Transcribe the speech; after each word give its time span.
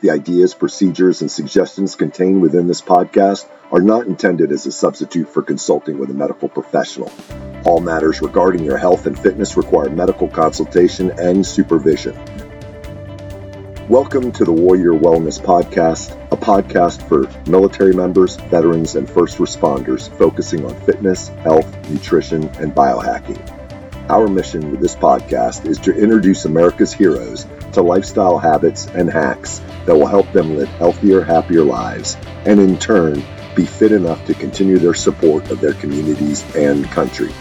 The 0.00 0.12
ideas, 0.12 0.54
procedures, 0.54 1.20
and 1.20 1.30
suggestions 1.30 1.94
contained 1.94 2.40
within 2.40 2.66
this 2.66 2.80
podcast 2.80 3.46
are 3.70 3.82
not 3.82 4.06
intended 4.06 4.50
as 4.50 4.64
a 4.64 4.72
substitute 4.72 5.28
for 5.28 5.42
consulting 5.42 5.98
with 5.98 6.08
a 6.08 6.14
medical 6.14 6.48
professional. 6.48 7.12
All 7.66 7.80
matters 7.80 8.22
regarding 8.22 8.64
your 8.64 8.78
health 8.78 9.04
and 9.04 9.18
fitness 9.18 9.58
require 9.58 9.90
medical 9.90 10.26
consultation 10.26 11.10
and 11.18 11.44
supervision. 11.44 12.14
Welcome 13.90 14.32
to 14.32 14.46
the 14.46 14.52
Warrior 14.52 14.94
Wellness 14.94 15.38
Podcast, 15.38 16.16
a 16.32 16.36
podcast 16.36 17.06
for 17.06 17.28
military 17.50 17.92
members, 17.92 18.36
veterans, 18.36 18.96
and 18.96 19.06
first 19.06 19.36
responders 19.36 20.08
focusing 20.16 20.64
on 20.64 20.74
fitness, 20.86 21.28
health, 21.28 21.90
nutrition, 21.90 22.44
and 22.58 22.74
biohacking. 22.74 23.38
Our 24.08 24.28
mission 24.28 24.70
with 24.70 24.80
this 24.80 24.96
podcast 24.96 25.66
is 25.66 25.78
to 25.80 25.94
introduce 25.94 26.46
America's 26.46 26.94
heroes 26.94 27.44
to 27.72 27.82
lifestyle 27.82 28.38
habits 28.38 28.86
and 28.86 29.10
hacks 29.10 29.60
that 29.86 29.96
will 29.96 30.06
help 30.06 30.30
them 30.32 30.56
live 30.56 30.68
healthier, 30.68 31.22
happier 31.22 31.62
lives, 31.62 32.16
and 32.46 32.60
in 32.60 32.78
turn, 32.78 33.22
be 33.54 33.64
fit 33.64 33.92
enough 33.92 34.24
to 34.26 34.34
continue 34.34 34.78
their 34.78 34.94
support 34.94 35.50
of 35.50 35.60
their 35.60 35.74
communities 35.74 36.44
and 36.54 36.84
country. 36.86 37.32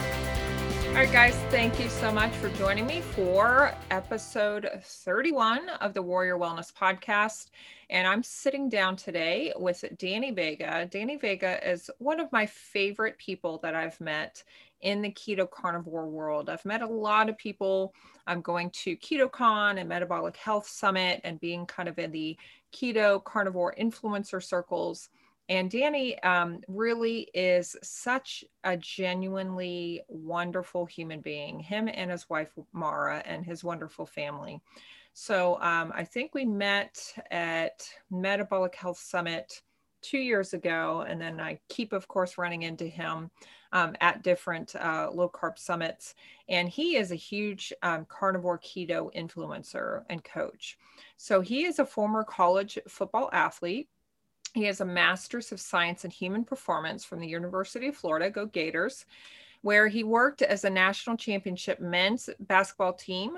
All 0.90 1.06
right, 1.06 1.14
guys, 1.14 1.36
thank 1.50 1.80
you 1.80 1.88
so 1.88 2.12
much 2.12 2.34
for 2.34 2.50
joining 2.50 2.86
me 2.86 3.00
for 3.00 3.74
episode 3.90 4.70
31 4.84 5.70
of 5.80 5.94
the 5.94 6.02
Warrior 6.02 6.38
Wellness 6.38 6.74
Podcast. 6.74 7.52
And 7.90 8.06
I'm 8.06 8.22
sitting 8.22 8.68
down 8.68 8.98
today 8.98 9.54
with 9.56 9.86
Danny 9.98 10.32
Vega. 10.32 10.88
Danny 10.92 11.16
Vega 11.16 11.66
is 11.66 11.90
one 12.00 12.20
of 12.20 12.32
my 12.34 12.48
favorite 12.48 13.18
people 13.18 13.60
that 13.60 13.76
I've 13.76 14.02
met 14.02 14.44
in 14.82 15.02
the 15.02 15.12
keto 15.12 15.50
carnivore 15.50 16.08
world. 16.08 16.50
I've 16.50 16.66
met 16.66 16.82
a 16.82 16.88
lot 16.88 17.30
of 17.30 17.38
people. 17.38 17.94
I'm 18.28 18.42
going 18.42 18.70
to 18.72 18.96
KetoCon 18.98 19.80
and 19.80 19.90
Metabolic 19.90 20.38
Health 20.38 20.68
Summit 20.68 21.22
and 21.24 21.40
being 21.40 21.66
kind 21.66 21.90
of 21.90 21.98
in 22.00 22.12
the 22.12 22.38
keto 22.74 23.24
carnivore 23.24 23.76
influencer 23.80 24.44
circles. 24.44 25.10
And 25.50 25.72
Danny 25.72 26.22
um, 26.22 26.62
really 26.68 27.30
is 27.34 27.76
such 27.82 28.44
a 28.64 28.78
genuinely 28.78 30.04
wonderful 30.08 30.86
human 30.86 31.22
being, 31.22 31.60
him 31.60 31.90
and 31.92 32.12
his 32.12 32.30
wife, 32.30 32.52
Maura, 32.72 33.24
and 33.26 33.44
his 33.44 33.64
wonderful 33.64 34.06
family. 34.06 34.62
So 35.14 35.56
um, 35.56 35.92
I 35.96 36.04
think 36.04 36.36
we 36.36 36.46
met 36.46 37.02
at 37.32 37.82
Metabolic 38.12 38.76
Health 38.76 39.00
Summit 39.00 39.62
two 40.02 40.20
years 40.20 40.54
ago. 40.54 41.04
And 41.08 41.20
then 41.20 41.40
I 41.40 41.60
keep, 41.68 41.94
of 41.94 42.08
course, 42.08 42.38
running 42.38 42.62
into 42.62 42.86
him 42.86 43.32
um, 43.72 43.96
at 44.02 44.24
different 44.24 44.76
uh, 44.76 45.10
low 45.14 45.30
carb 45.30 45.58
summits. 45.58 46.16
And 46.48 46.68
he 46.68 46.96
is 46.96 47.12
a 47.12 47.16
huge 47.16 47.74
um, 47.84 48.06
carnivore 48.10 48.60
keto 48.60 49.14
influencer 49.16 50.04
and 50.10 50.24
coach. 50.24 50.78
So 51.18 51.42
he 51.42 51.66
is 51.66 51.80
a 51.80 51.86
former 51.86 52.24
college 52.24 52.80
football 52.88 53.30
athlete. 53.32 53.90
He 54.54 54.64
has 54.64 54.82
a 54.82 54.86
master's 54.86 55.52
of 55.52 55.60
science 55.60 56.04
and 56.04 56.14
human 56.14 56.44
performance 56.44 57.06
from 57.06 57.20
the 57.20 57.28
University 57.28 57.88
of 57.88 57.96
Florida, 57.96 58.32
go 58.32 58.48
Gators, 58.48 59.06
where 59.62 59.88
he 59.88 60.04
worked 60.04 60.42
as 60.42 60.64
a 60.64 60.70
national 60.70 61.18
championship 61.18 61.80
men's 61.80 62.30
basketball 62.40 62.94
team 62.94 63.38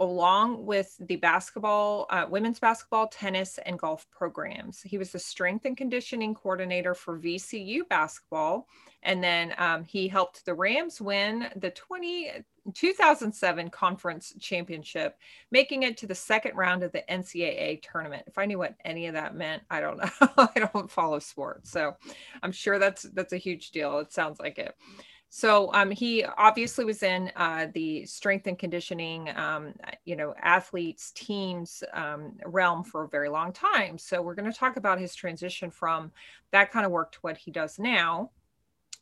along 0.00 0.64
with 0.64 0.96
the 0.98 1.16
basketball, 1.16 2.06
uh, 2.08 2.26
women's 2.28 2.58
basketball, 2.58 3.06
tennis, 3.06 3.58
and 3.66 3.78
golf 3.78 4.06
programs. 4.10 4.80
He 4.80 4.96
was 4.96 5.12
the 5.12 5.18
strength 5.18 5.66
and 5.66 5.76
conditioning 5.76 6.34
coordinator 6.34 6.94
for 6.94 7.18
VCU 7.18 7.86
basketball. 7.88 8.66
And 9.02 9.22
then 9.22 9.54
um, 9.58 9.84
he 9.84 10.08
helped 10.08 10.44
the 10.44 10.54
Rams 10.54 11.00
win 11.00 11.48
the 11.56 11.70
20, 11.70 12.30
2007 12.74 13.68
conference 13.68 14.32
championship, 14.40 15.18
making 15.50 15.82
it 15.82 15.98
to 15.98 16.06
the 16.06 16.14
second 16.14 16.56
round 16.56 16.82
of 16.82 16.92
the 16.92 17.04
NCAA 17.10 17.82
tournament. 17.82 18.24
If 18.26 18.38
I 18.38 18.46
knew 18.46 18.58
what 18.58 18.76
any 18.84 19.06
of 19.06 19.14
that 19.14 19.34
meant, 19.34 19.62
I 19.70 19.80
don't 19.80 19.98
know. 20.20 20.28
I 20.38 20.68
don't 20.72 20.90
follow 20.90 21.18
sports. 21.18 21.70
So 21.70 21.96
I'm 22.42 22.52
sure 22.52 22.78
that's 22.78 23.02
that's 23.02 23.34
a 23.34 23.38
huge 23.38 23.70
deal. 23.70 23.98
It 23.98 24.12
sounds 24.12 24.40
like 24.40 24.58
it. 24.58 24.74
So 25.32 25.72
um, 25.74 25.92
he 25.92 26.24
obviously 26.24 26.84
was 26.84 27.04
in 27.04 27.30
uh, 27.36 27.68
the 27.72 28.04
strength 28.04 28.48
and 28.48 28.58
conditioning, 28.58 29.30
um, 29.36 29.74
you 30.04 30.16
know, 30.16 30.34
athletes, 30.42 31.12
teams 31.12 31.84
um, 31.92 32.32
realm 32.44 32.82
for 32.82 33.04
a 33.04 33.08
very 33.08 33.28
long 33.28 33.52
time. 33.52 33.96
So 33.96 34.20
we're 34.20 34.34
going 34.34 34.50
to 34.50 34.58
talk 34.58 34.76
about 34.76 34.98
his 34.98 35.14
transition 35.14 35.70
from 35.70 36.10
that 36.50 36.72
kind 36.72 36.84
of 36.84 36.90
work 36.90 37.12
to 37.12 37.18
what 37.20 37.36
he 37.36 37.52
does 37.52 37.78
now 37.78 38.30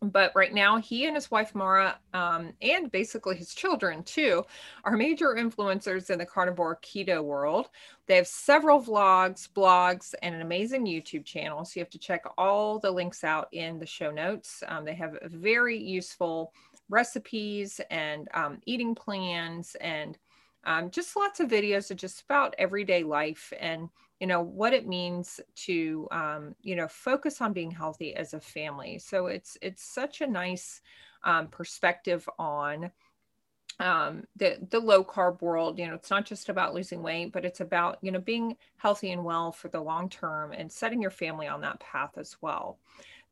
but 0.01 0.33
right 0.35 0.55
now 0.55 0.77
he 0.77 1.07
and 1.07 1.17
his 1.17 1.31
wife 1.31 1.55
Maura 1.55 1.99
um, 2.15 2.53
and 2.63 2.91
basically 2.91 3.37
his 3.37 3.55
children 3.55 4.03
too 4.05 4.45
are 4.85 4.97
major 4.97 5.35
influencers 5.35 6.11
in 6.11 6.19
the 6.19 6.27
carnivore 6.27 6.79
keto 6.83 7.23
world. 7.23 7.69
They 8.07 8.17
have 8.17 8.29
several 8.29 8.81
vlogs 8.81 9.49
blogs 9.49 10.15
and 10.23 10.35
an 10.35 10.41
amazing 10.41 10.87
youtube 10.87 11.25
channel. 11.25 11.65
So 11.65 11.81
you 11.81 11.85
have 11.85 11.91
to 11.91 11.99
check 11.99 12.25
all 12.37 12.79
the 12.79 12.91
links 12.91 13.25
out 13.25 13.49
in 13.53 13.79
the 13.79 13.87
show 13.87 14.11
notes. 14.11 14.63
Um, 14.69 14.85
they 14.85 14.95
have 14.95 15.19
very 15.25 15.77
useful 15.77 16.53
recipes 16.89 17.81
and 17.91 18.29
um, 18.35 18.59
eating 18.67 18.95
plans 18.95 19.77
and 19.81 20.17
um, 20.65 20.91
just 20.91 21.17
lots 21.17 21.41
of 21.41 21.49
videos 21.49 21.91
of 21.91 21.97
just 21.97 22.23
about 22.23 22.55
everyday 22.59 23.03
life. 23.03 23.53
And 23.59 23.89
you 24.21 24.27
know 24.27 24.41
what 24.41 24.73
it 24.75 24.87
means 24.87 25.41
to 25.55 26.09
um, 26.11 26.55
you 26.63 26.77
know 26.77 26.89
focus 26.89 27.41
on 27.41 27.53
being 27.53 27.71
healthy 27.71 28.15
as 28.15 28.35
a 28.35 28.41
family. 28.41 28.99
So 28.99 29.27
it's 29.27 29.57
it's 29.63 29.83
such 29.83 30.21
a 30.21 30.27
nice 30.27 30.81
um, 31.25 31.49
perspective 31.49 32.29
on 32.39 32.91
um, 33.81 34.25
the 34.37 34.59
the 34.71 34.81
low 34.81 35.05
carb 35.05 35.41
world. 35.41 35.79
You 35.79 35.87
know 35.87 35.95
it's 35.95 36.11
not 36.11 36.27
just 36.27 36.49
about 36.49 36.75
losing 36.75 37.03
weight 37.03 37.33
but 37.33 37.45
it's 37.45 37.61
about 37.61 37.99
you 38.03 38.11
know 38.11 38.21
being 38.21 38.57
healthy 38.77 39.13
and 39.13 39.25
well 39.25 39.53
for 39.53 39.69
the 39.69 39.81
long 39.81 40.09
term 40.09 40.53
and 40.53 40.71
setting 40.71 41.01
your 41.01 41.11
family 41.11 41.47
on 41.47 41.61
that 41.61 41.81
path 41.81 42.19
as 42.19 42.37
well 42.41 42.79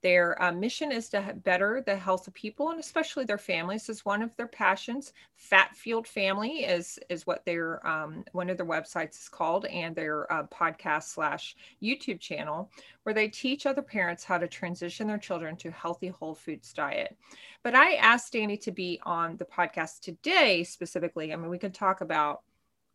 their 0.03 0.41
uh, 0.43 0.53
mission 0.53 0.93
is 0.93 1.09
to 1.09 1.35
better 1.43 1.83
the 1.85 1.97
health 1.97 2.27
of 2.29 2.35
people 2.35 2.71
and 2.71 2.79
especially 2.79 3.25
their 3.25 3.39
families 3.39 3.89
is 3.89 4.05
one 4.05 4.23
of 4.23 4.35
their 4.37 4.47
passions. 4.47 5.13
Fat 5.37 5.75
Fueled 5.75 6.07
Family 6.07 6.65
is 6.65 6.99
is 7.09 7.27
what 7.27 7.45
their 7.45 7.85
um, 7.87 8.25
one 8.33 8.51
of 8.51 8.57
their 8.57 8.67
websites 8.67 9.19
is 9.21 9.29
called, 9.29 9.65
and 9.67 9.97
their 9.97 10.31
uh, 10.33 10.45
podcast 10.45 11.05
slash 11.05 11.57
YouTube 11.83 12.21
channel, 12.21 12.71
where 13.03 13.15
they 13.15 13.29
teach 13.29 13.67
other 13.67 13.83
parents 13.83 14.25
how 14.25 14.39
to 14.39 14.47
transition 14.47 15.07
their 15.07 15.19
children 15.19 15.57
to 15.57 15.71
healthy 15.71 16.09
whole 16.09 16.35
foods 16.35 16.73
diet. 16.73 17.17
But 17.63 17.75
I 17.75 17.95
asked 17.95 18.33
Danny 18.33 18.57
to 18.59 18.71
be 18.71 19.01
on 19.05 19.37
the 19.37 19.45
podcast 19.45 20.01
today 20.01 20.63
specifically. 20.65 21.33
I 21.33 21.37
mean, 21.37 21.51
we 21.51 21.59
could 21.59 21.75
talk 21.75 22.01
about 22.01 22.43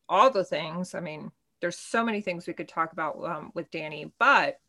all 0.08 0.30
the 0.30 0.44
things. 0.44 0.94
I 0.94 1.00
mean, 1.00 1.32
there's 1.62 1.78
so 1.78 2.04
many 2.04 2.22
things 2.22 2.48
we 2.48 2.54
could 2.54 2.68
talk 2.68 2.94
about 2.94 3.24
um, 3.24 3.52
with 3.54 3.72
Danny, 3.72 4.12
but 4.20 4.60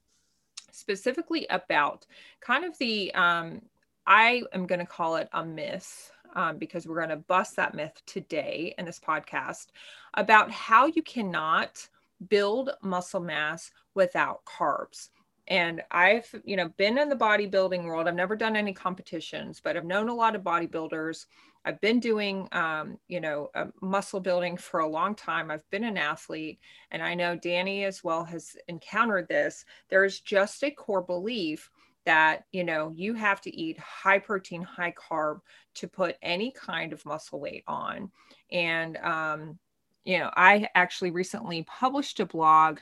specifically 0.72 1.46
about 1.50 2.06
kind 2.40 2.64
of 2.64 2.76
the, 2.78 3.14
um, 3.14 3.62
I 4.06 4.42
am 4.52 4.66
going 4.66 4.80
to 4.80 4.86
call 4.86 5.16
it 5.16 5.28
a 5.32 5.44
myth 5.44 6.10
um, 6.34 6.58
because 6.58 6.86
we're 6.86 6.96
going 6.96 7.10
to 7.10 7.16
bust 7.16 7.56
that 7.56 7.74
myth 7.74 8.02
today 8.06 8.74
in 8.78 8.84
this 8.84 8.98
podcast 8.98 9.66
about 10.14 10.50
how 10.50 10.86
you 10.86 11.02
cannot 11.02 11.88
build 12.28 12.70
muscle 12.82 13.20
mass 13.20 13.70
without 13.94 14.44
carbs. 14.44 15.10
And 15.48 15.82
I've, 15.90 16.32
you 16.44 16.56
know, 16.56 16.68
been 16.76 16.98
in 16.98 17.08
the 17.08 17.16
bodybuilding 17.16 17.84
world. 17.84 18.06
I've 18.06 18.14
never 18.14 18.36
done 18.36 18.56
any 18.56 18.72
competitions, 18.72 19.60
but 19.62 19.76
I've 19.76 19.84
known 19.84 20.08
a 20.08 20.14
lot 20.14 20.36
of 20.36 20.42
bodybuilders 20.42 21.26
I've 21.64 21.80
been 21.80 22.00
doing, 22.00 22.48
um, 22.52 22.98
you 23.08 23.20
know, 23.20 23.50
uh, 23.54 23.66
muscle 23.80 24.20
building 24.20 24.56
for 24.56 24.80
a 24.80 24.88
long 24.88 25.14
time. 25.14 25.50
I've 25.50 25.68
been 25.70 25.84
an 25.84 25.96
athlete, 25.96 26.58
and 26.90 27.02
I 27.02 27.14
know 27.14 27.36
Danny 27.36 27.84
as 27.84 28.02
well 28.02 28.24
has 28.24 28.56
encountered 28.68 29.28
this. 29.28 29.64
There's 29.88 30.20
just 30.20 30.64
a 30.64 30.70
core 30.70 31.02
belief 31.02 31.70
that 32.04 32.44
you 32.50 32.64
know 32.64 32.92
you 32.94 33.14
have 33.14 33.40
to 33.40 33.54
eat 33.56 33.78
high 33.78 34.18
protein 34.18 34.62
high 34.62 34.92
carb 34.92 35.40
to 35.74 35.86
put 35.86 36.16
any 36.20 36.50
kind 36.50 36.92
of 36.92 37.04
muscle 37.06 37.38
weight 37.38 37.62
on 37.68 38.10
and 38.50 38.96
um, 38.98 39.58
you 40.04 40.18
know 40.18 40.28
i 40.36 40.66
actually 40.74 41.12
recently 41.12 41.62
published 41.62 42.18
a 42.18 42.26
blog 42.26 42.80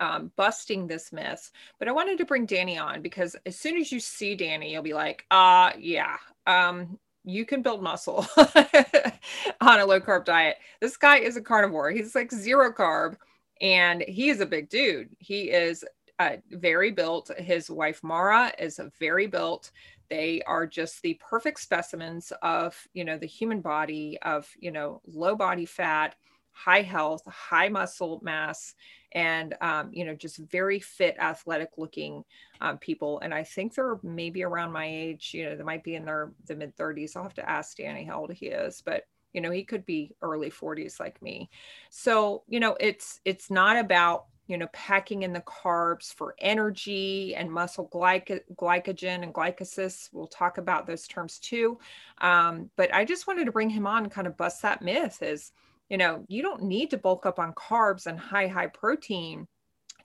um, 0.00 0.32
busting 0.36 0.86
this 0.86 1.12
myth 1.12 1.50
but 1.78 1.88
i 1.88 1.92
wanted 1.92 2.16
to 2.16 2.24
bring 2.24 2.46
danny 2.46 2.78
on 2.78 3.02
because 3.02 3.36
as 3.44 3.58
soon 3.58 3.76
as 3.76 3.92
you 3.92 4.00
see 4.00 4.34
danny 4.34 4.72
you'll 4.72 4.82
be 4.82 4.94
like 4.94 5.24
uh 5.30 5.70
yeah 5.78 6.16
um, 6.46 6.98
you 7.24 7.46
can 7.46 7.62
build 7.62 7.82
muscle 7.82 8.26
on 9.60 9.80
a 9.80 9.86
low 9.86 10.00
carb 10.00 10.24
diet. 10.24 10.56
This 10.80 10.96
guy 10.96 11.18
is 11.18 11.36
a 11.36 11.42
carnivore. 11.42 11.90
He's 11.90 12.14
like 12.14 12.30
zero 12.30 12.72
carb 12.72 13.16
and 13.60 14.02
he 14.02 14.28
is 14.28 14.40
a 14.40 14.46
big 14.46 14.68
dude. 14.68 15.08
He 15.18 15.50
is 15.50 15.84
uh, 16.18 16.36
very 16.50 16.90
built. 16.90 17.30
His 17.38 17.70
wife 17.70 18.02
Maura 18.02 18.52
is 18.58 18.78
very 19.00 19.26
built. 19.26 19.70
They 20.10 20.42
are 20.46 20.66
just 20.66 21.00
the 21.00 21.18
perfect 21.28 21.60
specimens 21.60 22.30
of, 22.42 22.76
you 22.92 23.04
know, 23.04 23.16
the 23.16 23.26
human 23.26 23.62
body 23.62 24.18
of, 24.22 24.48
you 24.58 24.70
know, 24.70 25.00
low 25.06 25.34
body 25.34 25.64
fat, 25.64 26.14
high 26.54 26.82
health, 26.82 27.22
high 27.26 27.68
muscle 27.68 28.20
mass, 28.22 28.74
and 29.14 29.54
um, 29.60 29.90
you 29.92 30.04
know 30.04 30.14
just 30.14 30.38
very 30.38 30.80
fit 30.80 31.16
athletic 31.18 31.70
looking 31.76 32.24
um, 32.60 32.78
people 32.78 33.20
and 33.20 33.32
i 33.32 33.42
think 33.42 33.74
they're 33.74 33.98
maybe 34.02 34.42
around 34.42 34.72
my 34.72 34.86
age 34.86 35.30
you 35.32 35.44
know 35.44 35.56
they 35.56 35.62
might 35.62 35.84
be 35.84 35.94
in 35.94 36.04
their 36.04 36.32
the 36.46 36.54
mid 36.54 36.76
30s 36.76 37.16
i'll 37.16 37.22
have 37.22 37.34
to 37.34 37.48
ask 37.48 37.76
danny 37.76 38.04
how 38.04 38.18
old 38.20 38.32
he 38.32 38.46
is 38.46 38.82
but 38.84 39.04
you 39.32 39.40
know 39.40 39.50
he 39.50 39.64
could 39.64 39.86
be 39.86 40.14
early 40.22 40.50
40s 40.50 41.00
like 41.00 41.20
me 41.22 41.48
so 41.90 42.42
you 42.48 42.60
know 42.60 42.76
it's 42.80 43.20
it's 43.24 43.50
not 43.50 43.76
about 43.76 44.26
you 44.46 44.58
know, 44.58 44.68
packing 44.74 45.22
in 45.22 45.32
the 45.32 45.40
carbs 45.40 46.12
for 46.12 46.34
energy 46.38 47.34
and 47.34 47.50
muscle 47.50 47.88
glyc- 47.88 48.42
glycogen 48.56 49.22
and 49.22 49.32
glycolysis. 49.32 50.10
We'll 50.12 50.26
talk 50.26 50.58
about 50.58 50.86
those 50.86 51.06
terms 51.06 51.38
too. 51.38 51.78
Um, 52.18 52.70
but 52.76 52.92
I 52.92 53.06
just 53.06 53.26
wanted 53.26 53.46
to 53.46 53.52
bring 53.52 53.70
him 53.70 53.86
on 53.86 54.10
kind 54.10 54.26
of 54.26 54.36
bust 54.36 54.60
that 54.60 54.82
myth 54.82 55.22
is, 55.22 55.52
you 55.88 55.96
know, 55.98 56.24
you 56.28 56.42
don't 56.42 56.62
need 56.62 56.90
to 56.90 56.98
bulk 56.98 57.26
up 57.26 57.38
on 57.38 57.52
carbs 57.54 58.06
and 58.06 58.18
high, 58.18 58.48
high 58.48 58.66
protein 58.66 59.46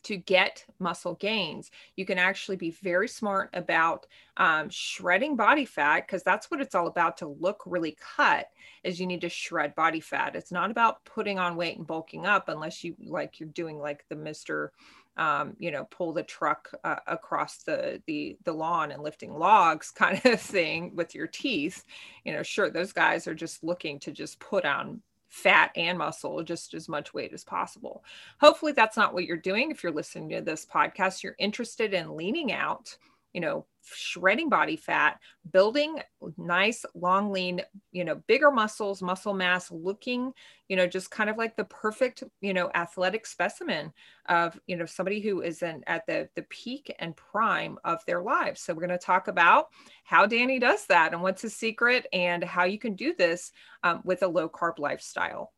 to 0.04 0.18
get 0.18 0.66
muscle 0.80 1.16
gains. 1.16 1.72
You 1.96 2.06
can 2.06 2.18
actually 2.18 2.56
be 2.56 2.72
very 2.72 3.08
smart 3.08 3.50
about 3.54 4.06
um, 4.38 4.70
shredding 4.70 5.36
body 5.36 5.66
fat 5.66 6.08
because 6.08 6.24
that's 6.24 6.50
what 6.50 6.62
it's 6.62 6.76
all 6.76 6.88
about 6.88 7.18
to 7.18 7.28
look 7.28 7.64
really 7.66 7.98
cut 8.16 8.48
is 8.84 9.00
you 9.00 9.08
need 9.08 9.22
to 9.22 9.30
shred 9.30 9.76
body 9.76 10.00
fat. 10.00 10.36
It's 10.36 10.52
not 10.52 10.72
about 10.72 11.04
putting 11.06 11.38
on 11.38 11.56
weight 11.56 11.78
and 11.78 11.88
bulking 11.88 12.26
up 12.26 12.50
unless 12.50 12.84
you 12.84 12.96
like 13.06 13.40
you're 13.40 13.50
doing 13.50 13.78
like 13.78 14.06
the 14.10 14.16
Mr. 14.16 14.70
Um, 15.18 15.58
you 15.60 15.72
know, 15.72 15.84
pull 15.86 16.14
the 16.14 16.24
truck 16.24 16.70
uh, 16.86 16.96
across 17.06 17.58
the, 17.64 18.02
the 18.08 18.38
the 18.46 18.54
lawn 18.54 18.92
and 18.92 19.04
lifting 19.04 19.34
logs 19.34 19.92
kind 19.96 20.22
of 20.24 20.40
thing 20.40 20.96
with 20.96 21.14
your 21.14 21.28
teeth. 21.28 21.84
You 22.24 22.34
know, 22.34 22.44
sure, 22.44 22.70
those 22.70 22.94
guys 22.94 23.28
are 23.28 23.36
just 23.36 23.64
looking 23.64 24.00
to 24.00 24.12
just 24.14 24.40
put 24.40 24.64
on 24.64 25.02
fat 25.30 25.72
and 25.76 25.98
muscle, 25.98 26.44
just 26.44 26.74
as 26.74 26.90
much 26.90 27.14
weight 27.14 27.34
as 27.34 27.44
possible. 27.44 28.04
Hopefully, 28.42 28.72
that's 28.72 28.98
not 28.98 29.14
what 29.14 29.26
you're 29.26 29.38
doing. 29.38 29.72
If 29.72 29.84
you're 29.84 29.92
listening 29.92 30.30
to 30.30 30.42
this 30.42 30.66
podcast, 30.66 31.24
you're 31.24 31.36
interested 31.40 31.94
in 31.94 32.18
leaning 32.18 32.52
out, 32.52 32.98
you 33.34 33.42
know, 33.42 33.66
shredding 33.84 34.50
body 34.50 34.76
fat, 34.76 35.20
building 35.52 36.00
nice, 36.38 36.86
long, 36.94 37.32
lean, 37.32 37.62
you 37.92 38.04
know, 38.04 38.16
bigger 38.28 38.52
muscles, 38.52 39.02
muscle 39.02 39.34
mass, 39.34 39.72
looking, 39.72 40.32
you 40.68 40.76
know, 40.76 40.88
just 40.88 41.12
kind 41.12 41.30
of 41.30 41.38
like 41.38 41.56
the 41.56 41.64
perfect, 41.66 42.24
you 42.42 42.54
know, 42.54 42.70
athletic 42.76 43.26
specimen 43.26 43.92
of, 44.28 44.60
you 44.68 44.76
know, 44.76 44.86
somebody 44.86 45.20
who 45.20 45.42
is 45.42 45.62
in, 45.64 45.84
at 45.88 46.06
the, 46.08 46.30
the 46.36 46.44
peak 46.44 46.94
and 47.00 47.16
prime 47.16 47.78
of 47.84 48.04
their 48.06 48.22
lives. 48.22 48.62
So 48.62 48.74
we're 48.74 48.88
going 48.88 48.98
to 49.00 49.06
talk 49.06 49.28
about 49.28 49.68
how 50.04 50.26
Danny 50.26 50.60
does 50.60 50.86
that 50.88 51.14
and 51.14 51.22
what's 51.22 51.42
his 51.42 51.56
secret 51.56 52.08
and 52.14 52.44
how 52.44 52.66
you 52.66 52.80
can 52.80 52.96
do 52.96 53.14
this 53.18 53.52
um, 53.84 54.02
with 54.04 54.24
a 54.24 54.28
low 54.28 54.50
carb 54.50 54.80
lifestyle. 54.80 55.54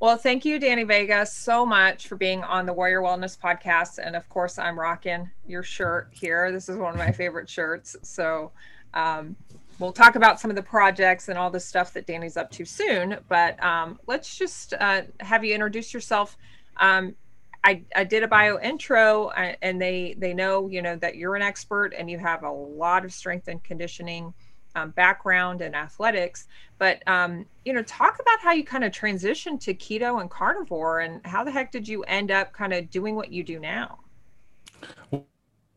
Well, 0.00 0.16
thank 0.16 0.44
you, 0.44 0.60
Danny 0.60 0.84
Vega, 0.84 1.26
so 1.26 1.66
much 1.66 2.06
for 2.06 2.14
being 2.14 2.44
on 2.44 2.66
the 2.66 2.72
Warrior 2.72 3.02
Wellness 3.02 3.36
podcast. 3.36 3.98
And 3.98 4.14
of 4.14 4.28
course, 4.28 4.56
I'm 4.56 4.78
rocking 4.78 5.28
your 5.44 5.64
shirt 5.64 6.10
here. 6.12 6.52
This 6.52 6.68
is 6.68 6.76
one 6.76 6.92
of 6.92 6.98
my 6.98 7.10
favorite 7.10 7.50
shirts. 7.50 7.96
So 8.02 8.52
um, 8.94 9.34
we'll 9.80 9.90
talk 9.90 10.14
about 10.14 10.38
some 10.38 10.52
of 10.52 10.54
the 10.54 10.62
projects 10.62 11.28
and 11.28 11.36
all 11.36 11.50
the 11.50 11.58
stuff 11.58 11.92
that 11.94 12.06
Danny's 12.06 12.36
up 12.36 12.48
to 12.52 12.64
soon. 12.64 13.18
But 13.28 13.60
um, 13.60 13.98
let's 14.06 14.36
just 14.36 14.72
uh, 14.74 15.02
have 15.18 15.44
you 15.44 15.52
introduce 15.52 15.92
yourself. 15.92 16.36
Um, 16.76 17.16
I, 17.64 17.82
I 17.96 18.04
did 18.04 18.22
a 18.22 18.28
bio 18.28 18.60
intro 18.60 19.26
uh, 19.36 19.54
and 19.62 19.82
they 19.82 20.14
they 20.16 20.32
know 20.32 20.68
you 20.68 20.80
know 20.80 20.94
that 20.94 21.16
you're 21.16 21.34
an 21.34 21.42
expert 21.42 21.92
and 21.92 22.08
you 22.08 22.16
have 22.16 22.44
a 22.44 22.50
lot 22.50 23.04
of 23.04 23.12
strength 23.12 23.48
and 23.48 23.62
conditioning 23.64 24.32
um, 24.78 24.90
background 24.90 25.60
and 25.60 25.74
athletics, 25.74 26.46
but 26.78 27.06
um, 27.08 27.44
you 27.64 27.72
know, 27.72 27.82
talk 27.82 28.18
about 28.20 28.40
how 28.40 28.52
you 28.52 28.64
kind 28.64 28.84
of 28.84 28.92
transitioned 28.92 29.60
to 29.60 29.74
keto 29.74 30.20
and 30.20 30.30
carnivore, 30.30 31.00
and 31.00 31.24
how 31.26 31.44
the 31.44 31.50
heck 31.50 31.72
did 31.72 31.86
you 31.86 32.02
end 32.04 32.30
up 32.30 32.52
kind 32.52 32.72
of 32.72 32.90
doing 32.90 33.14
what 33.14 33.32
you 33.32 33.42
do 33.42 33.58
now? 33.58 33.98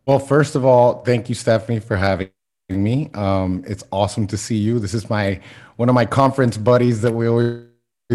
Well, 0.05 0.19
first 0.19 0.55
of 0.55 0.65
all, 0.65 1.03
thank 1.03 1.29
you, 1.29 1.35
Stephanie, 1.35 1.79
for 1.79 1.95
having 1.95 2.29
me. 2.69 3.09
Um, 3.13 3.63
it's 3.67 3.83
awesome 3.91 4.27
to 4.27 4.37
see 4.37 4.57
you. 4.57 4.79
This 4.79 4.93
is 4.93 5.09
my 5.09 5.39
one 5.75 5.89
of 5.89 5.95
my 5.95 6.05
conference 6.05 6.57
buddies 6.57 7.01
that 7.01 7.11
we 7.11 7.27
always 7.27 7.65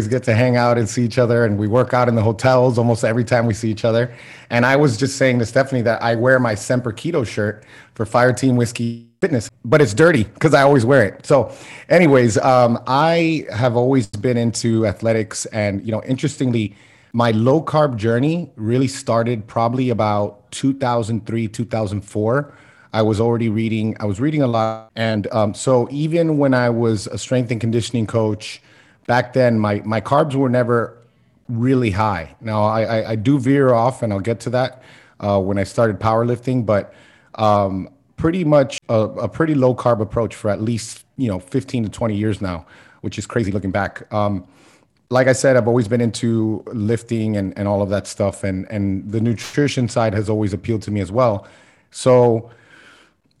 get 0.09 0.23
to 0.23 0.33
hang 0.33 0.55
out 0.55 0.77
and 0.77 0.87
see 0.87 1.03
each 1.03 1.17
other, 1.17 1.45
and 1.45 1.57
we 1.57 1.67
work 1.67 1.93
out 1.93 2.07
in 2.07 2.15
the 2.15 2.21
hotels 2.21 2.77
almost 2.77 3.03
every 3.03 3.23
time 3.23 3.45
we 3.45 3.53
see 3.53 3.69
each 3.69 3.85
other. 3.85 4.13
And 4.49 4.65
I 4.65 4.75
was 4.75 4.97
just 4.97 5.17
saying 5.17 5.39
to 5.39 5.45
Stephanie 5.45 5.81
that 5.83 6.01
I 6.01 6.15
wear 6.15 6.39
my 6.39 6.55
Semper 6.55 6.93
Keto 6.93 7.25
shirt 7.25 7.63
for 7.93 8.05
Fire 8.05 8.33
Team 8.33 8.55
Whiskey 8.55 9.06
fitness, 9.21 9.49
but 9.65 9.81
it's 9.81 9.93
dirty 9.93 10.23
because 10.23 10.53
I 10.53 10.61
always 10.61 10.85
wear 10.85 11.03
it. 11.03 11.25
So, 11.25 11.51
anyways, 11.89 12.37
um, 12.37 12.81
I 12.87 13.45
have 13.51 13.75
always 13.75 14.07
been 14.07 14.37
into 14.37 14.85
athletics, 14.85 15.45
and 15.47 15.83
you 15.85 15.91
know, 15.91 16.03
interestingly, 16.03 16.75
my 17.13 17.31
low 17.31 17.61
carb 17.61 17.95
journey 17.95 18.51
really 18.55 18.87
started 18.87 19.47
probably 19.47 19.89
about 19.89 20.51
2003, 20.51 21.47
2004. 21.47 22.53
I 22.93 23.01
was 23.01 23.19
already 23.19 23.49
reading. 23.49 23.95
I 23.99 24.05
was 24.05 24.19
reading 24.19 24.41
a 24.41 24.47
lot, 24.47 24.91
and 24.95 25.27
um, 25.33 25.53
so 25.53 25.87
even 25.91 26.37
when 26.37 26.53
I 26.53 26.69
was 26.69 27.07
a 27.07 27.17
strength 27.17 27.51
and 27.51 27.59
conditioning 27.59 28.07
coach 28.07 28.61
back 29.07 29.33
then, 29.33 29.59
my 29.59 29.81
my 29.85 30.01
carbs 30.01 30.35
were 30.35 30.49
never 30.49 30.97
really 31.49 31.91
high. 31.91 32.35
Now 32.41 32.65
I, 32.65 32.81
I, 32.83 33.09
I 33.11 33.15
do 33.15 33.39
veer 33.39 33.73
off, 33.73 34.03
and 34.03 34.13
I'll 34.13 34.19
get 34.19 34.39
to 34.41 34.49
that 34.51 34.81
uh, 35.19 35.39
when 35.39 35.57
I 35.57 35.63
started 35.63 35.99
powerlifting, 35.99 36.65
but 36.65 36.93
um, 37.35 37.89
pretty 38.17 38.43
much 38.43 38.79
a, 38.89 39.01
a, 39.01 39.29
pretty 39.29 39.53
low 39.53 39.73
carb 39.73 40.01
approach 40.01 40.35
for 40.35 40.49
at 40.49 40.61
least 40.61 41.05
you 41.15 41.27
know 41.27 41.39
15 41.39 41.83
to 41.83 41.89
20 41.89 42.15
years 42.15 42.41
now, 42.41 42.65
which 43.01 43.17
is 43.17 43.25
crazy 43.25 43.51
looking 43.51 43.71
back. 43.71 44.11
Um, 44.13 44.45
like 45.09 45.27
I 45.27 45.33
said, 45.33 45.55
I've 45.55 45.67
always 45.67 45.87
been 45.87 46.01
into 46.01 46.63
lifting 46.67 47.37
and, 47.37 47.57
and 47.57 47.67
all 47.67 47.81
of 47.81 47.89
that 47.89 48.07
stuff, 48.07 48.43
and 48.43 48.69
and 48.69 49.09
the 49.09 49.21
nutrition 49.21 49.87
side 49.87 50.13
has 50.13 50.29
always 50.29 50.51
appealed 50.51 50.81
to 50.83 50.91
me 50.91 50.99
as 50.99 51.11
well. 51.11 51.47
So 51.91 52.49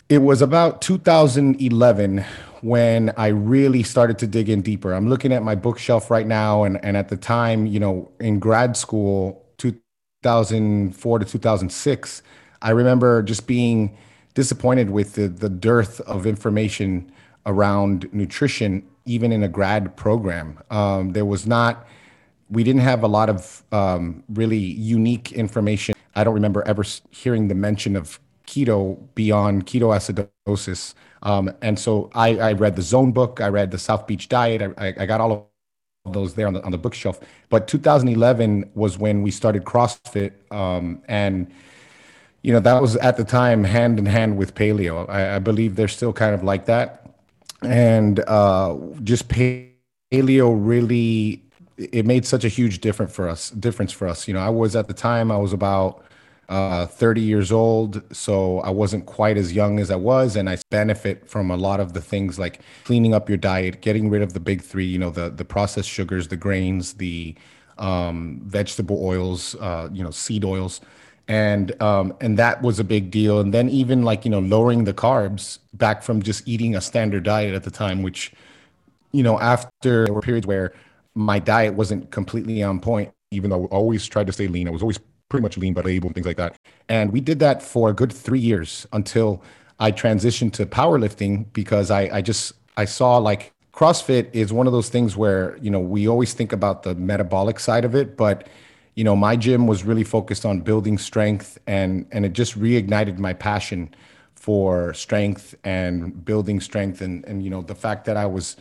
it 0.07 0.19
was 0.19 0.41
about 0.41 0.81
2011 0.81 2.23
when 2.61 3.11
I 3.17 3.27
really 3.27 3.83
started 3.83 4.17
to 4.19 4.27
dig 4.27 4.47
in 4.47 4.61
deeper. 4.61 4.93
I'm 4.93 5.09
looking 5.09 5.33
at 5.33 5.43
my 5.43 5.55
bookshelf 5.55 6.09
right 6.09 6.25
now, 6.25 6.63
and 6.63 6.83
and 6.85 6.95
at 6.95 7.09
the 7.09 7.17
time, 7.17 7.65
you 7.65 7.79
know, 7.79 8.11
in 8.19 8.39
grad 8.39 8.77
school, 8.77 9.43
2004 9.57 11.19
to 11.19 11.25
2006, 11.25 12.21
I 12.61 12.69
remember 12.69 13.23
just 13.23 13.47
being 13.47 13.97
disappointed 14.37 14.91
with 14.91 15.13
the, 15.13 15.27
the 15.27 15.49
dearth 15.49 15.99
of 16.01 16.27
information 16.27 17.11
around 17.47 18.07
nutrition, 18.13 18.87
even 19.05 19.31
in 19.31 19.41
a 19.41 19.47
grad 19.47 19.97
program. 19.97 20.59
Um, 20.69 21.13
there 21.13 21.25
was 21.25 21.47
not, 21.47 21.87
we 22.47 22.63
didn't 22.63 22.83
have 22.83 23.01
a 23.01 23.07
lot 23.07 23.29
of 23.31 23.63
um, 23.71 24.23
really 24.29 24.59
unique 24.59 25.31
information. 25.31 25.95
I 26.13 26.23
don't 26.23 26.35
remember 26.35 26.61
ever 26.67 26.83
hearing 27.09 27.47
the 27.47 27.55
mention 27.55 27.95
of 27.95 28.19
keto 28.45 28.99
beyond 29.15 29.65
ketoacidosis. 29.65 30.93
Um, 31.23 31.51
and 31.63 31.79
so 31.79 32.11
I, 32.13 32.37
I, 32.37 32.53
read 32.53 32.75
the 32.75 32.83
Zone 32.83 33.11
book, 33.13 33.41
I 33.41 33.47
read 33.47 33.71
the 33.71 33.79
South 33.79 34.05
Beach 34.05 34.29
Diet, 34.29 34.61
I, 34.77 34.93
I 34.99 35.05
got 35.07 35.19
all 35.19 35.49
of 36.05 36.13
those 36.13 36.35
there 36.35 36.45
on 36.45 36.53
the, 36.53 36.63
on 36.63 36.71
the 36.71 36.77
bookshelf. 36.77 37.19
But 37.49 37.67
2011 37.67 38.69
was 38.75 38.99
when 38.99 39.23
we 39.23 39.31
started 39.31 39.63
CrossFit. 39.63 40.33
Um, 40.51 41.01
and 41.07 41.51
you 42.47 42.53
know, 42.53 42.61
that 42.61 42.81
was 42.81 42.95
at 42.95 43.17
the 43.17 43.25
time 43.25 43.65
hand 43.65 43.99
in 43.99 44.05
hand 44.05 44.37
with 44.37 44.55
paleo. 44.55 45.05
I, 45.09 45.35
I 45.35 45.39
believe 45.39 45.75
they're 45.75 45.89
still 45.89 46.13
kind 46.13 46.33
of 46.33 46.43
like 46.43 46.63
that. 46.67 47.05
And 47.61 48.21
uh, 48.21 48.77
just 49.03 49.27
paleo 49.27 50.55
really, 50.57 51.43
it 51.75 52.05
made 52.05 52.25
such 52.25 52.45
a 52.45 52.47
huge 52.47 52.79
difference 52.79 53.11
for 53.13 53.27
us. 53.27 53.49
Difference 53.49 53.91
for 53.91 54.07
us. 54.07 54.29
You 54.29 54.33
know, 54.33 54.39
I 54.39 54.47
was 54.47 54.77
at 54.77 54.87
the 54.87 54.93
time 54.93 55.29
I 55.29 55.35
was 55.35 55.51
about 55.51 56.05
uh, 56.47 56.85
30 56.85 57.19
years 57.19 57.51
old, 57.51 58.01
so 58.15 58.61
I 58.61 58.69
wasn't 58.69 59.07
quite 59.07 59.35
as 59.35 59.51
young 59.51 59.77
as 59.77 59.91
I 59.91 59.97
was, 59.97 60.37
and 60.37 60.49
I 60.49 60.57
benefit 60.69 61.29
from 61.29 61.51
a 61.51 61.57
lot 61.57 61.81
of 61.81 61.91
the 61.91 61.99
things 61.99 62.39
like 62.39 62.61
cleaning 62.85 63.13
up 63.13 63.27
your 63.27 63.37
diet, 63.37 63.81
getting 63.81 64.09
rid 64.09 64.21
of 64.21 64.31
the 64.31 64.39
big 64.39 64.61
three. 64.61 64.85
You 64.85 64.99
know, 64.99 65.09
the 65.09 65.29
the 65.29 65.43
processed 65.43 65.89
sugars, 65.89 66.29
the 66.29 66.37
grains, 66.37 66.93
the 66.93 67.35
um, 67.77 68.39
vegetable 68.45 69.05
oils, 69.05 69.53
uh, 69.55 69.89
you 69.91 70.01
know, 70.01 70.11
seed 70.11 70.45
oils 70.45 70.79
and 71.27 71.79
um, 71.81 72.13
and 72.21 72.37
that 72.39 72.61
was 72.61 72.79
a 72.79 72.83
big 72.83 73.11
deal. 73.11 73.39
And 73.39 73.53
then 73.53 73.69
even 73.69 74.03
like 74.03 74.25
you 74.25 74.31
know 74.31 74.39
lowering 74.39 74.85
the 74.85 74.93
carbs 74.93 75.59
back 75.73 76.03
from 76.03 76.21
just 76.21 76.47
eating 76.47 76.75
a 76.75 76.81
standard 76.81 77.23
diet 77.23 77.53
at 77.53 77.63
the 77.63 77.71
time, 77.71 78.01
which 78.03 78.31
you 79.11 79.23
know 79.23 79.39
after 79.39 80.05
there 80.05 80.13
were 80.13 80.21
periods 80.21 80.47
where 80.47 80.73
my 81.15 81.39
diet 81.39 81.73
wasn't 81.73 82.11
completely 82.11 82.61
on 82.63 82.79
point, 82.79 83.11
even 83.31 83.49
though 83.49 83.65
I 83.65 83.67
always 83.67 84.05
tried 84.07 84.27
to 84.27 84.33
stay 84.33 84.47
lean. 84.47 84.67
I 84.67 84.71
was 84.71 84.81
always 84.81 84.99
pretty 85.29 85.41
much 85.41 85.57
lean 85.57 85.73
but 85.73 85.85
able 85.85 86.07
and 86.07 86.15
things 86.15 86.27
like 86.27 86.37
that. 86.37 86.55
And 86.87 87.11
we 87.11 87.19
did 87.19 87.39
that 87.39 87.61
for 87.61 87.89
a 87.89 87.93
good 87.93 88.13
three 88.13 88.39
years 88.39 88.87
until 88.93 89.43
I 89.79 89.91
transitioned 89.91 90.53
to 90.53 90.65
powerlifting 90.65 91.51
because 91.53 91.91
I 91.91 92.03
I 92.17 92.21
just 92.21 92.53
I 92.77 92.85
saw 92.85 93.17
like 93.17 93.51
CrossFit 93.73 94.29
is 94.33 94.51
one 94.53 94.65
of 94.65 94.73
those 94.73 94.89
things 94.89 95.17
where 95.17 95.57
you 95.61 95.69
know 95.69 95.79
we 95.79 96.07
always 96.07 96.33
think 96.33 96.53
about 96.53 96.83
the 96.83 96.95
metabolic 96.95 97.59
side 97.59 97.83
of 97.83 97.95
it, 97.95 98.15
but 98.15 98.47
you 98.97 99.03
know, 99.03 99.15
my 99.15 99.35
gym 99.35 99.67
was 99.67 99.83
really 99.83 100.03
focused 100.03 100.43
on 100.43 100.61
building 100.61 100.97
strength 100.97 101.59
and 101.67 102.07
and 102.11 102.25
it 102.25 102.33
just 102.33 102.59
reignited 102.59 103.19
my 103.19 103.31
passion 103.31 103.93
for 104.33 104.91
strength 104.95 105.53
and 105.63 106.25
building 106.25 106.59
strength 106.59 106.99
and 106.99 107.23
and 107.25 107.43
you 107.43 107.51
know, 107.51 107.61
the 107.61 107.75
fact 107.75 108.05
that 108.05 108.17
I 108.17 108.25
was 108.25 108.57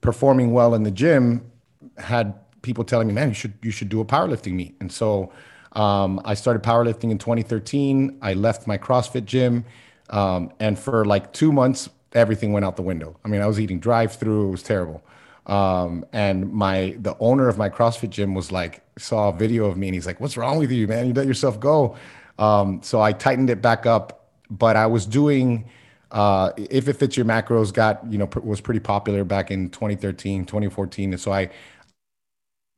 performing 0.00 0.52
well 0.52 0.74
in 0.76 0.84
the 0.84 0.92
gym 0.92 1.50
had 1.98 2.34
people 2.62 2.84
telling 2.84 3.08
me, 3.08 3.14
"Man, 3.14 3.28
you 3.30 3.34
should 3.34 3.54
you 3.62 3.72
should 3.72 3.88
do 3.88 4.00
a 4.00 4.04
powerlifting 4.04 4.52
meet." 4.52 4.76
And 4.80 4.92
so 4.92 5.32
um, 5.72 6.20
I 6.24 6.34
started 6.34 6.62
powerlifting 6.62 7.10
in 7.10 7.18
2013. 7.18 8.16
I 8.22 8.34
left 8.34 8.68
my 8.68 8.78
CrossFit 8.78 9.24
gym, 9.24 9.64
um, 10.10 10.52
and 10.60 10.78
for 10.78 11.04
like 11.04 11.32
two 11.32 11.50
months, 11.50 11.88
everything 12.12 12.52
went 12.52 12.64
out 12.64 12.76
the 12.76 12.82
window. 12.82 13.16
I 13.24 13.28
mean, 13.28 13.40
I 13.40 13.46
was 13.48 13.58
eating 13.58 13.80
drive-through; 13.80 14.48
it 14.48 14.50
was 14.52 14.62
terrible. 14.62 15.02
Um, 15.46 16.04
and 16.12 16.52
my 16.52 16.96
the 16.98 17.16
owner 17.18 17.48
of 17.48 17.58
my 17.58 17.68
CrossFit 17.68 18.10
gym 18.10 18.34
was 18.34 18.52
like 18.52 18.82
saw 18.98 19.30
a 19.30 19.32
video 19.32 19.64
of 19.66 19.76
me 19.76 19.88
and 19.88 19.94
he's 19.94 20.06
like, 20.06 20.20
"What's 20.20 20.36
wrong 20.36 20.58
with 20.58 20.70
you, 20.70 20.86
man? 20.86 21.06
You 21.06 21.14
let 21.14 21.26
yourself 21.26 21.58
go." 21.58 21.96
Um, 22.38 22.80
so 22.82 23.00
I 23.00 23.12
tightened 23.12 23.50
it 23.50 23.60
back 23.60 23.86
up, 23.86 24.28
but 24.50 24.76
I 24.76 24.86
was 24.86 25.06
doing 25.06 25.66
uh, 26.10 26.52
if 26.56 26.88
it 26.88 26.94
fits 26.94 27.16
your 27.16 27.26
macros 27.26 27.72
got 27.72 28.00
you 28.10 28.18
know 28.18 28.28
was 28.42 28.60
pretty 28.60 28.80
popular 28.80 29.24
back 29.24 29.50
in 29.50 29.70
2013 29.70 30.44
2014 30.44 31.12
and 31.12 31.20
so 31.20 31.32
i 31.32 31.48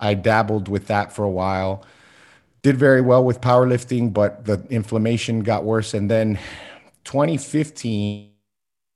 i 0.00 0.12
dabbled 0.14 0.68
with 0.68 0.86
that 0.88 1.12
for 1.12 1.24
a 1.24 1.30
while 1.30 1.84
did 2.62 2.76
very 2.76 3.00
well 3.00 3.24
with 3.24 3.40
powerlifting 3.40 4.12
but 4.12 4.44
the 4.44 4.62
inflammation 4.68 5.40
got 5.40 5.64
worse 5.64 5.94
and 5.94 6.10
then 6.10 6.38
2015 7.04 8.31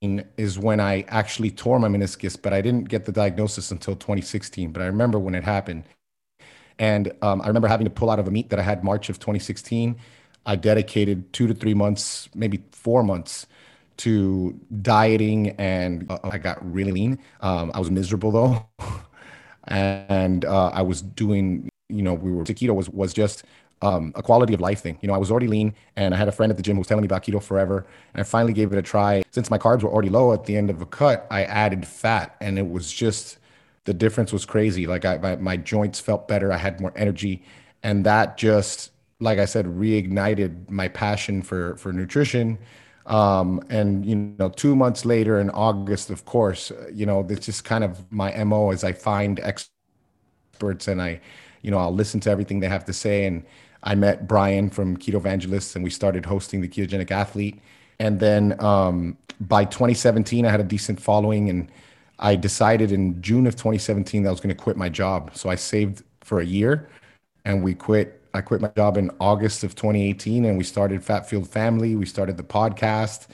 is 0.01 0.59
when 0.59 0.79
i 0.79 1.03
actually 1.07 1.49
tore 1.49 1.79
my 1.79 1.87
meniscus 1.87 2.39
but 2.39 2.53
i 2.53 2.61
didn't 2.61 2.87
get 2.87 3.05
the 3.05 3.11
diagnosis 3.11 3.71
until 3.71 3.95
2016 3.95 4.71
but 4.71 4.81
i 4.81 4.85
remember 4.85 5.17
when 5.17 5.33
it 5.33 5.43
happened 5.43 5.83
and 6.77 7.11
um, 7.21 7.41
i 7.41 7.47
remember 7.47 7.67
having 7.67 7.85
to 7.85 7.91
pull 7.91 8.09
out 8.09 8.19
of 8.19 8.27
a 8.27 8.31
meet 8.31 8.49
that 8.49 8.59
i 8.59 8.61
had 8.61 8.83
march 8.83 9.09
of 9.09 9.17
2016 9.19 9.95
i 10.45 10.55
dedicated 10.55 11.31
two 11.33 11.47
to 11.47 11.53
three 11.53 11.73
months 11.73 12.29
maybe 12.35 12.63
four 12.71 13.03
months 13.03 13.47
to 13.97 14.59
dieting 14.81 15.49
and 15.57 16.09
uh, 16.09 16.19
I 16.23 16.37
got 16.37 16.63
really 16.73 16.91
lean. 16.91 17.19
Um, 17.41 17.71
I 17.73 17.79
was 17.79 17.91
miserable 17.91 18.31
though. 18.31 18.65
and 19.67 20.45
uh, 20.45 20.67
I 20.67 20.81
was 20.81 21.01
doing, 21.01 21.69
you 21.89 22.01
know, 22.01 22.13
we 22.13 22.31
were, 22.31 22.43
keto 22.43 22.73
was, 22.73 22.89
was 22.89 23.13
just 23.13 23.43
um, 23.81 24.11
a 24.15 24.23
quality 24.23 24.53
of 24.53 24.61
life 24.61 24.81
thing. 24.81 24.97
You 25.01 25.07
know, 25.07 25.13
I 25.13 25.17
was 25.17 25.31
already 25.31 25.47
lean 25.47 25.73
and 25.95 26.13
I 26.13 26.17
had 26.17 26.27
a 26.27 26.31
friend 26.31 26.51
at 26.51 26.57
the 26.57 26.63
gym 26.63 26.75
who 26.75 26.79
was 26.79 26.87
telling 26.87 27.01
me 27.01 27.07
about 27.07 27.23
keto 27.23 27.41
forever. 27.41 27.85
And 28.13 28.21
I 28.21 28.23
finally 28.23 28.53
gave 28.53 28.71
it 28.71 28.77
a 28.77 28.81
try. 28.81 29.23
Since 29.31 29.49
my 29.49 29.57
carbs 29.57 29.83
were 29.83 29.89
already 29.89 30.09
low 30.09 30.33
at 30.33 30.45
the 30.45 30.55
end 30.55 30.69
of 30.69 30.81
a 30.81 30.85
cut, 30.85 31.27
I 31.29 31.43
added 31.43 31.85
fat 31.85 32.35
and 32.41 32.57
it 32.57 32.69
was 32.69 32.91
just, 32.91 33.37
the 33.85 33.93
difference 33.93 34.33
was 34.33 34.45
crazy. 34.45 34.87
Like 34.87 35.05
I, 35.05 35.17
my, 35.17 35.35
my 35.35 35.57
joints 35.57 35.99
felt 35.99 36.27
better. 36.27 36.51
I 36.51 36.57
had 36.57 36.81
more 36.81 36.93
energy 36.95 37.43
and 37.83 38.05
that 38.05 38.37
just, 38.37 38.91
like 39.19 39.39
I 39.39 39.45
said, 39.45 39.65
reignited 39.65 40.69
my 40.69 40.87
passion 40.87 41.41
for, 41.41 41.77
for 41.77 41.93
nutrition 41.93 42.57
um, 43.07 43.63
and 43.69 44.05
you 44.05 44.15
know, 44.15 44.49
two 44.49 44.75
months 44.75 45.05
later 45.05 45.39
in 45.39 45.49
August, 45.51 46.09
of 46.09 46.25
course, 46.25 46.71
you 46.91 47.05
know, 47.05 47.23
this 47.23 47.39
just 47.39 47.63
kind 47.63 47.83
of 47.83 48.11
my 48.11 48.43
mo 48.43 48.71
as 48.71 48.83
I 48.83 48.91
find 48.91 49.39
experts 49.39 50.89
and 50.89 51.01
I, 51.01 51.21
you 51.61 51.71
know, 51.71 51.77
I'll 51.77 51.93
listen 51.93 52.19
to 52.21 52.29
everything 52.29 52.59
they 52.59 52.67
have 52.67 52.83
to 52.85 52.93
say. 52.93 53.25
And 53.25 53.45
I 53.83 53.95
met 53.95 54.27
Brian 54.27 54.69
from 54.69 54.97
Keto 54.97 55.15
Evangelists, 55.15 55.75
and 55.75 55.83
we 55.83 55.89
started 55.89 56.25
hosting 56.25 56.61
the 56.61 56.67
Ketogenic 56.67 57.11
Athlete. 57.11 57.59
And 57.99 58.19
then 58.19 58.61
um, 58.63 59.17
by 59.39 59.65
2017, 59.65 60.45
I 60.45 60.51
had 60.51 60.59
a 60.59 60.63
decent 60.63 61.01
following, 61.01 61.49
and 61.49 61.71
I 62.19 62.35
decided 62.35 62.91
in 62.91 63.21
June 63.21 63.47
of 63.47 63.55
2017 63.55 64.23
that 64.23 64.29
I 64.29 64.31
was 64.31 64.41
going 64.41 64.55
to 64.55 64.61
quit 64.61 64.77
my 64.77 64.89
job. 64.89 65.31
So 65.35 65.49
I 65.49 65.55
saved 65.55 66.03
for 66.21 66.39
a 66.39 66.45
year, 66.45 66.89
and 67.45 67.63
we 67.63 67.73
quit 67.73 68.17
I 68.33 68.41
quit 68.41 68.61
my 68.61 68.69
job 68.75 68.97
in 68.97 69.09
August 69.19 69.63
of 69.63 69.73
2018 69.73 70.45
and 70.45 70.57
we 70.57 70.63
started 70.63 71.03
Fat 71.03 71.27
Fueled 71.27 71.49
Family. 71.49 71.95
We 71.95 72.05
started 72.05 72.37
the 72.37 72.43
podcast. 72.43 73.27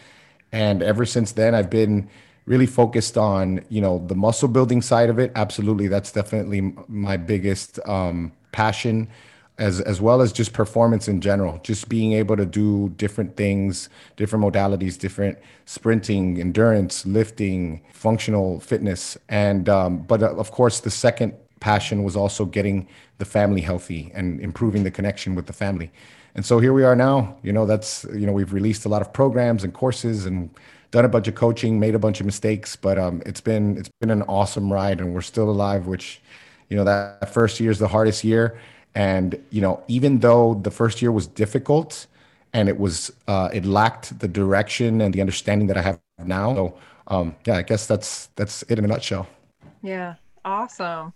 And 0.53 0.81
ever 0.81 1.05
since 1.05 1.33
then, 1.33 1.53
I've 1.53 1.69
been 1.69 2.09
really 2.45 2.65
focused 2.65 3.17
on, 3.17 3.65
you 3.67 3.81
know, 3.81 4.05
the 4.07 4.15
muscle 4.15 4.47
building 4.47 4.81
side 4.81 5.09
of 5.09 5.19
it. 5.19 5.33
Absolutely. 5.35 5.87
That's 5.87 6.11
definitely 6.11 6.73
my 6.87 7.17
biggest 7.17 7.79
um, 7.85 8.31
passion 8.53 9.09
as, 9.57 9.79
as 9.81 10.01
well 10.01 10.21
as 10.21 10.33
just 10.33 10.53
performance 10.53 11.07
in 11.07 11.21
general, 11.21 11.59
just 11.63 11.87
being 11.87 12.13
able 12.13 12.35
to 12.35 12.45
do 12.45 12.89
different 12.97 13.37
things, 13.37 13.89
different 14.17 14.43
modalities, 14.43 14.97
different 14.97 15.37
sprinting, 15.65 16.39
endurance, 16.39 17.05
lifting, 17.05 17.81
functional 17.91 18.59
fitness. 18.59 19.17
And, 19.29 19.69
um, 19.69 19.99
but 19.99 20.23
uh, 20.23 20.35
of 20.35 20.51
course, 20.51 20.79
the 20.79 20.91
second 20.91 21.33
passion 21.59 22.03
was 22.03 22.15
also 22.15 22.45
getting 22.45 22.87
the 23.19 23.25
family 23.25 23.61
healthy 23.61 24.11
and 24.13 24.41
improving 24.41 24.83
the 24.83 24.91
connection 24.91 25.35
with 25.35 25.45
the 25.45 25.53
family. 25.53 25.91
And 26.35 26.45
so 26.45 26.59
here 26.59 26.73
we 26.73 26.83
are 26.83 26.95
now. 26.95 27.37
You 27.43 27.53
know, 27.53 27.65
that's 27.65 28.05
you 28.05 28.25
know 28.25 28.33
we've 28.33 28.53
released 28.53 28.85
a 28.85 28.89
lot 28.89 29.01
of 29.01 29.13
programs 29.13 29.63
and 29.63 29.73
courses 29.73 30.25
and 30.25 30.49
done 30.91 31.05
a 31.05 31.09
bunch 31.09 31.27
of 31.27 31.35
coaching, 31.35 31.79
made 31.79 31.95
a 31.95 31.99
bunch 31.99 32.19
of 32.19 32.25
mistakes, 32.25 32.75
but 32.75 32.97
um, 32.97 33.21
it's 33.25 33.41
been 33.41 33.77
it's 33.77 33.89
been 34.01 34.09
an 34.09 34.23
awesome 34.23 34.71
ride, 34.71 34.99
and 34.99 35.13
we're 35.13 35.21
still 35.21 35.49
alive. 35.49 35.87
Which, 35.87 36.21
you 36.69 36.77
know, 36.77 36.83
that 36.83 37.33
first 37.33 37.59
year 37.59 37.71
is 37.71 37.79
the 37.79 37.87
hardest 37.87 38.23
year, 38.23 38.59
and 38.95 39.41
you 39.49 39.61
know, 39.61 39.83
even 39.87 40.19
though 40.19 40.55
the 40.55 40.71
first 40.71 41.01
year 41.01 41.11
was 41.11 41.27
difficult 41.27 42.07
and 42.53 42.69
it 42.69 42.79
was 42.79 43.11
uh, 43.27 43.49
it 43.53 43.65
lacked 43.65 44.19
the 44.19 44.27
direction 44.27 45.01
and 45.01 45.13
the 45.13 45.21
understanding 45.21 45.67
that 45.67 45.77
I 45.77 45.81
have 45.81 45.99
now. 46.19 46.53
So 46.55 46.77
um, 47.07 47.35
yeah, 47.45 47.57
I 47.57 47.61
guess 47.63 47.87
that's 47.87 48.27
that's 48.35 48.63
it 48.63 48.79
in 48.79 48.85
a 48.85 48.87
nutshell. 48.87 49.27
Yeah, 49.81 50.15
awesome. 50.45 51.13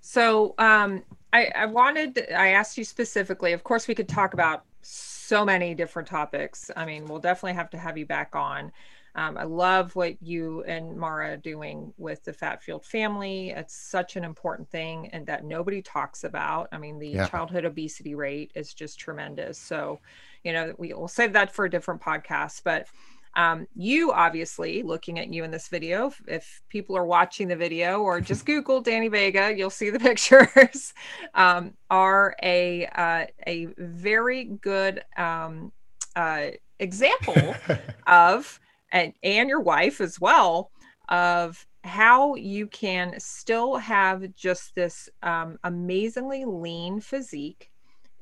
So 0.00 0.54
um, 0.58 1.04
I, 1.32 1.46
I 1.54 1.66
wanted, 1.66 2.26
I 2.34 2.50
asked 2.50 2.78
you 2.78 2.84
specifically, 2.84 3.52
of 3.52 3.64
course, 3.64 3.88
we 3.88 3.94
could 3.94 4.08
talk 4.08 4.34
about 4.34 4.64
so 4.82 5.44
many 5.44 5.74
different 5.74 6.08
topics. 6.08 6.70
I 6.76 6.86
mean, 6.86 7.06
we'll 7.06 7.20
definitely 7.20 7.54
have 7.54 7.70
to 7.70 7.78
have 7.78 7.98
you 7.98 8.06
back 8.06 8.34
on. 8.34 8.72
Um, 9.18 9.36
I 9.36 9.42
love 9.42 9.96
what 9.96 10.22
you 10.22 10.62
and 10.62 10.96
Maura 10.96 11.32
are 11.32 11.36
doing 11.36 11.92
with 11.96 12.22
the 12.22 12.32
Fat 12.32 12.62
Fueled 12.62 12.84
family. 12.84 13.50
It's 13.50 13.74
such 13.74 14.14
an 14.14 14.22
important 14.22 14.70
thing 14.70 15.10
and 15.12 15.26
that 15.26 15.44
nobody 15.44 15.82
talks 15.82 16.22
about. 16.22 16.68
I 16.70 16.78
mean, 16.78 17.00
the 17.00 17.08
yeah. 17.08 17.26
childhood 17.26 17.64
obesity 17.64 18.14
rate 18.14 18.52
is 18.54 18.72
just 18.72 19.00
tremendous. 19.00 19.58
So, 19.58 19.98
you 20.44 20.52
know, 20.52 20.72
we 20.78 20.92
will 20.92 21.08
save 21.08 21.32
that 21.32 21.50
for 21.50 21.64
a 21.64 21.70
different 21.70 22.00
podcast. 22.00 22.62
But 22.62 22.86
um, 23.34 23.66
you 23.74 24.12
obviously 24.12 24.84
looking 24.84 25.18
at 25.18 25.34
you 25.34 25.42
in 25.42 25.50
this 25.50 25.66
video, 25.66 26.06
if, 26.06 26.22
if, 26.28 26.62
people 26.68 26.96
are 26.96 27.04
watching 27.04 27.48
the 27.48 27.56
video 27.56 28.00
or 28.02 28.20
just 28.20 28.46
Google 28.46 28.80
Danny 28.80 29.08
Vega, 29.08 29.52
you'll 29.52 29.68
see 29.68 29.90
the 29.90 29.98
pictures, 30.10 30.94
um, 31.34 31.74
are 31.90 32.36
a, 32.40 32.86
uh, 32.94 33.26
a 33.48 33.66
very 33.78 34.44
good 34.44 35.02
um, 35.16 35.72
uh, 36.14 36.50
example 36.78 37.56
of, 38.06 38.60
and, 38.92 39.12
and 39.22 39.48
your 39.48 39.60
wife 39.60 40.00
as 40.00 40.20
well, 40.20 40.70
of 41.08 41.66
how 41.84 42.34
you 42.34 42.66
can 42.66 43.14
still 43.18 43.76
have 43.76 44.34
just 44.34 44.74
this 44.74 45.08
um, 45.22 45.58
amazingly 45.64 46.44
lean 46.44 47.00
physique 47.00 47.70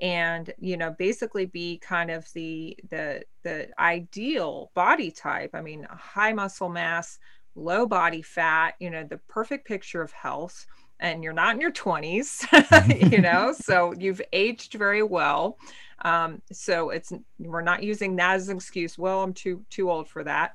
and 0.00 0.52
you 0.58 0.76
know 0.76 0.94
basically 0.99 1.46
be 1.46 1.78
kind 1.78 2.11
of 2.11 2.30
the 2.35 2.76
the 2.90 3.23
the 3.42 3.68
ideal 3.80 4.70
body 4.75 5.11
type. 5.11 5.50
I 5.54 5.62
mean 5.62 5.87
high 5.90 6.32
muscle 6.32 6.68
mass 6.68 7.18
low 7.54 7.87
body 7.87 8.20
fat 8.20 8.75
you 8.78 8.90
know 8.90 9.04
the 9.04 9.18
perfect 9.28 9.66
picture 9.66 10.02
of 10.02 10.12
health. 10.12 10.66
And 10.99 11.23
you're 11.23 11.35
not 11.35 11.54
in 11.54 11.61
your 11.61 11.73
20s 11.73 13.12
you 13.12 13.20
know 13.20 13.52
so 13.52 13.92
you've 13.99 14.23
aged 14.32 14.73
very 14.73 15.02
well 15.02 15.58
um, 16.03 16.41
so 16.53 16.91
it's 16.91 17.12
we're 17.38 17.62
not 17.62 17.83
using 17.83 18.17
that 18.17 18.35
as 18.35 18.49
an 18.49 18.57
excuse 18.57 18.99
well 18.99 19.23
i'm 19.23 19.33
too 19.33 19.65
too 19.71 19.91
old 19.91 20.09
for 20.09 20.25
that 20.25 20.55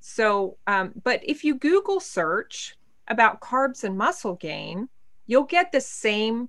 so 0.00 0.56
um, 0.66 0.92
but 1.02 1.20
if 1.22 1.44
you 1.44 1.54
google 1.54 2.00
search 2.00 2.76
about 3.08 3.40
carbs 3.40 3.84
and 3.84 3.96
muscle 3.96 4.34
gain 4.34 4.88
you'll 5.26 5.44
get 5.44 5.72
the 5.72 5.80
same 5.80 6.48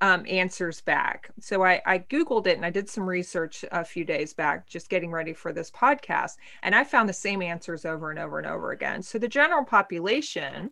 um, 0.00 0.24
answers 0.28 0.80
back. 0.80 1.30
So 1.40 1.64
I, 1.64 1.80
I 1.86 1.98
Googled 2.00 2.46
it 2.46 2.56
and 2.56 2.66
I 2.66 2.70
did 2.70 2.88
some 2.88 3.08
research 3.08 3.64
a 3.72 3.84
few 3.84 4.04
days 4.04 4.34
back, 4.34 4.66
just 4.68 4.90
getting 4.90 5.10
ready 5.10 5.32
for 5.32 5.52
this 5.52 5.70
podcast. 5.70 6.32
And 6.62 6.74
I 6.74 6.84
found 6.84 7.08
the 7.08 7.14
same 7.14 7.40
answers 7.40 7.84
over 7.84 8.10
and 8.10 8.18
over 8.18 8.38
and 8.38 8.46
over 8.46 8.72
again. 8.72 9.02
So 9.02 9.18
the 9.18 9.28
general 9.28 9.64
population 9.64 10.70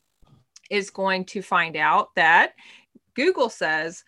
is 0.71 0.91
going 0.91 1.25
to 1.27 1.43
find 1.43 1.77
out 1.77 2.15
that 2.17 2.55
Google 3.15 3.49
says 3.49 4.05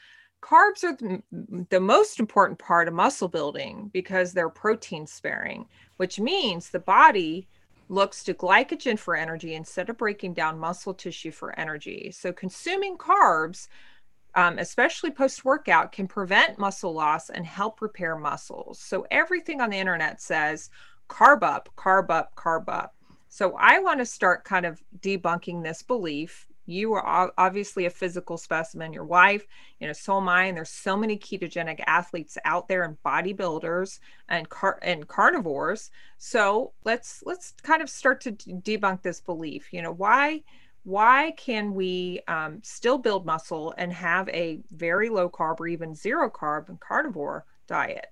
carbs 0.47 0.85
are 0.85 0.95
the, 0.95 1.23
the 1.71 1.81
most 1.81 2.21
important 2.21 2.59
part 2.59 2.89
of 2.89 2.95
muscle 2.95 3.29
building 3.29 3.91
because 3.93 4.33
they're 4.33 4.49
protein 4.49 5.07
sparing, 5.07 5.67
which 5.97 6.21
means 6.21 6.71
the 6.71 6.79
body 6.79 7.49
looks 7.89 8.23
to 8.25 8.35
glycogen 8.35 8.99
for 8.99 9.17
energy 9.17 9.55
instead 9.55 9.89
of 9.89 9.97
breaking 9.97 10.35
down 10.35 10.59
muscle 10.59 10.95
tissue 10.95 11.31
for 11.31 11.59
energy. 11.59 12.11
So 12.13 12.33
consuming 12.33 12.97
carbs 12.97 13.69
um, 14.37 14.59
especially 14.59 15.11
post 15.11 15.45
workout, 15.45 15.93
can 15.93 16.07
prevent 16.07 16.59
muscle 16.59 16.93
loss 16.93 17.31
and 17.31 17.45
help 17.45 17.81
repair 17.81 18.17
muscles. 18.17 18.79
So 18.79 19.07
everything 19.11 19.63
on 19.63 19.71
the 19.71 19.79
internet 19.79 20.21
says 20.21 20.69
carb 21.09 21.43
up, 21.43 21.71
carb 21.77 22.11
up, 22.11 22.35
carb 22.37 22.69
up. 22.69 22.95
So 23.29 23.57
I 23.59 23.79
want 23.79 23.99
to 24.01 24.07
start 24.07 24.45
kind 24.45 24.67
of 24.67 24.83
debunking 25.01 25.63
this 25.63 25.83
belief. 25.83 26.47
You 26.67 26.95
are 26.95 27.33
obviously 27.39 27.87
a 27.87 27.91
physical 27.91 28.37
specimen, 28.37 28.93
your 28.93 29.05
wife, 29.05 29.47
you 29.81 29.87
know, 29.87 29.93
so 29.93 30.19
am 30.19 30.29
I. 30.29 30.45
And 30.45 30.57
there's 30.57 30.71
so 30.71 30.97
many 30.97 31.17
ketogenic 31.17 31.83
athletes 31.87 32.37
out 32.45 32.69
there 32.69 32.83
and 32.83 32.97
bodybuilders 33.05 34.01
and 34.29 34.49
car- 34.49 34.79
and 34.83 35.07
carnivores. 35.07 35.91
So 36.19 36.73
let's 36.85 37.23
let's 37.25 37.55
kind 37.63 37.83
of 37.83 37.89
start 37.89 38.21
to 38.23 38.33
debunk 38.33 39.03
this 39.03 39.21
belief. 39.21 39.73
You 39.73 39.83
know, 39.83 39.93
why 39.93 40.43
why 40.87 41.33
can 41.37 41.75
we 41.75 42.21
um, 42.29 42.61
still 42.63 42.97
build 42.97 43.27
muscle 43.27 43.75
and 43.77 43.93
have 43.93 44.29
a 44.29 44.61
very 44.71 45.09
low 45.09 45.29
carb 45.29 45.59
or 45.59 45.67
even 45.67 45.95
zero 45.95 46.31
carb 46.31 46.69
and 46.69 46.79
carnivore 46.79 47.45
diet? 47.67 48.07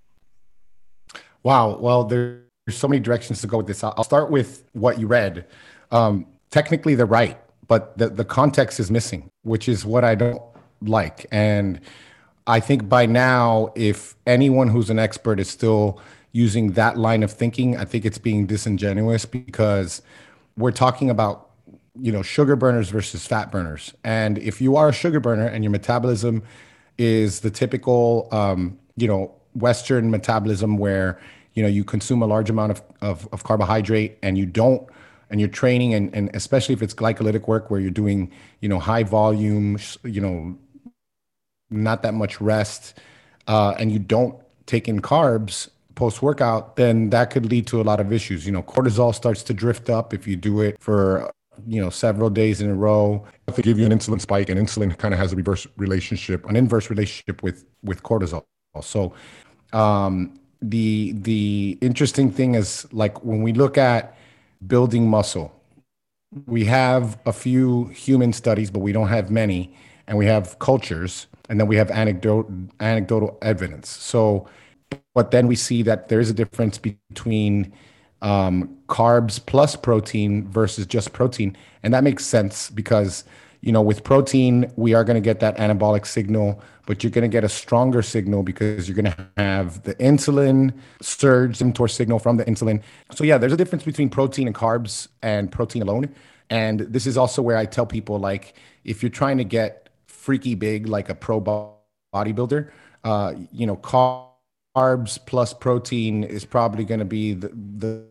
Wow. 1.44 1.78
Well, 1.78 2.04
there's 2.04 2.42
so 2.70 2.88
many 2.88 3.00
directions 3.00 3.40
to 3.42 3.46
go 3.46 3.58
with 3.58 3.66
this. 3.66 3.84
I'll 3.84 4.02
start 4.02 4.30
with 4.30 4.64
what 4.72 4.98
you 4.98 5.06
read. 5.06 5.46
Um, 5.92 6.26
technically, 6.50 6.96
they're 6.96 7.06
right. 7.06 7.38
But 7.66 7.96
the, 7.98 8.08
the 8.08 8.24
context 8.24 8.80
is 8.80 8.90
missing, 8.90 9.30
which 9.42 9.68
is 9.68 9.84
what 9.84 10.04
I 10.04 10.14
don't 10.14 10.42
like. 10.82 11.26
And 11.30 11.80
I 12.46 12.60
think 12.60 12.88
by 12.88 13.06
now, 13.06 13.72
if 13.74 14.14
anyone 14.26 14.68
who's 14.68 14.90
an 14.90 14.98
expert 14.98 15.40
is 15.40 15.48
still 15.48 16.00
using 16.32 16.72
that 16.72 16.98
line 16.98 17.22
of 17.22 17.32
thinking, 17.32 17.76
I 17.76 17.84
think 17.84 18.04
it's 18.04 18.18
being 18.18 18.46
disingenuous 18.46 19.24
because 19.24 20.02
we're 20.56 20.72
talking 20.72 21.10
about 21.10 21.50
you 22.00 22.10
know 22.10 22.22
sugar 22.22 22.56
burners 22.56 22.88
versus 22.88 23.24
fat 23.24 23.52
burners 23.52 23.94
and 24.02 24.38
if 24.38 24.60
you 24.60 24.76
are 24.76 24.88
a 24.88 24.92
sugar 24.92 25.20
burner 25.20 25.46
and 25.46 25.62
your 25.62 25.70
metabolism 25.70 26.42
is 26.98 27.40
the 27.40 27.50
typical 27.50 28.28
um, 28.32 28.76
you 28.96 29.06
know 29.06 29.32
western 29.54 30.10
metabolism 30.10 30.76
where 30.76 31.20
you 31.54 31.62
know 31.62 31.68
you 31.68 31.84
consume 31.84 32.20
a 32.20 32.26
large 32.26 32.50
amount 32.50 32.72
of, 32.72 32.82
of, 33.00 33.28
of 33.32 33.44
carbohydrate 33.44 34.18
and 34.22 34.36
you 34.36 34.44
don't 34.44 34.88
and 35.30 35.40
you're 35.40 35.48
training 35.48 35.94
and, 35.94 36.14
and 36.14 36.30
especially 36.34 36.72
if 36.72 36.82
it's 36.82 36.94
glycolytic 36.94 37.48
work 37.48 37.70
where 37.70 37.80
you're 37.80 37.90
doing 37.90 38.30
you 38.60 38.68
know 38.68 38.78
high 38.78 39.02
volume 39.02 39.78
you 40.04 40.20
know 40.20 40.56
not 41.70 42.02
that 42.02 42.14
much 42.14 42.40
rest 42.40 42.98
uh, 43.48 43.74
and 43.78 43.92
you 43.92 43.98
don't 43.98 44.36
take 44.66 44.88
in 44.88 45.00
carbs 45.00 45.68
post 45.94 46.22
workout 46.22 46.76
then 46.76 47.10
that 47.10 47.30
could 47.30 47.46
lead 47.46 47.66
to 47.68 47.80
a 47.80 47.84
lot 47.84 48.00
of 48.00 48.12
issues. 48.12 48.46
You 48.46 48.52
know 48.52 48.62
cortisol 48.62 49.14
starts 49.14 49.42
to 49.44 49.54
drift 49.54 49.90
up 49.90 50.12
if 50.12 50.26
you 50.26 50.36
do 50.36 50.60
it 50.60 50.76
for 50.80 51.30
you 51.66 51.80
know 51.80 51.90
several 51.90 52.30
days 52.30 52.60
in 52.60 52.70
a 52.70 52.74
row. 52.74 53.24
If 53.48 53.56
they 53.56 53.62
give 53.62 53.78
you 53.78 53.86
an 53.86 53.92
insulin 53.92 54.20
spike 54.20 54.48
and 54.48 54.58
insulin 54.58 54.96
kind 54.98 55.14
of 55.14 55.20
has 55.20 55.32
a 55.32 55.36
reverse 55.36 55.66
relationship 55.76 56.48
an 56.48 56.56
inverse 56.56 56.90
relationship 56.90 57.42
with 57.42 57.64
with 57.82 58.02
cortisol. 58.02 58.44
So 58.82 59.14
um 59.72 60.38
the 60.62 61.12
the 61.12 61.78
interesting 61.80 62.30
thing 62.30 62.54
is 62.54 62.86
like 62.92 63.24
when 63.24 63.42
we 63.42 63.52
look 63.52 63.78
at 63.78 64.16
building 64.66 65.08
muscle. 65.08 65.52
We 66.46 66.64
have 66.64 67.18
a 67.26 67.32
few 67.32 67.86
human 67.88 68.32
studies 68.32 68.70
but 68.70 68.80
we 68.80 68.92
don't 68.92 69.08
have 69.08 69.30
many 69.30 69.74
and 70.06 70.18
we 70.18 70.26
have 70.26 70.58
cultures 70.58 71.26
and 71.48 71.60
then 71.60 71.66
we 71.66 71.76
have 71.76 71.90
anecdote 71.90 72.50
anecdotal 72.80 73.38
evidence. 73.42 73.88
So 73.88 74.48
but 75.14 75.30
then 75.30 75.46
we 75.46 75.56
see 75.56 75.82
that 75.82 76.08
there 76.08 76.20
is 76.20 76.30
a 76.30 76.34
difference 76.34 76.78
between 76.78 77.72
um, 78.22 78.76
carbs 78.88 79.44
plus 79.44 79.76
protein 79.76 80.48
versus 80.48 80.86
just 80.86 81.12
protein 81.12 81.56
and 81.82 81.92
that 81.94 82.04
makes 82.04 82.24
sense 82.24 82.70
because 82.70 83.24
you 83.64 83.72
know, 83.72 83.80
with 83.80 84.04
protein, 84.04 84.70
we 84.76 84.92
are 84.92 85.04
going 85.04 85.14
to 85.14 85.22
get 85.22 85.40
that 85.40 85.56
anabolic 85.56 86.04
signal, 86.04 86.60
but 86.86 87.02
you're 87.02 87.10
going 87.10 87.22
to 87.22 87.28
get 87.28 87.44
a 87.44 87.48
stronger 87.48 88.02
signal 88.02 88.42
because 88.42 88.88
you're 88.88 88.94
going 88.94 89.12
to 89.12 89.28
have 89.36 89.82
the 89.82 89.94
insulin 89.96 90.72
surge, 91.00 91.58
mTOR 91.58 91.90
signal 91.90 92.18
from 92.18 92.36
the 92.36 92.44
insulin. 92.44 92.82
So, 93.12 93.24
yeah, 93.24 93.38
there's 93.38 93.52
a 93.52 93.56
difference 93.56 93.84
between 93.84 94.10
protein 94.10 94.46
and 94.46 94.54
carbs 94.54 95.08
and 95.22 95.50
protein 95.50 95.82
alone. 95.82 96.14
And 96.50 96.80
this 96.80 97.06
is 97.06 97.16
also 97.16 97.42
where 97.42 97.56
I 97.56 97.64
tell 97.66 97.86
people 97.86 98.18
like, 98.18 98.54
if 98.84 99.02
you're 99.02 99.10
trying 99.10 99.38
to 99.38 99.44
get 99.44 99.88
freaky 100.06 100.54
big, 100.54 100.86
like 100.88 101.08
a 101.08 101.14
pro 101.14 101.40
bodybuilder, 101.40 102.70
uh, 103.04 103.34
you 103.50 103.66
know, 103.66 103.76
carbs 103.76 105.18
plus 105.26 105.54
protein 105.54 106.24
is 106.24 106.44
probably 106.44 106.84
going 106.84 107.00
to 107.00 107.06
be 107.06 107.34
the, 107.34 107.48
the 107.48 108.04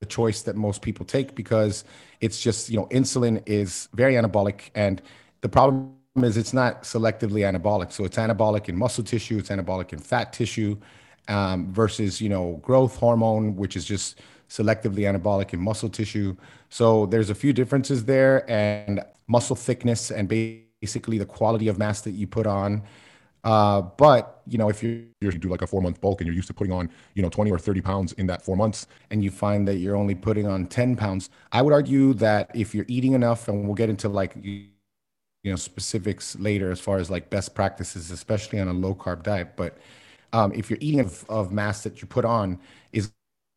the 0.00 0.06
choice 0.06 0.42
that 0.42 0.56
most 0.56 0.82
people 0.82 1.06
take 1.06 1.36
because 1.36 1.84
it's 2.20 2.42
just 2.42 2.68
you 2.68 2.76
know 2.76 2.86
insulin 2.86 3.40
is 3.46 3.88
very 3.94 4.14
anabolic 4.14 4.70
and 4.74 5.00
the 5.42 5.48
problem 5.48 5.94
is 6.16 6.36
it's 6.36 6.52
not 6.52 6.82
selectively 6.82 7.40
anabolic. 7.40 7.90
So 7.92 8.04
it's 8.04 8.18
anabolic 8.18 8.68
in 8.68 8.76
muscle 8.76 9.02
tissue 9.04 9.38
it's 9.38 9.48
anabolic 9.48 9.92
in 9.92 9.98
fat 9.98 10.32
tissue 10.32 10.76
um, 11.28 11.72
versus 11.72 12.20
you 12.20 12.28
know 12.28 12.60
growth 12.62 12.96
hormone 12.96 13.56
which 13.56 13.76
is 13.76 13.84
just 13.84 14.20
selectively 14.50 15.10
anabolic 15.10 15.54
in 15.54 15.60
muscle 15.60 15.88
tissue. 15.88 16.36
So 16.68 17.06
there's 17.06 17.30
a 17.30 17.34
few 17.34 17.54
differences 17.54 18.04
there 18.04 18.48
and 18.50 19.00
muscle 19.26 19.56
thickness 19.56 20.10
and 20.10 20.28
basically 20.28 21.16
the 21.16 21.24
quality 21.24 21.68
of 21.68 21.78
mass 21.78 22.02
that 22.02 22.10
you 22.10 22.26
put 22.26 22.46
on. 22.46 22.82
Uh, 23.44 23.80
but 23.80 24.42
you 24.46 24.58
know, 24.58 24.68
if 24.68 24.82
you 24.82 25.06
you 25.20 25.32
do 25.32 25.48
like 25.48 25.62
a 25.62 25.66
four 25.66 25.80
month 25.80 26.00
bulk 26.00 26.20
and 26.20 26.26
you're 26.26 26.36
used 26.36 26.46
to 26.48 26.54
putting 26.54 26.72
on 26.72 26.90
you 27.14 27.22
know 27.22 27.30
20 27.30 27.50
or 27.50 27.58
30 27.58 27.80
pounds 27.80 28.12
in 28.12 28.26
that 28.26 28.42
four 28.42 28.56
months, 28.56 28.86
and 29.10 29.24
you 29.24 29.30
find 29.30 29.66
that 29.66 29.76
you're 29.76 29.96
only 29.96 30.14
putting 30.14 30.46
on 30.46 30.66
10 30.66 30.94
pounds, 30.94 31.30
I 31.52 31.62
would 31.62 31.72
argue 31.72 32.12
that 32.14 32.50
if 32.54 32.74
you're 32.74 32.84
eating 32.86 33.14
enough, 33.14 33.48
and 33.48 33.64
we'll 33.64 33.74
get 33.74 33.88
into 33.88 34.08
like 34.10 34.34
you 34.42 34.66
know 35.50 35.56
specifics 35.56 36.36
later 36.38 36.70
as 36.70 36.80
far 36.80 36.98
as 36.98 37.10
like 37.10 37.30
best 37.30 37.54
practices, 37.54 38.10
especially 38.10 38.60
on 38.60 38.68
a 38.68 38.72
low 38.72 38.94
carb 38.94 39.22
diet, 39.22 39.56
but 39.56 39.78
um, 40.32 40.52
if 40.54 40.70
you're 40.70 40.78
eating 40.80 41.00
of, 41.00 41.24
of 41.28 41.52
mass 41.52 41.82
that 41.82 42.00
you 42.00 42.08
put 42.08 42.24
on 42.24 42.58
is 42.92 43.12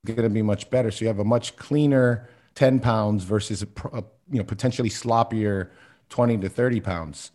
going 0.06 0.22
to 0.24 0.30
be 0.30 0.42
much 0.42 0.70
better. 0.70 0.92
So 0.92 1.02
you 1.06 1.08
have 1.08 1.20
a 1.20 1.24
much 1.26 1.56
cleaner 1.56 2.30
10 2.56 2.80
pounds 2.80 3.24
versus 3.24 3.64
a, 3.64 3.68
a 3.94 4.04
you 4.30 4.40
know 4.40 4.44
potentially 4.44 4.90
sloppier 4.90 5.70
20 6.10 6.38
to 6.40 6.50
30 6.50 6.82
pounds. 6.82 7.32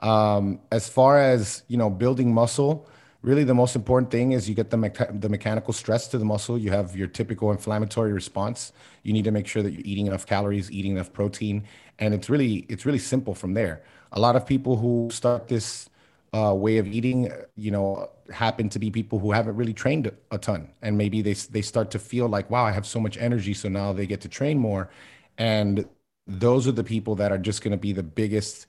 Um, 0.00 0.60
as 0.72 0.88
far 0.88 1.18
as 1.18 1.62
you 1.68 1.76
know, 1.76 1.90
building 1.90 2.32
muscle, 2.32 2.88
really 3.22 3.44
the 3.44 3.54
most 3.54 3.76
important 3.76 4.10
thing 4.10 4.32
is 4.32 4.48
you 4.48 4.54
get 4.54 4.70
the 4.70 5.08
the 5.18 5.28
mechanical 5.28 5.72
stress 5.72 6.08
to 6.08 6.18
the 6.18 6.24
muscle. 6.24 6.58
You 6.58 6.70
have 6.70 6.96
your 6.96 7.08
typical 7.08 7.50
inflammatory 7.50 8.12
response. 8.12 8.72
You 9.02 9.12
need 9.12 9.24
to 9.24 9.30
make 9.30 9.46
sure 9.46 9.62
that 9.62 9.72
you're 9.72 9.84
eating 9.84 10.06
enough 10.06 10.26
calories, 10.26 10.70
eating 10.70 10.92
enough 10.92 11.12
protein, 11.12 11.64
and 11.98 12.14
it's 12.14 12.30
really 12.30 12.66
it's 12.68 12.86
really 12.86 12.98
simple 12.98 13.34
from 13.34 13.54
there. 13.54 13.82
A 14.12 14.20
lot 14.20 14.36
of 14.36 14.46
people 14.46 14.76
who 14.76 15.08
start 15.12 15.48
this 15.48 15.88
uh, 16.32 16.54
way 16.54 16.78
of 16.78 16.86
eating, 16.86 17.30
you 17.56 17.70
know, 17.70 18.08
happen 18.32 18.68
to 18.70 18.78
be 18.78 18.90
people 18.90 19.18
who 19.18 19.32
haven't 19.32 19.56
really 19.56 19.74
trained 19.74 20.10
a 20.30 20.38
ton, 20.38 20.70
and 20.82 20.96
maybe 20.96 21.22
they 21.22 21.34
they 21.34 21.62
start 21.62 21.90
to 21.90 21.98
feel 21.98 22.28
like, 22.28 22.50
wow, 22.50 22.64
I 22.64 22.72
have 22.72 22.86
so 22.86 23.00
much 23.00 23.18
energy, 23.18 23.54
so 23.54 23.68
now 23.68 23.92
they 23.92 24.06
get 24.06 24.20
to 24.22 24.28
train 24.28 24.58
more, 24.58 24.90
and 25.38 25.86
those 26.26 26.66
are 26.68 26.72
the 26.72 26.84
people 26.84 27.16
that 27.16 27.32
are 27.32 27.38
just 27.38 27.62
going 27.62 27.72
to 27.72 27.76
be 27.76 27.92
the 27.92 28.02
biggest 28.02 28.66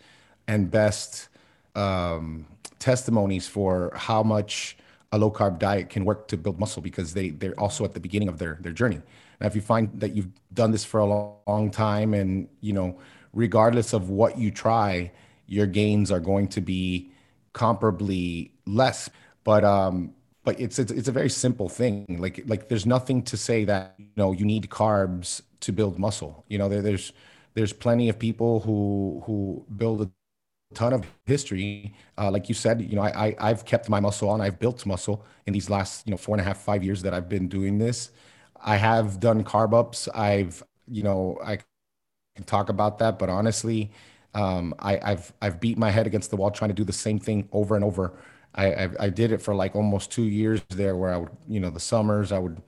and 0.48 0.72
best 0.72 1.30
um, 1.76 2.48
testimonies 2.82 3.48
for 3.48 3.94
how 3.96 4.22
much 4.24 4.76
a 5.13 5.17
low 5.17 5.32
carb 5.32 5.60
diet 5.60 5.89
can 5.89 6.04
work 6.04 6.28
to 6.28 6.38
build 6.38 6.60
muscle 6.60 6.82
because 6.82 7.13
they 7.13 7.30
they're 7.30 7.58
also 7.60 7.86
at 7.86 7.94
the 7.94 8.00
beginning 8.00 8.28
of 8.28 8.38
their 8.39 8.58
their 8.62 8.72
journey. 8.74 9.02
Now, 9.39 9.48
if 9.48 9.56
you 9.56 9.62
find 9.62 9.89
that 10.00 10.15
you've 10.15 10.30
done 10.54 10.72
this 10.72 10.84
for 10.86 11.00
a 11.00 11.06
long, 11.06 11.38
long 11.48 11.72
time, 11.72 12.13
and 12.13 12.48
you 12.62 12.74
know, 12.74 13.00
regardless 13.34 13.94
of 13.94 14.10
what 14.10 14.38
you 14.38 14.52
try, 14.52 15.12
your 15.48 15.67
gains 15.67 16.12
are 16.12 16.20
going 16.20 16.48
to 16.50 16.62
be 16.62 17.12
comparably 17.54 18.52
less. 18.65 19.10
But 19.44 19.63
um, 19.63 20.13
but 20.44 20.60
it's, 20.60 20.80
it's 20.80 20.91
it's 20.91 21.08
a 21.08 21.12
very 21.12 21.30
simple 21.30 21.70
thing. 21.70 22.17
Like 22.20 22.44
like 22.48 22.70
there's 22.70 22.86
nothing 22.86 23.24
to 23.24 23.38
say 23.38 23.65
that 23.65 23.96
you 23.98 24.08
know 24.15 24.32
you 24.32 24.46
need 24.46 24.70
carbs 24.70 25.41
to 25.62 25.72
build 25.72 26.00
muscle. 26.00 26.46
You 26.48 26.58
know, 26.58 26.70
there, 26.70 26.82
there's 26.82 27.13
there's 27.54 27.74
plenty 27.74 28.10
of 28.10 28.17
people 28.17 28.62
who 28.62 29.22
who 29.26 29.65
build 29.76 30.02
a 30.02 30.10
ton 30.74 30.94
of 30.94 31.06
history. 31.26 31.94
Uh, 32.18 32.32
like 32.32 32.50
you 32.50 32.56
said, 32.56 32.82
you 32.82 32.96
know, 32.96 33.02
I, 33.04 33.36
I 33.40 33.48
have 33.50 33.66
kept 33.66 33.90
my 33.90 34.00
muscle 34.00 34.30
on. 34.30 34.42
I've 34.42 34.60
built 34.60 34.86
muscle 34.86 35.26
in 35.48 35.54
these 35.54 35.70
last 35.70 36.06
you 36.08 36.12
know 36.12 36.18
four 36.18 36.36
and 36.36 36.42
a 36.42 36.44
half 36.46 36.58
five 36.60 36.84
years 36.84 37.02
that 37.04 37.14
I've 37.14 37.30
been 37.30 37.48
doing 37.48 37.78
this. 37.78 38.12
I 38.64 38.78
have 38.78 39.20
done 39.20 39.44
carb 39.44 39.74
ups. 39.74 40.08
I've 40.14 40.64
you 40.88 41.04
know 41.04 41.38
I 41.44 41.60
can 42.36 42.46
talk 42.46 42.70
about 42.70 43.00
that, 43.00 43.20
but 43.20 43.30
honestly, 43.30 43.92
um, 44.34 44.74
I, 44.80 45.00
I've 45.04 45.34
I've 45.42 45.60
beat 45.60 45.78
my 45.78 45.90
head 45.92 46.08
against 46.08 46.30
the 46.30 46.38
wall 46.38 46.52
trying 46.52 46.70
to 46.70 46.76
do 46.76 46.84
the 46.84 46.94
same 46.94 47.20
thing 47.20 47.50
over 47.52 47.76
and 47.76 47.84
over. 47.84 48.14
I, 48.56 48.74
I, 48.86 48.90
I 49.02 49.10
did 49.10 49.32
it 49.32 49.42
for 49.42 49.56
like 49.56 49.76
almost 49.76 50.12
two 50.12 50.24
years 50.24 50.62
there, 50.70 50.96
where 50.96 51.14
I 51.14 51.18
would 51.18 51.30
you 51.48 51.60
know 51.60 51.70
the 51.70 51.80
summers 51.80 52.32
I 52.32 52.40
would 52.40 52.62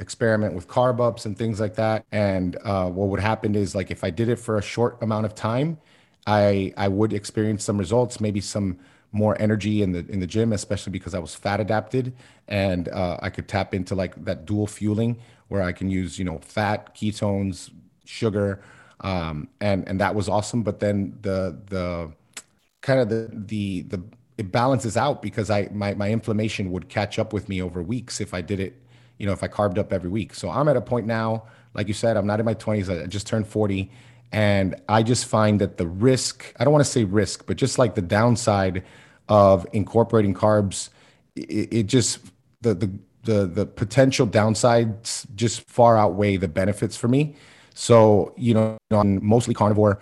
experiment 0.00 0.54
with 0.54 0.68
carb 0.68 1.00
ups 1.00 1.24
and 1.26 1.36
things 1.38 1.60
like 1.60 1.74
that. 1.76 2.04
And 2.12 2.56
uh, 2.64 2.88
what 2.90 3.08
would 3.08 3.20
happen 3.20 3.54
is 3.54 3.74
like 3.74 3.90
if 3.90 4.04
I 4.04 4.10
did 4.10 4.28
it 4.28 4.36
for 4.38 4.58
a 4.58 4.62
short 4.62 5.02
amount 5.02 5.24
of 5.26 5.34
time 5.34 5.78
I 6.26 6.72
I 6.76 6.88
would 6.88 7.12
experience 7.12 7.64
some 7.64 7.78
results, 7.78 8.20
maybe 8.20 8.40
some 8.40 8.78
more 9.12 9.40
energy 9.40 9.82
in 9.82 9.92
the 9.92 10.00
in 10.08 10.20
the 10.20 10.26
gym, 10.26 10.52
especially 10.52 10.92
because 10.92 11.14
I 11.14 11.18
was 11.18 11.34
fat 11.34 11.60
adapted 11.60 12.12
and 12.48 12.88
uh, 12.88 13.18
I 13.22 13.30
could 13.30 13.48
tap 13.48 13.74
into 13.74 13.94
like 13.94 14.22
that 14.24 14.44
dual 14.46 14.66
fueling 14.66 15.18
where 15.48 15.62
I 15.62 15.72
can 15.72 15.88
use 15.90 16.18
you 16.18 16.24
know 16.24 16.38
fat, 16.38 16.94
ketones, 16.94 17.70
sugar, 18.04 18.62
um, 19.00 19.48
and 19.60 19.86
and 19.88 20.00
that 20.00 20.14
was 20.14 20.28
awesome. 20.28 20.62
But 20.62 20.80
then 20.80 21.18
the 21.22 21.58
the 21.66 22.12
kind 22.82 23.00
of 23.00 23.08
the 23.08 23.30
the 23.32 23.82
the 23.82 24.02
it 24.38 24.52
balances 24.52 24.96
out 24.96 25.22
because 25.22 25.50
I 25.50 25.68
my 25.72 25.94
my 25.94 26.10
inflammation 26.10 26.70
would 26.72 26.88
catch 26.88 27.18
up 27.18 27.32
with 27.32 27.48
me 27.48 27.62
over 27.62 27.82
weeks 27.82 28.20
if 28.20 28.34
I 28.34 28.40
did 28.40 28.60
it, 28.60 28.80
you 29.18 29.26
know, 29.26 29.32
if 29.32 29.42
I 29.42 29.48
carbed 29.48 29.78
up 29.78 29.92
every 29.92 30.10
week. 30.10 30.34
So 30.34 30.50
I'm 30.50 30.68
at 30.68 30.76
a 30.76 30.80
point 30.80 31.06
now, 31.06 31.44
like 31.74 31.88
you 31.88 31.94
said, 31.94 32.16
I'm 32.16 32.26
not 32.26 32.40
in 32.40 32.46
my 32.46 32.54
20s. 32.54 32.88
I 32.90 33.06
just 33.06 33.26
turned 33.26 33.46
40 33.46 33.90
and 34.32 34.74
I 34.88 35.02
just 35.02 35.26
find 35.26 35.60
that 35.60 35.76
the 35.76 35.86
risk, 35.86 36.52
I 36.58 36.64
don't 36.64 36.72
want 36.72 36.84
to 36.84 36.90
say 36.90 37.04
risk, 37.04 37.46
but 37.46 37.56
just 37.56 37.78
like 37.78 37.94
the 37.94 38.02
downside 38.02 38.84
of 39.28 39.66
incorporating 39.72 40.34
carbs, 40.34 40.90
it, 41.34 41.72
it 41.72 41.82
just, 41.86 42.18
the, 42.60 42.74
the, 42.74 42.90
the, 43.22 43.46
the 43.46 43.66
potential 43.66 44.26
downsides 44.26 45.26
just 45.34 45.62
far 45.62 45.96
outweigh 45.96 46.36
the 46.36 46.48
benefits 46.48 46.96
for 46.96 47.08
me. 47.08 47.36
So, 47.74 48.32
you 48.36 48.54
know, 48.54 48.78
I'm 48.90 49.24
mostly 49.24 49.52
carnivore. 49.52 50.00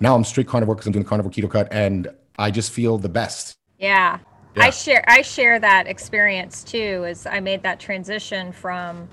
Now 0.00 0.14
I'm 0.14 0.24
strict 0.24 0.50
carnivore 0.50 0.74
because 0.74 0.86
I'm 0.86 0.92
doing 0.92 1.04
carnivore 1.04 1.30
keto 1.32 1.50
cut 1.50 1.68
and 1.70 2.08
I 2.38 2.50
just 2.50 2.72
feel 2.72 2.98
the 2.98 3.08
best. 3.08 3.54
Yeah. 3.78 4.18
yeah. 4.56 4.62
I 4.62 4.70
share 4.70 5.04
I 5.08 5.22
share 5.22 5.58
that 5.58 5.86
experience 5.86 6.62
too 6.62 7.04
as 7.06 7.26
I 7.26 7.40
made 7.40 7.62
that 7.62 7.80
transition 7.80 8.52
from 8.52 9.08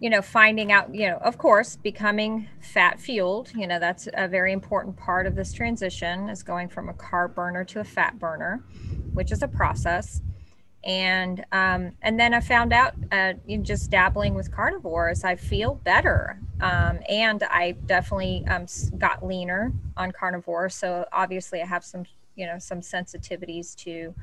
you 0.00 0.10
know, 0.10 0.20
finding 0.20 0.72
out, 0.72 0.94
you 0.94 1.08
know, 1.08 1.16
of 1.18 1.38
course, 1.38 1.76
becoming 1.76 2.48
fat 2.60 3.00
fueled, 3.00 3.52
you 3.54 3.66
know, 3.66 3.78
that's 3.78 4.08
a 4.14 4.28
very 4.28 4.52
important 4.52 4.96
part 4.96 5.26
of 5.26 5.34
this 5.34 5.52
transition 5.52 6.28
is 6.28 6.42
going 6.42 6.68
from 6.68 6.88
a 6.88 6.94
carb 6.94 7.34
burner 7.34 7.64
to 7.64 7.80
a 7.80 7.84
fat 7.84 8.18
burner, 8.18 8.62
which 9.14 9.32
is 9.32 9.42
a 9.42 9.48
process. 9.48 10.20
And 10.84 11.42
um, 11.52 11.92
and 12.02 12.20
then 12.20 12.34
I 12.34 12.40
found 12.40 12.74
out, 12.74 12.94
uh, 13.10 13.34
just 13.62 13.90
dabbling 13.90 14.34
with 14.34 14.52
carnivores, 14.52 15.24
I 15.24 15.36
feel 15.36 15.76
better, 15.76 16.38
um, 16.60 16.98
and 17.08 17.42
I 17.44 17.72
definitely 17.86 18.44
um, 18.48 18.66
got 18.98 19.24
leaner 19.24 19.72
on 19.96 20.12
carnivore. 20.12 20.68
So 20.68 21.06
obviously, 21.10 21.62
I 21.62 21.66
have 21.66 21.84
some, 21.84 22.04
you 22.34 22.44
know, 22.44 22.58
some 22.58 22.82
sensitivities 22.82 23.74
to 23.76 24.14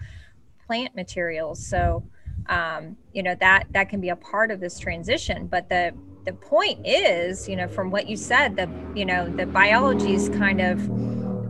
plant 0.68 0.96
materials. 0.96 1.66
So 1.66 2.04
um, 2.48 2.98
you 3.14 3.24
know 3.24 3.36
that 3.40 3.66
that 3.72 3.90
can 3.90 4.02
be 4.02 4.10
a 4.10 4.16
part 4.16 4.52
of 4.52 4.60
this 4.60 4.80
transition 4.80 5.48
but 5.48 5.70
the 5.70 5.94
the 6.26 6.34
point 6.34 6.86
is 6.86 7.48
you 7.48 7.56
know 7.56 7.68
from 7.68 7.92
what 7.92 8.08
you 8.08 8.16
said 8.16 8.56
the 8.56 8.70
you 8.96 9.06
know 9.06 9.30
the 9.30 9.46
biology 9.46 10.14
is 10.14 10.30
kind 10.30 10.62
of 10.62 10.80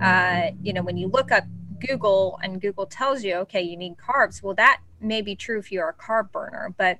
uh, 0.01 0.51
you 0.61 0.73
know 0.73 0.81
when 0.81 0.97
you 0.97 1.07
look 1.07 1.31
up 1.31 1.43
google 1.87 2.39
and 2.43 2.61
google 2.61 2.85
tells 2.85 3.23
you 3.23 3.35
okay 3.35 3.61
you 3.61 3.75
need 3.75 3.95
carbs 3.97 4.43
well 4.43 4.53
that 4.53 4.79
may 4.99 5.21
be 5.21 5.35
true 5.35 5.57
if 5.57 5.71
you're 5.71 5.89
a 5.89 5.93
carb 5.93 6.31
burner 6.31 6.73
but 6.77 6.99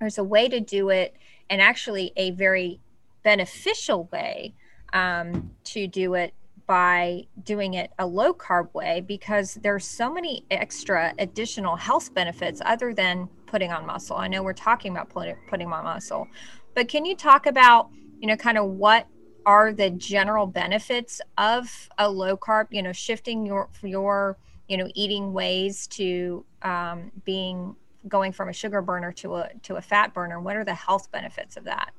there's 0.00 0.18
a 0.18 0.24
way 0.24 0.48
to 0.48 0.60
do 0.60 0.90
it 0.90 1.16
and 1.48 1.62
actually 1.62 2.12
a 2.16 2.30
very 2.32 2.80
beneficial 3.22 4.08
way 4.12 4.54
um, 4.92 5.50
to 5.64 5.86
do 5.86 6.14
it 6.14 6.34
by 6.72 7.22
doing 7.42 7.74
it 7.74 7.92
a 7.98 8.06
low 8.06 8.32
carb 8.32 8.72
way 8.72 9.02
because 9.06 9.56
there's 9.56 9.84
so 9.84 10.10
many 10.10 10.42
extra 10.50 11.12
additional 11.18 11.76
health 11.76 12.14
benefits 12.14 12.62
other 12.64 12.94
than 12.94 13.28
putting 13.44 13.70
on 13.70 13.84
muscle. 13.84 14.16
I 14.16 14.26
know 14.26 14.42
we're 14.42 14.54
talking 14.54 14.90
about 14.90 15.10
putting 15.10 15.70
on 15.70 15.84
muscle, 15.84 16.26
but 16.74 16.88
can 16.88 17.04
you 17.04 17.14
talk 17.14 17.44
about, 17.44 17.90
you 18.20 18.26
know, 18.26 18.36
kind 18.36 18.56
of 18.56 18.70
what 18.70 19.06
are 19.44 19.74
the 19.74 19.90
general 19.90 20.46
benefits 20.46 21.20
of 21.36 21.90
a 21.98 22.08
low 22.08 22.38
carb, 22.38 22.68
you 22.70 22.82
know, 22.82 22.92
shifting 22.92 23.44
your, 23.44 23.68
your, 23.82 24.38
you 24.66 24.78
know, 24.78 24.88
eating 24.94 25.34
ways 25.34 25.86
to 25.88 26.42
um, 26.62 27.12
being 27.26 27.76
going 28.08 28.32
from 28.32 28.48
a 28.48 28.52
sugar 28.54 28.80
burner 28.80 29.12
to 29.12 29.34
a, 29.34 29.50
to 29.64 29.76
a 29.76 29.82
fat 29.82 30.14
burner? 30.14 30.40
What 30.40 30.56
are 30.56 30.64
the 30.64 30.72
health 30.72 31.12
benefits 31.12 31.58
of 31.58 31.64
that? 31.64 31.92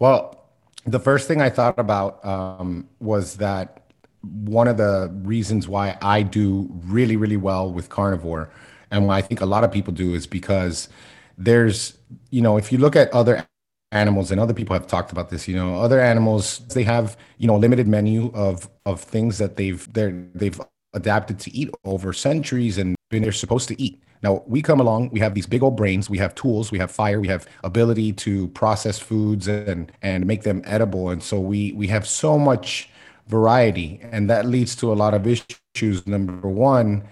Well, 0.00 0.47
the 0.92 1.00
first 1.00 1.28
thing 1.28 1.40
I 1.40 1.50
thought 1.50 1.78
about 1.78 2.24
um, 2.24 2.88
was 3.00 3.36
that 3.36 3.92
one 4.22 4.68
of 4.68 4.76
the 4.76 5.10
reasons 5.22 5.68
why 5.68 5.96
I 6.02 6.22
do 6.22 6.68
really, 6.84 7.16
really 7.16 7.36
well 7.36 7.70
with 7.70 7.88
carnivore 7.88 8.50
and 8.90 9.06
why 9.06 9.18
I 9.18 9.22
think 9.22 9.40
a 9.40 9.46
lot 9.46 9.64
of 9.64 9.72
people 9.72 9.92
do 9.92 10.14
is 10.14 10.26
because 10.26 10.88
there's, 11.36 11.98
you 12.30 12.42
know, 12.42 12.56
if 12.56 12.72
you 12.72 12.78
look 12.78 12.96
at 12.96 13.12
other 13.12 13.46
animals 13.92 14.30
and 14.30 14.40
other 14.40 14.54
people 14.54 14.74
have 14.74 14.86
talked 14.86 15.12
about 15.12 15.30
this, 15.30 15.46
you 15.46 15.54
know, 15.54 15.80
other 15.80 16.00
animals, 16.00 16.58
they 16.74 16.82
have, 16.82 17.16
you 17.38 17.46
know, 17.46 17.56
a 17.56 17.58
limited 17.58 17.86
menu 17.86 18.30
of, 18.34 18.68
of 18.86 19.00
things 19.00 19.38
that 19.38 19.56
they've, 19.56 19.90
they're, 19.92 20.26
they've 20.34 20.60
adapted 20.94 21.38
to 21.38 21.54
eat 21.54 21.70
over 21.84 22.12
centuries 22.12 22.78
and 22.78 22.96
been 23.10 23.22
they're 23.22 23.32
supposed 23.32 23.68
to 23.68 23.80
eat. 23.80 24.02
Now 24.22 24.42
we 24.46 24.62
come 24.62 24.80
along, 24.80 25.10
we 25.10 25.20
have 25.20 25.34
these 25.34 25.46
big 25.46 25.62
old 25.62 25.76
brains, 25.76 26.10
we 26.10 26.18
have 26.18 26.34
tools, 26.34 26.72
we 26.72 26.78
have 26.78 26.90
fire, 26.90 27.20
we 27.20 27.28
have 27.28 27.46
ability 27.64 28.12
to 28.14 28.48
process 28.48 28.98
foods 28.98 29.46
and 29.48 29.92
and 30.02 30.26
make 30.26 30.42
them 30.42 30.62
edible, 30.64 31.10
and 31.10 31.22
so 31.22 31.38
we 31.40 31.72
we 31.72 31.86
have 31.88 32.06
so 32.06 32.38
much 32.38 32.90
variety, 33.28 34.00
and 34.02 34.28
that 34.30 34.46
leads 34.46 34.74
to 34.76 34.92
a 34.92 34.94
lot 34.94 35.14
of 35.14 35.26
issues. 35.26 36.06
Number 36.06 36.48
one, 36.48 37.04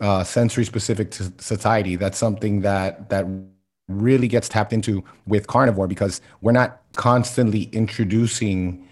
uh, 0.00 0.24
sensory 0.24 0.64
specific 0.64 1.10
to 1.12 1.32
satiety. 1.38 1.96
That's 1.96 2.18
something 2.18 2.62
that 2.62 3.10
that 3.10 3.26
really 3.88 4.28
gets 4.28 4.48
tapped 4.48 4.72
into 4.72 5.02
with 5.26 5.46
carnivore 5.46 5.86
because 5.86 6.20
we're 6.40 6.52
not 6.52 6.82
constantly 6.96 7.64
introducing 7.72 8.87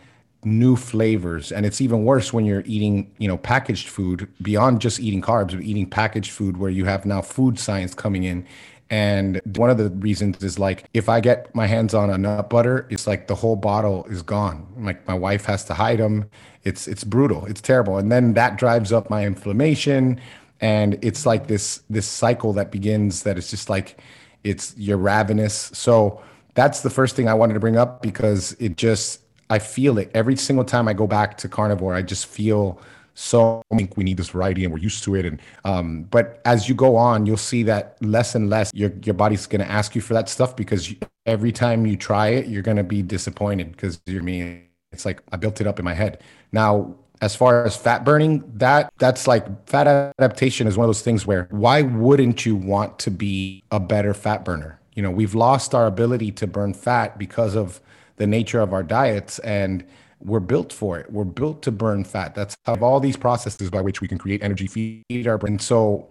new 0.46 0.76
flavors. 0.76 1.50
And 1.50 1.66
it's 1.66 1.80
even 1.80 2.04
worse 2.04 2.32
when 2.32 2.44
you're 2.44 2.62
eating 2.64 3.12
you 3.18 3.26
know 3.28 3.37
packaged 3.37 3.88
food 3.88 4.28
beyond 4.40 4.80
just 4.80 5.00
eating 5.00 5.20
carbs 5.20 5.50
but 5.50 5.62
eating 5.62 5.90
packaged 5.90 6.30
food 6.30 6.56
where 6.56 6.70
you 6.70 6.85
have 6.85 7.04
now 7.04 7.20
food 7.20 7.59
science 7.59 7.92
coming 7.94 8.24
in. 8.24 8.46
And 8.88 9.40
one 9.56 9.68
of 9.68 9.78
the 9.78 9.90
reasons 9.90 10.44
is 10.44 10.61
like 10.61 10.88
if 10.94 11.09
i 11.09 11.18
get 11.18 11.52
my 11.56 11.66
hands 11.66 11.92
on 11.92 12.09
a 12.09 12.16
nut 12.16 12.48
butter 12.48 12.87
it's 12.88 13.04
like 13.04 13.26
the 13.26 13.35
whole 13.35 13.56
bottle 13.56 14.06
is 14.09 14.22
gone. 14.22 14.64
Like 14.78 15.06
my 15.09 15.14
wife 15.14 15.44
has 15.46 15.64
to 15.64 15.74
hide 15.74 15.98
them 15.98 16.30
it's 16.62 16.88
it's 16.88 17.04
brutal. 17.04 17.44
It's 17.46 17.61
terrible. 17.61 17.98
And 17.98 18.11
then 18.11 18.35
that 18.35 18.56
drives 18.56 18.92
up 18.92 19.11
my 19.11 19.24
inflammation. 19.26 20.20
And 20.61 20.98
it's 21.02 21.26
like 21.26 21.48
this 21.48 21.82
this 21.90 22.06
cycle 22.06 22.52
that 22.54 22.70
begins 22.70 23.24
that 23.24 23.37
it's 23.37 23.50
just 23.50 23.68
like 23.68 24.00
it's 24.44 24.74
you're 24.76 24.96
ravenous. 24.96 25.70
So 25.74 26.22
that's 26.54 26.80
the 26.80 26.90
first 26.90 27.14
thing 27.14 27.28
i 27.28 27.35
wanted 27.35 27.52
to 27.52 27.61
bring 27.61 27.76
up 27.76 28.00
because 28.00 28.56
it 28.59 28.76
just 28.76 29.20
I 29.50 29.59
feel 29.59 29.98
it 29.98 30.11
every 30.14 30.37
single 30.37 30.64
time 30.64 30.88
I 30.88 30.92
go 30.92 31.06
back 31.06 31.37
to 31.38 31.48
carnivore. 31.48 31.94
I 31.94 32.02
just 32.02 32.26
feel 32.26 32.80
so. 33.14 33.62
I 33.70 33.76
think 33.76 33.96
we 33.96 34.04
need 34.04 34.16
this 34.16 34.30
variety, 34.30 34.64
and 34.64 34.72
we're 34.72 34.80
used 34.80 35.04
to 35.04 35.14
it. 35.14 35.24
And 35.24 35.40
um, 35.64 36.02
but 36.04 36.40
as 36.44 36.68
you 36.68 36.74
go 36.74 36.96
on, 36.96 37.26
you'll 37.26 37.37
see 37.37 37.62
that 37.64 37.96
less 38.02 38.35
and 38.35 38.50
less 38.50 38.70
your 38.74 38.92
your 39.04 39.14
body's 39.14 39.46
going 39.46 39.61
to 39.61 39.70
ask 39.70 39.94
you 39.94 40.00
for 40.00 40.14
that 40.14 40.28
stuff 40.28 40.56
because 40.56 40.90
you, 40.90 40.96
every 41.26 41.52
time 41.52 41.87
you 41.87 41.96
try 41.96 42.28
it, 42.28 42.46
you're 42.46 42.62
going 42.62 42.76
to 42.76 42.85
be 42.85 43.02
disappointed 43.02 43.72
because 43.72 44.00
you're 44.06 44.22
me. 44.22 44.62
It's 44.92 45.04
like 45.04 45.22
I 45.32 45.37
built 45.37 45.61
it 45.61 45.66
up 45.66 45.78
in 45.78 45.85
my 45.85 45.94
head. 45.94 46.22
Now, 46.52 46.94
as 47.20 47.35
far 47.35 47.64
as 47.64 47.76
fat 47.76 48.04
burning, 48.04 48.44
that 48.56 48.92
that's 48.98 49.26
like 49.26 49.68
fat 49.68 49.87
adaptation 50.18 50.66
is 50.66 50.76
one 50.76 50.85
of 50.85 50.88
those 50.88 51.02
things 51.02 51.26
where 51.26 51.48
why 51.50 51.82
wouldn't 51.82 52.44
you 52.44 52.56
want 52.56 52.98
to 53.00 53.11
be 53.11 53.62
a 53.70 53.80
better 53.80 54.14
fat 54.14 54.44
burner? 54.44 54.80
You 54.94 55.02
know, 55.02 55.11
we've 55.11 55.35
lost 55.35 55.74
our 55.74 55.87
ability 55.87 56.32
to 56.32 56.46
burn 56.46 56.74
fat 56.74 57.18
because 57.18 57.54
of 57.54 57.80
the 58.16 58.26
nature 58.26 58.61
of 58.61 58.72
our 58.72 58.83
diets 58.83 59.38
and 59.40 59.85
we're 60.20 60.40
built 60.40 60.72
for 60.72 60.98
it. 60.98 61.12
We're 61.12 61.24
built 61.24 61.62
to 61.62 61.70
burn 61.70 62.05
fat. 62.05 62.35
That's 62.35 62.57
how 62.64 62.76
all 62.76 63.00
these 63.00 63.16
processes 63.16 63.70
by 63.70 63.81
which 63.81 64.00
we 64.00 64.09
can 64.09 64.18
create 64.18 64.42
energy, 64.42 64.66
feed 64.66 65.26
our 65.26 65.38
brain. 65.38 65.59
So 65.59 66.09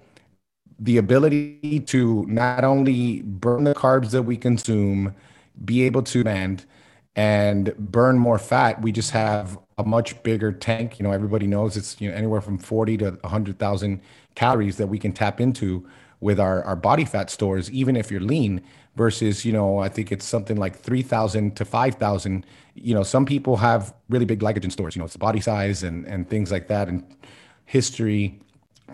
the 0.80 0.98
ability 0.98 1.82
to 1.88 2.26
not 2.28 2.64
only 2.64 3.22
burn 3.22 3.64
the 3.64 3.74
carbs 3.74 4.12
that 4.12 4.24
we 4.24 4.38
consume, 4.38 5.16
be 5.64 5.84
able 5.84 6.04
to 6.04 6.24
demand 6.24 6.66
and 7.16 7.76
burn 7.78 8.20
more 8.20 8.38
fat, 8.38 8.82
we 8.82 8.92
just 8.92 9.12
have 9.12 9.58
a 9.78 9.86
much 9.86 10.22
bigger 10.24 10.52
tank. 10.52 11.00
You 11.00 11.04
know, 11.04 11.12
everybody 11.12 11.48
knows 11.48 11.78
it's 11.78 12.00
you 12.00 12.10
know 12.10 12.16
anywhere 12.16 12.42
from 12.42 12.58
40 12.58 12.98
to 12.98 13.12
100,000 13.22 14.02
calories 14.36 14.78
that 14.78 14.88
we 14.88 15.00
can 15.00 15.14
tap 15.14 15.40
into 15.40 15.88
with 16.26 16.40
our, 16.40 16.58
our 16.64 16.76
body 16.76 17.06
fat 17.06 17.30
stores, 17.30 17.72
even 17.72 17.96
if 17.96 18.12
you're 18.12 18.28
lean 18.36 18.62
versus 18.96 19.44
you 19.44 19.52
know 19.52 19.80
i 19.80 19.90
think 19.90 20.10
it's 20.10 20.24
something 20.24 20.56
like 20.56 20.74
3000 20.74 21.54
to 21.58 21.66
5000 21.66 22.46
you 22.76 22.96
know 22.96 23.04
some 23.04 23.26
people 23.26 23.58
have 23.58 23.94
really 24.08 24.24
big 24.24 24.40
glycogen 24.40 24.72
stores 24.72 24.96
you 24.96 25.00
know 25.02 25.06
it's 25.06 25.18
body 25.18 25.42
size 25.42 25.84
and 25.84 26.06
and 26.06 26.30
things 26.30 26.50
like 26.50 26.70
that 26.70 26.88
and 26.88 27.04
history. 27.66 28.40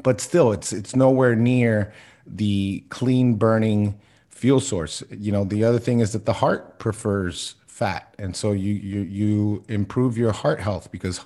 But 0.04 0.22
still 0.22 0.52
it's 0.52 0.74
it's 0.74 0.96
nowhere 0.96 1.36
near 1.36 1.94
the 2.26 2.84
clean 2.89 3.36
burning 3.36 4.00
fuel 4.30 4.60
source. 4.60 5.04
You 5.12 5.32
know 5.32 5.44
the 5.44 5.63
other 5.63 5.80
thing 5.80 6.00
is 6.00 6.13
that 6.13 6.26
the 6.26 6.34
heart 6.34 6.80
prefers 6.80 7.56
fat. 7.67 8.13
And 8.17 8.36
so 8.36 8.52
you 8.52 8.74
you 8.74 9.02
you 9.02 9.63
improve 9.67 10.17
your 10.17 10.32
heart 10.32 10.60
health 10.60 10.91
because 10.91 11.22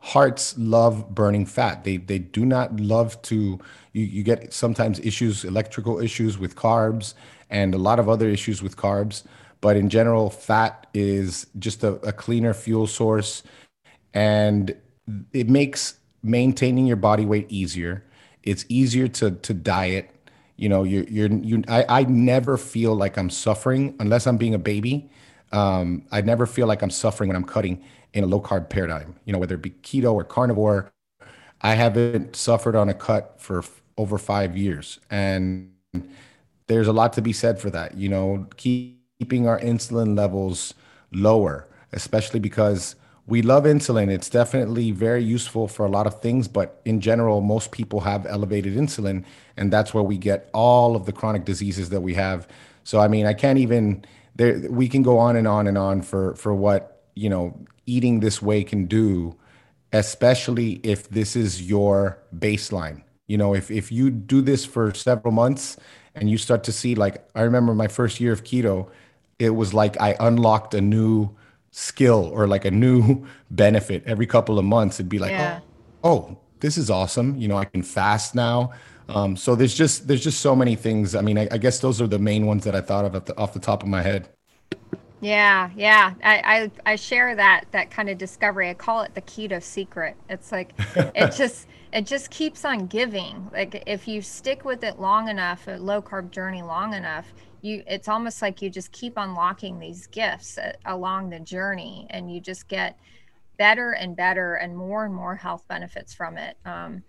hearts 0.00 0.56
love 0.56 1.12
burning 1.14 1.44
fat 1.44 1.82
they 1.84 1.96
they 1.96 2.18
do 2.18 2.46
not 2.46 2.78
love 2.78 3.20
to 3.22 3.58
you, 3.92 4.04
you 4.04 4.22
get 4.22 4.52
sometimes 4.52 5.00
issues 5.00 5.44
electrical 5.44 5.98
issues 6.00 6.38
with 6.38 6.54
carbs 6.56 7.14
and 7.50 7.74
a 7.74 7.78
lot 7.78 7.98
of 7.98 8.08
other 8.08 8.28
issues 8.28 8.62
with 8.62 8.76
carbs. 8.76 9.24
But 9.60 9.76
in 9.76 9.88
general, 9.88 10.30
fat 10.30 10.86
is 10.94 11.46
just 11.58 11.82
a, 11.82 11.94
a 12.06 12.12
cleaner 12.12 12.54
fuel 12.54 12.86
source 12.86 13.42
and 14.14 14.74
it 15.32 15.48
makes 15.48 15.98
maintaining 16.22 16.86
your 16.86 16.96
body 16.96 17.24
weight 17.26 17.46
easier. 17.50 18.04
It's 18.42 18.64
easier 18.68 19.08
to 19.08 19.32
to 19.32 19.54
diet. 19.54 20.10
You 20.56 20.68
know, 20.68 20.84
you're 20.84 21.04
you're 21.04 21.30
you. 21.30 21.62
I, 21.68 21.84
I 21.88 22.02
never 22.04 22.56
feel 22.56 22.94
like 22.94 23.16
I'm 23.16 23.30
suffering 23.30 23.96
unless 24.00 24.26
I'm 24.26 24.36
being 24.36 24.54
a 24.54 24.58
baby. 24.58 25.10
Um, 25.52 26.04
I 26.12 26.20
never 26.20 26.46
feel 26.46 26.66
like 26.66 26.82
I'm 26.82 26.90
suffering 26.90 27.28
when 27.28 27.36
I'm 27.36 27.44
cutting 27.44 27.82
in 28.12 28.24
a 28.24 28.26
low 28.26 28.40
carb 28.40 28.68
paradigm. 28.68 29.16
You 29.24 29.32
know, 29.32 29.38
whether 29.38 29.54
it 29.54 29.62
be 29.62 29.70
keto 29.70 30.14
or 30.14 30.24
carnivore. 30.24 30.90
I 31.60 31.74
haven't 31.74 32.36
suffered 32.36 32.76
on 32.76 32.88
a 32.88 32.94
cut 32.94 33.40
for 33.40 33.58
f- 33.58 33.82
over 33.96 34.16
five 34.16 34.56
years, 34.56 35.00
and 35.10 35.72
there's 36.68 36.86
a 36.86 36.92
lot 36.92 37.12
to 37.14 37.22
be 37.22 37.32
said 37.32 37.60
for 37.60 37.70
that. 37.70 37.96
You 37.96 38.08
know, 38.08 38.46
keeping 38.56 39.48
our 39.48 39.58
insulin 39.58 40.16
levels 40.16 40.74
lower, 41.10 41.66
especially 41.92 42.38
because 42.38 42.94
we 43.26 43.42
love 43.42 43.64
insulin. 43.64 44.08
It's 44.08 44.30
definitely 44.30 44.90
very 44.90 45.22
useful 45.22 45.68
for 45.68 45.84
a 45.84 45.90
lot 45.90 46.06
of 46.06 46.20
things, 46.22 46.48
but 46.48 46.80
in 46.84 47.00
general, 47.00 47.40
most 47.40 47.72
people 47.72 48.00
have 48.00 48.24
elevated 48.24 48.74
insulin, 48.74 49.24
and 49.56 49.72
that's 49.72 49.92
where 49.92 50.02
we 50.02 50.16
get 50.16 50.48
all 50.54 50.96
of 50.96 51.04
the 51.04 51.12
chronic 51.12 51.44
diseases 51.44 51.90
that 51.90 52.00
we 52.00 52.14
have. 52.14 52.48
So, 52.84 53.00
I 53.00 53.08
mean, 53.08 53.26
I 53.26 53.34
can't 53.34 53.58
even. 53.58 54.04
There, 54.36 54.70
we 54.70 54.88
can 54.88 55.02
go 55.02 55.18
on 55.18 55.34
and 55.34 55.48
on 55.48 55.66
and 55.66 55.76
on 55.76 56.00
for 56.00 56.34
for 56.36 56.54
what 56.54 56.97
you 57.18 57.28
know 57.28 57.58
eating 57.86 58.20
this 58.20 58.40
way 58.40 58.62
can 58.64 58.86
do, 58.86 59.34
especially 59.92 60.80
if 60.82 61.08
this 61.08 61.34
is 61.36 61.62
your 61.62 62.18
baseline. 62.36 63.02
You 63.26 63.38
know, 63.38 63.54
if 63.54 63.70
if 63.70 63.90
you 63.92 64.10
do 64.10 64.40
this 64.40 64.64
for 64.64 64.94
several 64.94 65.32
months 65.32 65.76
and 66.14 66.30
you 66.30 66.38
start 66.38 66.64
to 66.64 66.72
see 66.72 66.94
like 66.94 67.28
I 67.34 67.42
remember 67.42 67.74
my 67.74 67.88
first 67.88 68.20
year 68.20 68.32
of 68.32 68.44
keto, 68.44 68.88
it 69.38 69.50
was 69.50 69.74
like 69.74 70.00
I 70.00 70.16
unlocked 70.20 70.74
a 70.74 70.80
new 70.80 71.30
skill 71.70 72.30
or 72.32 72.46
like 72.46 72.64
a 72.64 72.70
new 72.70 73.26
benefit 73.50 74.02
every 74.06 74.26
couple 74.26 74.58
of 74.58 74.64
months. 74.64 74.96
It'd 74.96 75.08
be 75.08 75.18
like, 75.18 75.30
Yeah. 75.32 75.60
oh, 76.02 76.10
oh, 76.10 76.38
this 76.60 76.78
is 76.78 76.90
awesome. 76.90 77.36
You 77.36 77.48
know, 77.48 77.56
I 77.56 77.64
can 77.64 77.82
fast 77.82 78.34
now. 78.34 78.72
Um, 79.08 79.36
so 79.36 79.54
there's 79.54 79.74
just 79.74 80.06
there's 80.06 80.22
just 80.22 80.40
so 80.40 80.54
many 80.54 80.76
things. 80.76 81.14
I 81.14 81.22
mean, 81.22 81.38
I, 81.38 81.48
I 81.50 81.58
guess 81.58 81.80
those 81.80 82.00
are 82.02 82.06
the 82.06 82.18
main 82.18 82.46
ones 82.46 82.64
that 82.64 82.74
I 82.74 82.80
thought 82.80 83.04
of 83.04 83.14
at 83.14 83.26
the, 83.26 83.36
off 83.38 83.52
the 83.54 83.60
top 83.60 83.82
of 83.82 83.88
my 83.88 84.02
head. 84.02 84.28
Yeah, 85.20 85.70
yeah. 85.74 86.14
I, 86.22 86.70
I 86.86 86.92
I 86.92 86.96
share 86.96 87.34
that 87.34 87.64
that 87.72 87.90
kind 87.90 88.08
of 88.08 88.18
discovery. 88.18 88.70
I 88.70 88.74
call 88.74 89.02
it 89.02 89.14
the 89.14 89.22
keto 89.22 89.60
secret. 89.62 90.16
It's 90.28 90.52
like 90.52 90.74
it 91.14 91.32
just 91.36 91.66
it 91.92 92.06
just 92.06 92.30
keeps 92.30 92.64
on 92.64 92.86
giving. 92.86 93.50
Like 93.52 93.82
if 93.86 94.06
you 94.06 94.22
stick 94.22 94.64
with 94.64 94.84
it 94.84 95.00
long 95.00 95.28
enough, 95.28 95.66
a 95.66 95.72
low 95.72 96.00
carb 96.02 96.30
journey 96.30 96.62
long 96.62 96.94
enough, 96.94 97.34
you 97.62 97.82
it's 97.88 98.06
almost 98.08 98.42
like 98.42 98.62
you 98.62 98.70
just 98.70 98.92
keep 98.92 99.14
unlocking 99.16 99.80
these 99.80 100.06
gifts 100.06 100.56
uh, 100.56 100.72
along 100.84 101.30
the 101.30 101.40
journey, 101.40 102.06
and 102.10 102.32
you 102.32 102.40
just 102.40 102.68
get 102.68 102.96
better 103.58 103.92
and 103.92 104.14
better 104.14 104.54
and 104.54 104.76
more 104.76 105.04
and 105.04 105.14
more 105.14 105.34
health 105.34 105.64
benefits 105.66 106.14
from 106.14 106.38
it. 106.38 106.56
Um, 106.64 107.02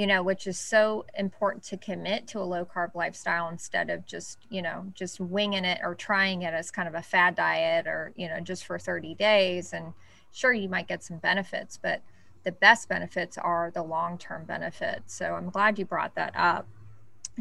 you 0.00 0.06
know, 0.06 0.22
which 0.22 0.46
is 0.46 0.58
so 0.58 1.04
important 1.18 1.62
to 1.62 1.76
commit 1.76 2.26
to 2.26 2.38
a 2.38 2.40
low 2.40 2.64
carb 2.64 2.94
lifestyle 2.94 3.50
instead 3.50 3.90
of 3.90 4.06
just, 4.06 4.38
you 4.48 4.62
know, 4.62 4.90
just 4.94 5.20
winging 5.20 5.66
it 5.66 5.78
or 5.82 5.94
trying 5.94 6.40
it 6.40 6.54
as 6.54 6.70
kind 6.70 6.88
of 6.88 6.94
a 6.94 7.02
fad 7.02 7.34
diet 7.34 7.86
or, 7.86 8.10
you 8.16 8.26
know, 8.26 8.40
just 8.40 8.64
for 8.64 8.78
30 8.78 9.14
days. 9.16 9.74
And 9.74 9.92
sure, 10.32 10.54
you 10.54 10.70
might 10.70 10.88
get 10.88 11.04
some 11.04 11.18
benefits, 11.18 11.76
but 11.76 12.00
the 12.44 12.52
best 12.52 12.88
benefits 12.88 13.36
are 13.36 13.70
the 13.74 13.82
long 13.82 14.16
term 14.16 14.46
benefits. 14.46 15.12
So 15.14 15.34
I'm 15.34 15.50
glad 15.50 15.78
you 15.78 15.84
brought 15.84 16.14
that 16.14 16.32
up. 16.34 16.66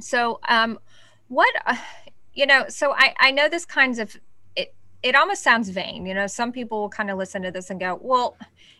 So, 0.01 0.41
um, 0.49 0.79
what, 1.29 1.55
uh, 1.65 1.77
you 2.33 2.45
know, 2.45 2.65
so 2.67 2.91
I, 2.91 3.13
I 3.21 3.31
know 3.31 3.47
this 3.47 3.65
kinds 3.65 3.99
of, 3.99 4.17
it, 4.57 4.75
it 5.01 5.15
almost 5.15 5.43
sounds 5.43 5.69
vain. 5.69 6.05
You 6.05 6.13
know, 6.13 6.27
some 6.27 6.51
people 6.51 6.81
will 6.81 6.89
kind 6.89 7.09
of 7.09 7.17
listen 7.17 7.41
to 7.43 7.51
this 7.51 7.69
and 7.69 7.79
go, 7.79 7.97
well, 8.01 8.35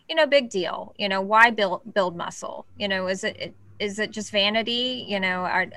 you 0.10 0.16
know, 0.16 0.28
big 0.28 0.50
deal. 0.50 0.94
You 0.98 1.08
know, 1.08 1.22
why 1.22 1.50
build 1.52 1.94
build 1.94 2.18
muscle? 2.18 2.66
You 2.78 2.90
know, 2.90 3.08
is 3.08 3.24
it 3.24 3.54
is 3.80 4.00
it 4.00 4.12
just 4.12 4.32
vanity? 4.32 5.06
You 5.08 5.20
know, 5.20 5.42
are 5.42 5.68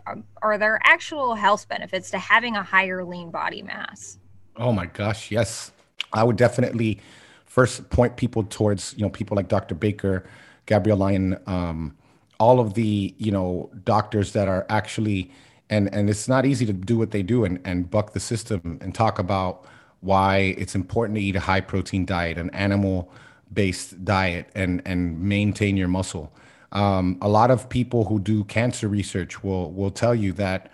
are 0.43 0.59
there 0.59 0.81
actual 0.85 1.35
health 1.35 1.69
benefits 1.69 2.11
to 2.11 2.19
having 2.19 2.57
a 2.57 2.63
higher 2.63 3.05
lean 3.05 3.31
body 3.31 3.63
mass? 3.63 4.19
Oh 4.57 4.73
my 4.73 4.87
gosh, 4.87 5.31
yes. 5.31 5.73
I 6.13 6.25
would 6.25 6.37
definitely 6.37 7.01
first 7.47 7.89
point 7.91 8.17
people 8.17 8.45
towards, 8.45 8.95
you 8.97 9.03
know, 9.03 9.11
people 9.11 9.37
like 9.37 9.49
Dr. 9.49 9.75
Baker, 9.75 10.25
Gabrielle 10.67 10.99
Lyon, 10.99 11.39
um, 11.47 11.97
all 12.39 12.61
of 12.61 12.75
the, 12.75 13.15
you 13.19 13.31
know, 13.31 13.71
doctors 13.85 14.33
that 14.33 14.49
are 14.49 14.67
actually 14.69 15.31
and 15.71 15.93
and 15.95 16.11
it's 16.11 16.29
not 16.29 16.45
easy 16.45 16.67
to 16.67 16.73
do 16.73 16.99
what 16.99 17.13
they 17.13 17.23
do 17.23 17.45
and, 17.45 17.61
and 17.65 17.91
buck 17.91 18.13
the 18.13 18.21
system 18.21 18.79
and 18.83 18.95
talk 18.95 19.19
about 19.19 19.65
why 20.01 20.55
it's 20.59 20.75
important 20.75 21.17
to 21.17 21.23
eat 21.23 21.37
a 21.37 21.41
high 21.41 21.61
protein 21.61 22.05
diet, 22.05 22.37
an 22.37 22.51
animal 22.51 23.11
based 23.53 24.05
diet 24.05 24.51
and 24.55 24.83
and 24.85 25.21
maintain 25.21 25.77
your 25.77 25.89
muscle. 25.89 26.33
Um, 26.73 27.19
a 27.21 27.29
lot 27.29 27.51
of 27.51 27.69
people 27.69 28.05
who 28.05 28.19
do 28.19 28.45
cancer 28.45 28.89
research 28.89 29.43
will 29.45 29.71
will 29.73 29.91
tell 29.91 30.15
you 30.15 30.33
that 30.35 30.71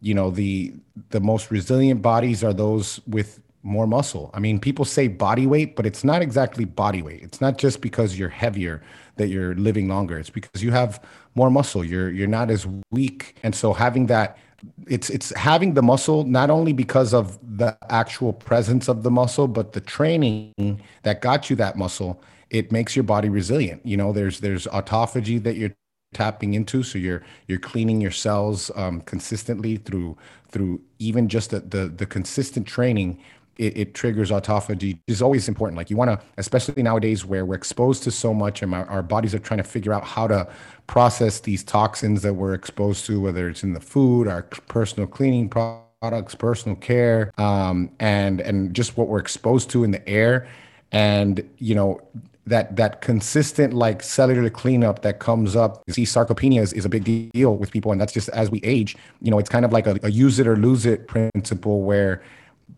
you 0.00 0.14
know 0.14 0.30
the 0.30 0.74
the 1.10 1.20
most 1.20 1.50
resilient 1.50 2.02
bodies 2.02 2.42
are 2.42 2.52
those 2.52 3.00
with 3.06 3.40
more 3.62 3.86
muscle. 3.86 4.30
I 4.34 4.40
mean, 4.40 4.58
people 4.58 4.84
say 4.84 5.06
body 5.08 5.46
weight, 5.46 5.76
but 5.76 5.86
it's 5.86 6.02
not 6.02 6.20
exactly 6.20 6.64
body 6.64 7.00
weight. 7.00 7.22
It's 7.22 7.40
not 7.40 7.58
just 7.58 7.80
because 7.80 8.18
you're 8.18 8.28
heavier 8.28 8.82
that 9.16 9.28
you're 9.28 9.54
living 9.54 9.88
longer. 9.88 10.18
It's 10.18 10.30
because 10.30 10.62
you 10.62 10.72
have 10.72 11.00
more 11.34 11.50
muscle. 11.50 11.84
You're 11.84 12.10
you're 12.10 12.26
not 12.26 12.50
as 12.50 12.66
weak, 12.90 13.36
and 13.42 13.54
so 13.54 13.72
having 13.72 14.06
that 14.06 14.38
it's 14.86 15.10
it's 15.10 15.34
having 15.36 15.74
the 15.74 15.82
muscle 15.82 16.24
not 16.24 16.50
only 16.50 16.72
because 16.72 17.12
of 17.12 17.38
the 17.56 17.76
actual 17.90 18.32
presence 18.32 18.88
of 18.88 19.02
the 19.02 19.10
muscle 19.10 19.48
but 19.48 19.72
the 19.72 19.80
training 19.80 20.80
that 21.02 21.20
got 21.20 21.50
you 21.50 21.56
that 21.56 21.76
muscle 21.76 22.22
it 22.52 22.70
makes 22.70 22.94
your 22.94 23.02
body 23.02 23.28
resilient. 23.28 23.84
You 23.84 23.96
know 23.96 24.12
there's 24.12 24.38
there's 24.38 24.66
autophagy 24.68 25.42
that 25.42 25.56
you're 25.56 25.72
tapping 26.12 26.54
into. 26.54 26.82
So 26.82 26.98
you're 26.98 27.22
you're 27.48 27.58
cleaning 27.58 28.00
your 28.00 28.10
cells 28.10 28.70
um, 28.76 29.00
consistently 29.00 29.78
through 29.78 30.16
through 30.50 30.80
even 30.98 31.28
just 31.28 31.50
the 31.50 31.60
the, 31.60 31.88
the 31.88 32.06
consistent 32.06 32.68
training. 32.68 33.20
It, 33.58 33.76
it, 33.76 33.94
triggers 33.94 34.30
autophagy 34.30 34.98
is 35.06 35.20
always 35.20 35.46
important. 35.46 35.76
Like 35.76 35.90
you 35.90 35.96
want 35.96 36.08
to, 36.10 36.26
especially 36.38 36.82
nowadays 36.82 37.26
where 37.26 37.44
we're 37.44 37.54
exposed 37.54 38.02
to 38.04 38.10
so 38.10 38.32
much 38.32 38.62
and 38.62 38.74
our, 38.74 38.86
our, 38.86 39.02
bodies 39.02 39.34
are 39.34 39.38
trying 39.38 39.58
to 39.58 39.64
figure 39.64 39.92
out 39.92 40.04
how 40.04 40.26
to 40.26 40.50
process 40.86 41.40
these 41.40 41.62
toxins 41.62 42.22
that 42.22 42.32
we're 42.32 42.54
exposed 42.54 43.04
to, 43.06 43.20
whether 43.20 43.50
it's 43.50 43.62
in 43.62 43.74
the 43.74 43.80
food, 43.80 44.26
our 44.26 44.42
personal 44.42 45.06
cleaning 45.06 45.50
products, 45.50 46.34
personal 46.34 46.76
care, 46.76 47.30
um, 47.36 47.90
and 48.00 48.40
and 48.40 48.74
just 48.74 48.96
what 48.96 49.06
we're 49.06 49.20
exposed 49.20 49.68
to 49.70 49.84
in 49.84 49.90
the 49.90 50.08
air, 50.08 50.48
and 50.90 51.46
you 51.58 51.74
know 51.74 52.00
that 52.46 52.76
that 52.76 53.00
consistent 53.00 53.72
like 53.72 54.02
cellular 54.02 54.50
cleanup 54.50 55.02
that 55.02 55.20
comes 55.20 55.54
up. 55.54 55.82
You 55.86 55.94
see, 55.94 56.04
sarcopenia 56.04 56.60
is, 56.60 56.72
is 56.72 56.84
a 56.84 56.88
big 56.88 57.04
deal 57.32 57.56
with 57.56 57.70
people, 57.70 57.92
and 57.92 58.00
that's 58.00 58.12
just 58.12 58.28
as 58.30 58.50
we 58.50 58.60
age. 58.62 58.96
You 59.20 59.30
know, 59.30 59.38
it's 59.38 59.48
kind 59.48 59.64
of 59.64 59.72
like 59.72 59.86
a, 59.86 59.98
a 60.02 60.10
use 60.10 60.38
it 60.38 60.46
or 60.46 60.56
lose 60.56 60.84
it 60.86 61.06
principle 61.06 61.82
where 61.82 62.22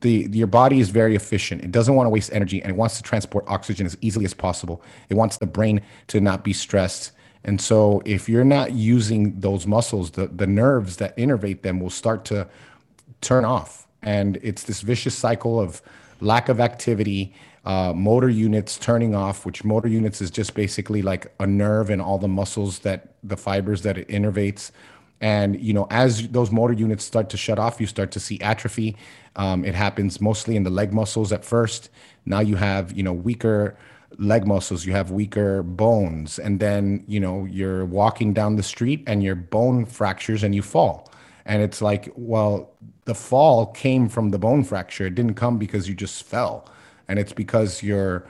the 0.01 0.29
your 0.33 0.47
body 0.47 0.81
is 0.81 0.91
very 0.91 1.17
efficient. 1.17 1.63
It 1.63 1.73
doesn't 1.73 1.95
want 1.95 2.07
to 2.07 2.11
waste 2.11 2.33
energy 2.33 2.61
and 2.61 2.71
it 2.71 2.77
wants 2.77 2.97
to 2.99 3.03
transport 3.03 3.45
oxygen 3.49 3.87
as 3.87 3.97
easily 4.01 4.25
as 4.25 4.35
possible. 4.35 4.83
It 5.09 5.15
wants 5.15 5.39
the 5.39 5.47
brain 5.47 5.81
to 6.09 6.21
not 6.21 6.45
be 6.45 6.53
stressed. 6.53 7.13
And 7.45 7.61
so 7.61 8.03
if 8.05 8.29
you're 8.29 8.45
not 8.45 8.73
using 8.73 9.39
those 9.41 9.67
muscles, 9.67 10.13
the, 10.13 10.27
the 10.27 10.47
nerves 10.47 10.97
that 10.97 11.17
innervate 11.17 11.63
them 11.63 11.79
will 11.79 11.91
start 11.91 12.25
to 12.27 12.49
turn 13.21 13.45
off. 13.45 13.84
And 14.05 14.39
it's 14.43 14.65
this 14.65 14.81
vicious 14.81 15.15
cycle 15.15 15.59
of 15.61 15.83
lack 16.21 16.49
of 16.49 16.61
activity, 16.61 17.35
uh, 17.65 17.93
motor 17.95 18.29
units 18.29 18.79
turning 18.79 19.15
off, 19.15 19.45
which 19.45 19.65
motor 19.65 19.89
units 19.89 20.21
is 20.21 20.31
just 20.31 20.55
basically 20.55 21.03
like 21.03 21.33
a 21.41 21.47
nerve 21.47 21.91
and 21.91 22.01
all 22.01 22.19
the 22.19 22.29
muscles 22.29 22.81
that 22.81 23.15
the 23.23 23.37
fibers 23.37 23.83
that 23.83 23.99
it 23.99 24.09
innervates 24.09 24.71
and 25.21 25.59
you 25.59 25.73
know, 25.73 25.87
as 25.89 26.29
those 26.29 26.51
motor 26.51 26.75
units 26.75 27.03
start 27.03 27.31
to 27.31 27.39
shut 27.39 27.59
off, 27.59 27.81
you 27.81 27.87
start 27.87 28.11
to 28.13 28.21
see 28.21 28.39
atrophy. 28.43 28.95
Um, 29.37 29.65
it 29.65 29.75
happens 29.75 30.21
mostly 30.21 30.55
in 30.55 30.65
the 30.65 30.71
leg 30.71 30.93
muscles 30.93 31.33
at 31.33 31.47
first. 31.47 31.89
Now 32.27 32.41
you 32.41 32.57
have 32.57 32.93
you 32.93 33.03
know 33.03 33.15
weaker 33.15 33.77
leg 34.19 34.47
muscles, 34.47 34.85
you 34.85 34.93
have 34.93 35.11
weaker 35.11 35.63
bones, 35.63 36.39
and 36.39 36.61
then 36.61 37.05
you 37.07 37.21
know 37.21 37.47
you're 37.47 37.87
walking 37.87 38.35
down 38.35 38.57
the 38.57 38.63
street 38.63 39.03
and 39.07 39.23
your 39.23 39.35
bone 39.35 39.87
fractures 39.87 40.43
and 40.43 40.55
you 40.55 40.61
fall. 40.61 41.11
And 41.47 41.63
it's 41.63 41.83
like, 41.83 42.11
well, 42.17 42.73
the 43.05 43.15
fall 43.15 43.67
came 43.67 44.09
from 44.09 44.31
the 44.31 44.39
bone 44.39 44.65
fracture. 44.65 45.07
It 45.07 45.15
didn't 45.15 45.35
come 45.35 45.59
because 45.59 45.89
you 45.89 45.95
just 45.95 46.23
fell. 46.25 46.69
And 47.09 47.19
it's 47.19 47.33
because 47.33 47.83
your 47.83 48.27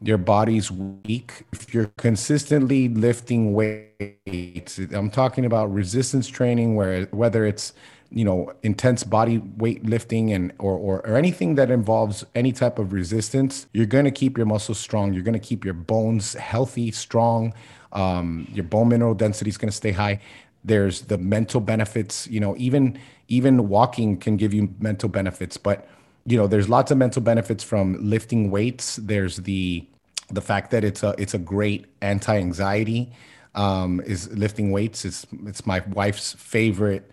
your 0.00 0.18
body's 0.18 0.70
weak. 0.70 1.44
If 1.52 1.72
you're 1.72 1.86
consistently 1.96 2.88
lifting 2.88 3.52
weights, 3.54 4.78
I'm 4.78 5.10
talking 5.10 5.44
about 5.44 5.72
resistance 5.72 6.28
training, 6.28 6.74
where 6.74 7.04
whether 7.06 7.44
it's 7.44 7.72
you 8.10 8.24
know 8.24 8.52
intense 8.62 9.04
body 9.04 9.38
weight 9.38 9.84
lifting 9.86 10.32
and 10.32 10.52
or, 10.58 10.76
or 10.76 11.06
or 11.06 11.16
anything 11.16 11.54
that 11.54 11.70
involves 11.70 12.24
any 12.34 12.52
type 12.52 12.78
of 12.78 12.92
resistance, 12.92 13.66
you're 13.72 13.86
going 13.86 14.04
to 14.04 14.10
keep 14.10 14.36
your 14.36 14.46
muscles 14.46 14.78
strong. 14.78 15.12
You're 15.14 15.22
going 15.22 15.34
to 15.34 15.38
keep 15.40 15.64
your 15.64 15.74
bones 15.74 16.34
healthy, 16.34 16.90
strong. 16.90 17.54
Um, 17.92 18.48
your 18.52 18.64
bone 18.64 18.88
mineral 18.88 19.14
density 19.14 19.50
is 19.50 19.58
going 19.58 19.70
to 19.70 19.76
stay 19.76 19.92
high. 19.92 20.20
There's 20.64 21.02
the 21.02 21.18
mental 21.18 21.60
benefits. 21.60 22.26
You 22.28 22.40
know, 22.40 22.54
even 22.56 22.98
even 23.28 23.68
walking 23.68 24.16
can 24.16 24.36
give 24.36 24.54
you 24.54 24.74
mental 24.80 25.08
benefits, 25.08 25.56
but 25.56 25.88
you 26.26 26.36
know 26.36 26.46
there's 26.46 26.68
lots 26.68 26.90
of 26.90 26.98
mental 26.98 27.22
benefits 27.22 27.64
from 27.64 27.98
lifting 28.00 28.50
weights 28.50 28.94
there's 28.96 29.38
the 29.38 29.84
the 30.30 30.40
fact 30.40 30.70
that 30.70 30.84
it's 30.84 31.02
a 31.02 31.14
it's 31.18 31.34
a 31.34 31.38
great 31.38 31.86
anti-anxiety 32.00 33.12
um, 33.54 34.00
is 34.06 34.30
lifting 34.30 34.70
weights. 34.70 35.04
It's 35.04 35.26
it's 35.46 35.66
my 35.66 35.82
wife's 35.92 36.32
favorite 36.34 37.10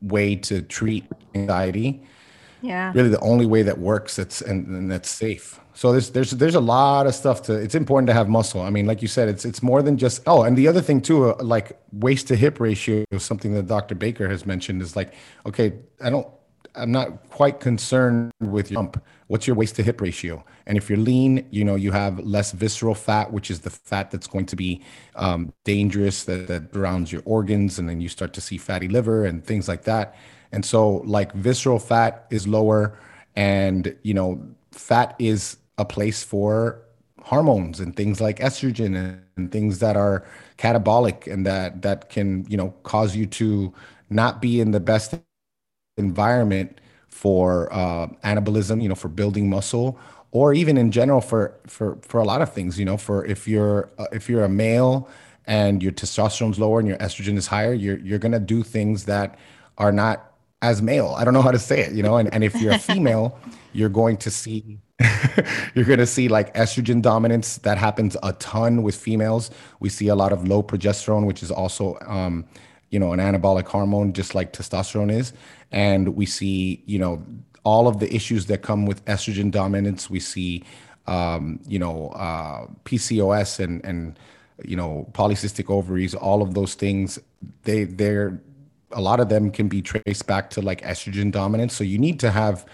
way 0.00 0.36
to 0.36 0.62
treat 0.62 1.04
anxiety. 1.34 2.02
Yeah. 2.62 2.92
Really, 2.94 3.08
the 3.08 3.20
only 3.20 3.46
way 3.46 3.62
that 3.62 3.78
works 3.78 4.16
that's 4.16 4.40
and, 4.42 4.66
and 4.66 4.90
that's 4.90 5.10
safe. 5.10 5.60
So 5.74 5.92
there's 5.92 6.10
there's 6.10 6.30
there's 6.32 6.54
a 6.54 6.60
lot 6.60 7.06
of 7.06 7.14
stuff 7.14 7.42
to. 7.42 7.54
It's 7.54 7.74
important 7.74 8.08
to 8.08 8.12
have 8.12 8.28
muscle. 8.28 8.60
I 8.60 8.70
mean, 8.70 8.86
like 8.86 9.02
you 9.02 9.08
said, 9.08 9.28
it's 9.28 9.44
it's 9.44 9.62
more 9.62 9.82
than 9.82 9.96
just. 9.96 10.22
Oh, 10.26 10.42
and 10.42 10.56
the 10.56 10.68
other 10.68 10.80
thing 10.80 11.00
too, 11.00 11.30
uh, 11.30 11.42
like 11.42 11.78
waist 11.92 12.28
to 12.28 12.36
hip 12.36 12.60
ratio, 12.60 13.04
is 13.10 13.22
something 13.22 13.54
that 13.54 13.66
Dr. 13.66 13.94
Baker 13.94 14.28
has 14.28 14.44
mentioned 14.44 14.82
is 14.82 14.94
like, 14.96 15.14
okay, 15.46 15.72
I 16.02 16.10
don't 16.10 16.26
I'm 16.74 16.92
not 16.92 17.28
quite 17.30 17.60
concerned 17.60 18.32
with 18.40 18.70
your. 18.70 18.90
What's 19.26 19.46
your 19.46 19.54
waist 19.54 19.76
to 19.76 19.84
hip 19.84 20.00
ratio? 20.00 20.44
And 20.66 20.76
if 20.76 20.90
you're 20.90 20.98
lean, 20.98 21.46
you 21.52 21.64
know, 21.64 21.76
you 21.76 21.92
have 21.92 22.18
less 22.18 22.50
visceral 22.50 22.96
fat, 22.96 23.32
which 23.32 23.48
is 23.48 23.60
the 23.60 23.70
fat 23.70 24.10
that's 24.10 24.26
going 24.26 24.46
to 24.46 24.56
be 24.56 24.82
um, 25.14 25.52
dangerous 25.62 26.24
that, 26.24 26.48
that 26.48 26.74
surrounds 26.74 27.12
your 27.12 27.22
organs. 27.24 27.78
And 27.78 27.88
then 27.88 28.00
you 28.00 28.08
start 28.08 28.32
to 28.34 28.40
see 28.40 28.58
fatty 28.58 28.88
liver 28.88 29.24
and 29.24 29.44
things 29.44 29.68
like 29.68 29.84
that. 29.84 30.16
And 30.52 30.64
so, 30.64 30.96
like, 31.06 31.32
visceral 31.32 31.78
fat 31.78 32.26
is 32.30 32.46
lower. 32.48 32.98
And, 33.36 33.96
you 34.02 34.14
know, 34.14 34.42
fat 34.72 35.14
is 35.18 35.56
a 35.78 35.84
place 35.84 36.22
for 36.22 36.82
hormones 37.22 37.80
and 37.80 37.94
things 37.96 38.20
like 38.20 38.38
estrogen 38.38 38.96
and, 38.96 39.20
and 39.36 39.52
things 39.52 39.78
that 39.78 39.96
are 39.96 40.24
catabolic 40.58 41.30
and 41.32 41.46
that 41.46 41.82
that 41.82 42.08
can 42.08 42.44
you 42.48 42.56
know 42.56 42.70
cause 42.82 43.14
you 43.14 43.26
to 43.26 43.72
not 44.10 44.40
be 44.42 44.60
in 44.60 44.70
the 44.72 44.80
best 44.80 45.14
environment 45.96 46.80
for 47.08 47.72
uh, 47.72 48.06
anabolism, 48.24 48.82
you 48.82 48.88
know, 48.88 48.94
for 48.94 49.08
building 49.08 49.48
muscle, 49.50 49.98
or 50.32 50.54
even 50.54 50.76
in 50.76 50.90
general 50.92 51.20
for 51.20 51.58
for 51.66 51.98
for 52.02 52.20
a 52.20 52.24
lot 52.24 52.42
of 52.42 52.52
things. 52.52 52.78
You 52.78 52.84
know, 52.84 52.96
for 52.96 53.24
if 53.26 53.48
you're 53.48 53.90
uh, 53.98 54.06
if 54.12 54.28
you're 54.28 54.44
a 54.44 54.48
male 54.48 55.08
and 55.46 55.82
your 55.82 55.92
testosterone's 55.92 56.58
lower 56.58 56.78
and 56.78 56.88
your 56.88 56.98
estrogen 56.98 57.36
is 57.36 57.46
higher, 57.48 57.72
you're 57.74 57.98
you're 58.00 58.18
gonna 58.18 58.40
do 58.40 58.62
things 58.62 59.04
that 59.06 59.38
are 59.78 59.92
not 59.92 60.29
as 60.62 60.82
male. 60.82 61.14
I 61.16 61.24
don't 61.24 61.34
know 61.34 61.42
how 61.42 61.50
to 61.50 61.58
say 61.58 61.80
it, 61.80 61.92
you 61.92 62.02
know. 62.02 62.16
And 62.16 62.32
and 62.32 62.44
if 62.44 62.54
you're 62.60 62.72
a 62.72 62.78
female, 62.92 63.38
you're 63.72 63.88
going 63.88 64.16
to 64.18 64.30
see 64.30 64.78
you're 65.74 65.84
going 65.84 65.98
to 65.98 66.06
see 66.06 66.28
like 66.28 66.54
estrogen 66.54 67.00
dominance 67.00 67.58
that 67.58 67.78
happens 67.78 68.16
a 68.22 68.32
ton 68.34 68.82
with 68.82 68.94
females. 68.94 69.50
We 69.80 69.88
see 69.88 70.08
a 70.08 70.14
lot 70.14 70.32
of 70.32 70.46
low 70.46 70.62
progesterone, 70.62 71.26
which 71.26 71.42
is 71.42 71.50
also 71.50 71.98
um, 72.06 72.46
you 72.90 72.98
know, 72.98 73.12
an 73.12 73.20
anabolic 73.20 73.66
hormone, 73.66 74.12
just 74.12 74.34
like 74.34 74.52
testosterone 74.52 75.12
is. 75.12 75.32
And 75.70 76.16
we 76.16 76.26
see, 76.26 76.82
you 76.86 76.98
know, 76.98 77.24
all 77.64 77.86
of 77.86 78.00
the 78.00 78.14
issues 78.14 78.46
that 78.46 78.62
come 78.62 78.84
with 78.84 79.04
estrogen 79.04 79.50
dominance. 79.50 80.10
We 80.10 80.20
see, 80.20 80.64
um, 81.06 81.60
you 81.66 81.78
know, 81.78 82.08
uh, 82.10 82.66
PCOS 82.84 83.60
and 83.60 83.84
and 83.84 84.18
you 84.64 84.76
know, 84.76 85.08
polycystic 85.12 85.70
ovaries. 85.70 86.14
All 86.14 86.42
of 86.42 86.54
those 86.54 86.74
things, 86.74 87.18
they 87.64 87.84
they're 87.84 88.40
a 88.92 89.00
lot 89.00 89.20
of 89.20 89.28
them 89.28 89.50
can 89.50 89.68
be 89.68 89.82
traced 89.82 90.26
back 90.26 90.50
to 90.50 90.62
like 90.62 90.80
estrogen 90.82 91.30
dominance. 91.30 91.74
So 91.74 91.84
you 91.84 91.98
need 91.98 92.20
to 92.20 92.30
have 92.30 92.66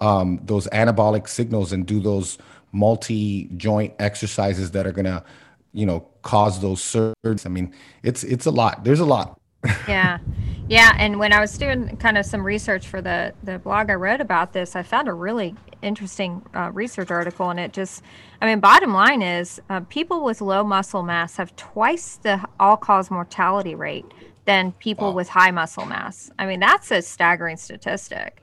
um, 0.00 0.40
those 0.44 0.66
anabolic 0.68 1.28
signals 1.28 1.72
and 1.72 1.86
do 1.86 2.00
those 2.00 2.38
multi 2.72 3.48
joint 3.56 3.94
exercises 3.98 4.70
that 4.72 4.86
are 4.86 4.92
gonna, 4.92 5.24
you 5.72 5.86
know, 5.86 6.08
cause 6.22 6.60
those 6.60 6.82
surges. 6.82 7.46
I 7.46 7.48
mean, 7.48 7.74
it's 8.02 8.24
it's 8.24 8.46
a 8.46 8.50
lot. 8.50 8.84
There's 8.84 9.00
a 9.00 9.06
lot 9.06 9.38
yeah 9.88 10.18
yeah 10.68 10.92
and 10.98 11.18
when 11.18 11.32
i 11.32 11.40
was 11.40 11.56
doing 11.56 11.96
kind 11.98 12.18
of 12.18 12.26
some 12.26 12.42
research 12.42 12.88
for 12.88 13.00
the 13.00 13.32
the 13.44 13.58
blog 13.60 13.90
i 13.90 13.94
wrote 13.94 14.20
about 14.20 14.52
this 14.52 14.74
i 14.74 14.82
found 14.82 15.08
a 15.08 15.12
really 15.12 15.54
interesting 15.82 16.42
uh, 16.54 16.70
research 16.72 17.10
article 17.10 17.50
and 17.50 17.60
it 17.60 17.72
just 17.72 18.02
i 18.40 18.46
mean 18.46 18.58
bottom 18.58 18.92
line 18.92 19.22
is 19.22 19.60
uh, 19.70 19.80
people 19.88 20.24
with 20.24 20.40
low 20.40 20.64
muscle 20.64 21.02
mass 21.02 21.36
have 21.36 21.54
twice 21.54 22.16
the 22.16 22.44
all-cause 22.58 23.10
mortality 23.10 23.74
rate 23.74 24.06
than 24.44 24.72
people 24.72 25.08
wow. 25.08 25.14
with 25.14 25.28
high 25.28 25.50
muscle 25.50 25.86
mass 25.86 26.30
i 26.38 26.46
mean 26.46 26.60
that's 26.60 26.90
a 26.90 27.00
staggering 27.00 27.56
statistic 27.56 28.42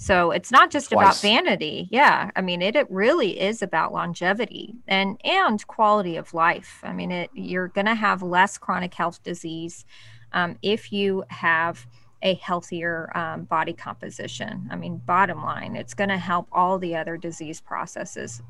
so 0.00 0.30
it's 0.30 0.50
not 0.50 0.70
just 0.70 0.92
Twice. 0.92 1.04
about 1.04 1.20
vanity. 1.20 1.86
Yeah. 1.90 2.30
I 2.34 2.40
mean, 2.40 2.62
it, 2.62 2.74
it 2.74 2.90
really 2.90 3.38
is 3.38 3.60
about 3.60 3.92
longevity 3.92 4.76
and, 4.88 5.20
and 5.22 5.64
quality 5.66 6.16
of 6.16 6.32
life. 6.32 6.80
I 6.82 6.94
mean, 6.94 7.10
it, 7.10 7.28
you're 7.34 7.68
going 7.68 7.84
to 7.84 7.94
have 7.94 8.22
less 8.22 8.56
chronic 8.56 8.94
health 8.94 9.22
disease 9.22 9.84
um, 10.32 10.56
if 10.62 10.90
you 10.90 11.24
have 11.28 11.86
a 12.22 12.32
healthier 12.36 13.14
um, 13.14 13.44
body 13.44 13.74
composition. 13.74 14.68
I 14.70 14.76
mean, 14.76 15.02
bottom 15.04 15.42
line, 15.42 15.76
it's 15.76 15.92
going 15.92 16.08
to 16.08 16.16
help 16.16 16.48
all 16.50 16.78
the 16.78 16.96
other 16.96 17.18
disease 17.18 17.60
processes. 17.60 18.40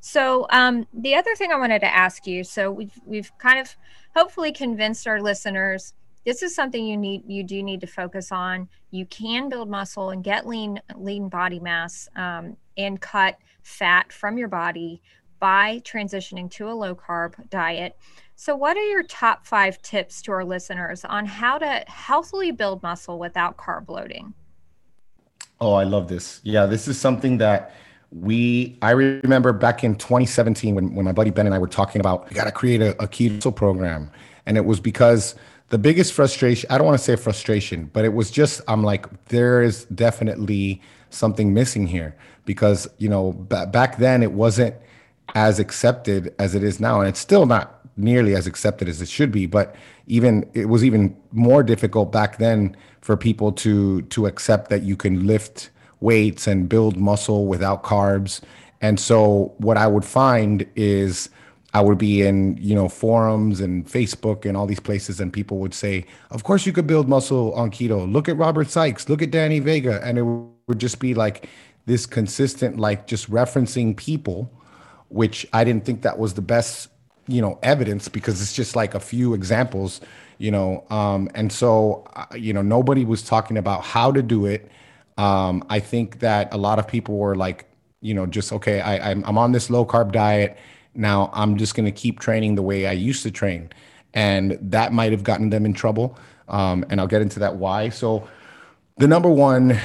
So 0.00 0.48
um, 0.50 0.88
the 0.92 1.14
other 1.14 1.36
thing 1.36 1.52
I 1.52 1.58
wanted 1.58 1.80
to 1.80 1.94
ask 1.94 2.26
you, 2.26 2.42
so 2.42 2.72
we've 2.72 2.98
we've 3.04 3.30
kind 3.38 3.60
of 3.60 3.76
hopefully 4.16 4.52
convinced 4.52 5.06
our 5.06 5.20
listeners 5.20 5.94
this 6.28 6.42
is 6.42 6.54
something 6.54 6.84
you 6.84 6.98
need 6.98 7.22
you 7.26 7.42
do 7.42 7.62
need 7.62 7.80
to 7.80 7.86
focus 7.86 8.30
on. 8.30 8.68
You 8.90 9.06
can 9.06 9.48
build 9.48 9.70
muscle 9.70 10.10
and 10.10 10.22
get 10.22 10.46
lean 10.46 10.78
lean 10.94 11.30
body 11.30 11.58
mass 11.58 12.06
um, 12.16 12.54
and 12.76 13.00
cut 13.00 13.38
fat 13.62 14.12
from 14.12 14.36
your 14.36 14.48
body 14.48 15.00
by 15.40 15.80
transitioning 15.86 16.50
to 16.50 16.68
a 16.68 16.74
low 16.74 16.94
carb 16.94 17.48
diet. 17.48 17.96
So, 18.36 18.54
what 18.54 18.76
are 18.76 18.86
your 18.90 19.04
top 19.04 19.46
five 19.46 19.80
tips 19.80 20.20
to 20.22 20.32
our 20.32 20.44
listeners 20.44 21.02
on 21.06 21.24
how 21.24 21.56
to 21.56 21.82
healthily 21.86 22.52
build 22.52 22.82
muscle 22.82 23.18
without 23.18 23.56
carb 23.56 23.88
loading? 23.88 24.34
Oh, 25.62 25.72
I 25.72 25.84
love 25.84 26.08
this. 26.08 26.42
Yeah, 26.44 26.66
this 26.66 26.88
is 26.88 27.00
something 27.00 27.38
that 27.38 27.74
we 28.10 28.76
I 28.82 28.90
remember 28.90 29.54
back 29.54 29.82
in 29.82 29.94
2017 29.94 30.74
when, 30.74 30.94
when 30.94 31.06
my 31.06 31.12
buddy 31.12 31.30
Ben 31.30 31.46
and 31.46 31.54
I 31.54 31.58
were 31.58 31.68
talking 31.68 32.00
about 32.02 32.28
we 32.28 32.34
got 32.34 32.44
to 32.44 32.52
create 32.52 32.82
a, 32.82 32.90
a 33.02 33.08
keto 33.08 33.54
program. 33.54 34.10
And 34.44 34.58
it 34.58 34.64
was 34.66 34.78
because 34.78 35.34
the 35.70 35.78
biggest 35.78 36.12
frustration, 36.12 36.70
I 36.70 36.78
don't 36.78 36.86
want 36.86 36.98
to 36.98 37.04
say 37.04 37.16
frustration, 37.16 37.90
but 37.92 38.04
it 38.04 38.14
was 38.14 38.30
just 38.30 38.60
I'm 38.68 38.82
like, 38.82 39.26
there 39.26 39.62
is 39.62 39.84
definitely 39.86 40.80
something 41.10 41.52
missing 41.52 41.86
here 41.86 42.16
because, 42.44 42.88
you 42.98 43.08
know, 43.08 43.32
b- 43.32 43.66
back 43.70 43.98
then 43.98 44.22
it 44.22 44.32
wasn't 44.32 44.74
as 45.34 45.58
accepted 45.58 46.34
as 46.38 46.54
it 46.54 46.62
is 46.62 46.80
now. 46.80 47.00
And 47.00 47.08
it's 47.08 47.20
still 47.20 47.46
not 47.46 47.80
nearly 47.96 48.34
as 48.34 48.46
accepted 48.46 48.88
as 48.88 49.02
it 49.02 49.08
should 49.08 49.30
be. 49.30 49.46
But 49.46 49.74
even 50.06 50.48
it 50.54 50.66
was 50.66 50.84
even 50.84 51.14
more 51.32 51.62
difficult 51.62 52.12
back 52.12 52.38
then 52.38 52.74
for 53.02 53.16
people 53.16 53.52
to 53.52 54.02
to 54.02 54.26
accept 54.26 54.70
that 54.70 54.82
you 54.82 54.96
can 54.96 55.26
lift 55.26 55.70
weights 56.00 56.46
and 56.46 56.68
build 56.68 56.96
muscle 56.96 57.46
without 57.46 57.82
carbs. 57.82 58.40
And 58.80 58.98
so 58.98 59.52
what 59.58 59.76
I 59.76 59.86
would 59.86 60.04
find 60.04 60.66
is 60.76 61.28
I 61.78 61.80
would 61.80 61.96
be 61.96 62.22
in, 62.22 62.56
you 62.60 62.74
know, 62.74 62.88
forums 62.88 63.60
and 63.60 63.86
Facebook 63.86 64.44
and 64.44 64.56
all 64.56 64.66
these 64.66 64.80
places, 64.80 65.20
and 65.20 65.32
people 65.32 65.58
would 65.58 65.72
say, 65.72 66.04
Of 66.32 66.42
course 66.42 66.66
you 66.66 66.72
could 66.72 66.88
build 66.88 67.08
muscle 67.08 67.54
on 67.54 67.70
keto. 67.70 68.12
Look 68.12 68.28
at 68.28 68.36
Robert 68.36 68.68
Sikes, 68.68 69.08
look 69.08 69.22
at 69.22 69.30
Danny 69.30 69.60
Vega. 69.60 70.04
And 70.04 70.18
it 70.18 70.22
would 70.22 70.80
just 70.80 70.98
be 70.98 71.14
like 71.14 71.48
this 71.86 72.04
consistent, 72.04 72.80
like 72.80 73.06
just 73.06 73.30
referencing 73.30 73.96
people, 73.96 74.50
which 75.08 75.46
I 75.52 75.62
didn't 75.62 75.84
think 75.84 76.02
that 76.02 76.18
was 76.18 76.34
the 76.34 76.42
best 76.42 76.88
you 77.28 77.40
know 77.40 77.60
evidence 77.62 78.08
because 78.08 78.42
it's 78.42 78.54
just 78.54 78.74
like 78.74 78.94
a 78.94 79.00
few 79.00 79.34
examples 79.34 80.00
you 80.38 80.50
know 80.50 80.82
um, 80.88 81.28
and 81.34 81.52
so 81.52 82.02
uh, 82.16 82.24
you 82.34 82.54
know 82.54 82.62
nobody 82.62 83.04
was 83.04 83.22
talking 83.22 83.58
about 83.58 83.84
how 83.84 84.10
to 84.10 84.22
do 84.22 84.46
it 84.46 84.70
um, 85.18 85.62
i 85.68 85.78
think 85.78 86.20
that 86.20 86.52
a 86.54 86.56
lot 86.56 86.78
of 86.78 86.88
people 86.88 87.18
were 87.18 87.36
like 87.36 87.66
you 88.00 88.14
know 88.14 88.24
just 88.24 88.50
okay 88.50 88.80
I, 88.80 89.10
I'm, 89.10 89.22
I'm 89.24 89.36
on 89.36 89.52
this 89.52 89.68
low 89.68 89.84
carb 89.84 90.10
diet 90.10 90.56
now 90.98 91.30
i'm 91.32 91.56
just 91.56 91.74
going 91.74 91.86
to 91.86 91.92
keep 91.92 92.20
training 92.20 92.54
the 92.54 92.62
way 92.62 92.86
i 92.86 92.92
used 92.92 93.22
to 93.22 93.30
train 93.30 93.70
and 94.14 94.58
that 94.60 94.92
might 94.92 95.12
have 95.12 95.22
gotten 95.22 95.50
them 95.50 95.64
in 95.64 95.72
trouble 95.72 96.18
um, 96.48 96.84
and 96.90 97.00
i'll 97.00 97.06
get 97.06 97.22
into 97.22 97.38
that 97.40 97.56
why. 97.56 97.88
So 97.88 98.26
the 98.96 99.06
number 99.06 99.28
one 99.28 99.78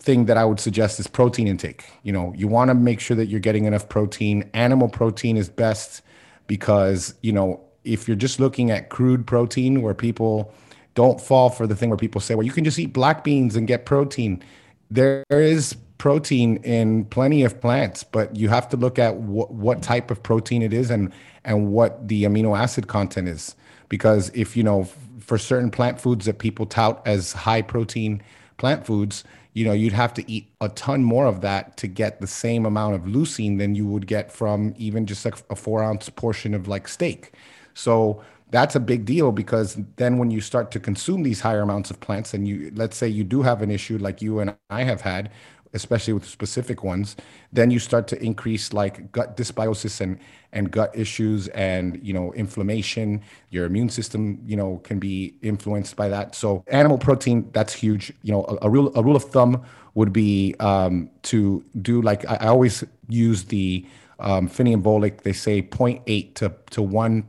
thing 0.00 0.26
that 0.26 0.36
i 0.36 0.44
would 0.44 0.60
suggest 0.60 1.00
is 1.00 1.06
protein 1.06 1.48
intake. 1.48 1.84
You 2.02 2.12
know 2.12 2.32
you 2.36 2.48
want 2.48 2.68
to 2.68 2.74
make 2.74 3.00
sure 3.00 3.16
that 3.16 3.26
you're 3.26 3.40
getting 3.40 3.64
enough 3.64 3.88
protein. 3.88 4.50
Animal 4.54 4.88
protein 4.88 5.36
is 5.36 5.48
best 5.48 6.02
because 6.46 7.14
you 7.22 7.32
know 7.32 7.60
if 7.84 8.08
you're 8.08 8.16
just 8.16 8.40
looking 8.40 8.70
at 8.70 8.90
crude 8.90 9.26
protein 9.26 9.82
where 9.82 9.94
people 9.94 10.52
don't 10.94 11.20
fall 11.20 11.48
for 11.48 11.66
the 11.66 11.76
thing 11.76 11.88
where 11.90 11.96
people 11.96 12.20
say 12.20 12.34
well 12.34 12.44
you 12.44 12.52
can 12.52 12.64
just 12.64 12.78
eat 12.78 12.92
black 12.92 13.24
beans 13.24 13.56
and 13.56 13.66
get 13.66 13.86
protein. 13.86 14.42
There 14.90 15.24
is 15.30 15.76
protein 15.98 16.56
in 16.58 17.04
plenty 17.06 17.42
of 17.42 17.60
plants 17.60 18.04
but 18.04 18.34
you 18.36 18.48
have 18.48 18.68
to 18.68 18.76
look 18.76 18.98
at 18.98 19.12
wh- 19.14 19.50
what 19.50 19.82
type 19.82 20.10
of 20.10 20.22
protein 20.22 20.62
it 20.62 20.72
is 20.72 20.90
and 20.90 21.12
and 21.44 21.72
what 21.72 22.06
the 22.08 22.24
amino 22.24 22.58
acid 22.58 22.86
content 22.86 23.28
is 23.28 23.54
because 23.88 24.30
if 24.34 24.56
you 24.56 24.62
know 24.62 24.84
for 25.18 25.38
certain 25.38 25.70
plant 25.70 26.00
foods 26.00 26.26
that 26.26 26.38
people 26.38 26.66
tout 26.66 27.02
as 27.06 27.32
high 27.32 27.62
protein 27.62 28.22
plant 28.56 28.86
foods 28.86 29.24
you 29.58 29.64
know, 29.64 29.72
you'd 29.72 29.92
have 29.92 30.14
to 30.14 30.30
eat 30.30 30.48
a 30.60 30.68
ton 30.68 31.02
more 31.02 31.26
of 31.26 31.40
that 31.40 31.76
to 31.78 31.88
get 31.88 32.20
the 32.20 32.28
same 32.28 32.64
amount 32.64 32.94
of 32.94 33.02
leucine 33.02 33.58
than 33.58 33.74
you 33.74 33.88
would 33.88 34.06
get 34.06 34.30
from 34.30 34.72
even 34.76 35.04
just 35.04 35.24
like 35.24 35.34
a 35.50 35.56
four 35.56 35.82
ounce 35.82 36.08
portion 36.08 36.54
of 36.54 36.68
like 36.68 36.86
steak. 36.86 37.32
So 37.74 38.22
that's 38.52 38.76
a 38.76 38.80
big 38.80 39.04
deal 39.04 39.32
because 39.32 39.76
then 39.96 40.18
when 40.18 40.30
you 40.30 40.40
start 40.40 40.70
to 40.70 40.80
consume 40.80 41.24
these 41.24 41.40
higher 41.40 41.62
amounts 41.62 41.90
of 41.90 41.98
plants 41.98 42.32
and 42.34 42.46
you 42.46 42.70
let's 42.76 42.96
say 42.96 43.08
you 43.08 43.24
do 43.24 43.42
have 43.42 43.60
an 43.60 43.70
issue 43.70 43.98
like 43.98 44.22
you 44.22 44.38
and 44.38 44.56
I 44.70 44.84
have 44.84 45.00
had 45.00 45.30
especially 45.72 46.12
with 46.12 46.24
specific 46.24 46.82
ones, 46.82 47.16
then 47.52 47.70
you 47.70 47.78
start 47.78 48.08
to 48.08 48.22
increase 48.22 48.72
like 48.72 49.10
gut 49.12 49.36
dysbiosis 49.36 50.00
and 50.00 50.18
and 50.52 50.70
gut 50.70 50.90
issues 50.94 51.48
and 51.48 51.98
you 52.02 52.12
know 52.12 52.32
inflammation. 52.34 53.22
Your 53.50 53.66
immune 53.66 53.88
system, 53.88 54.40
you 54.46 54.56
know, 54.56 54.78
can 54.84 54.98
be 54.98 55.34
influenced 55.42 55.96
by 55.96 56.08
that. 56.08 56.34
So 56.34 56.64
animal 56.68 56.98
protein, 56.98 57.48
that's 57.52 57.72
huge. 57.72 58.12
You 58.22 58.32
know, 58.32 58.44
a, 58.44 58.66
a 58.66 58.70
rule 58.70 58.92
a 58.94 59.02
rule 59.02 59.16
of 59.16 59.24
thumb 59.24 59.62
would 59.94 60.12
be 60.12 60.54
um, 60.60 61.10
to 61.22 61.64
do 61.82 62.00
like 62.02 62.28
I, 62.28 62.36
I 62.36 62.46
always 62.46 62.84
use 63.08 63.44
the 63.44 63.84
um, 64.20 64.48
Volek. 64.48 65.22
They 65.22 65.32
say 65.32 65.62
0.8 65.62 66.34
to 66.34 66.52
to 66.70 66.82
one 66.82 67.28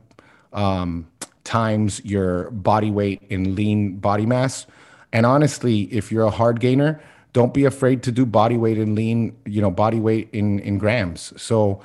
um, 0.52 1.06
times 1.44 2.04
your 2.04 2.50
body 2.50 2.90
weight 2.90 3.22
in 3.28 3.54
lean 3.54 3.96
body 3.96 4.26
mass. 4.26 4.66
And 5.12 5.26
honestly, 5.26 5.82
if 5.92 6.12
you're 6.12 6.24
a 6.24 6.30
hard 6.30 6.60
gainer, 6.60 7.02
don't 7.32 7.54
be 7.54 7.64
afraid 7.64 8.02
to 8.04 8.12
do 8.12 8.26
body 8.26 8.56
weight 8.56 8.78
and 8.78 8.94
lean, 8.94 9.36
you 9.46 9.60
know, 9.60 9.70
body 9.70 10.00
weight 10.00 10.28
in 10.32 10.58
in 10.60 10.78
grams. 10.78 11.32
So 11.40 11.80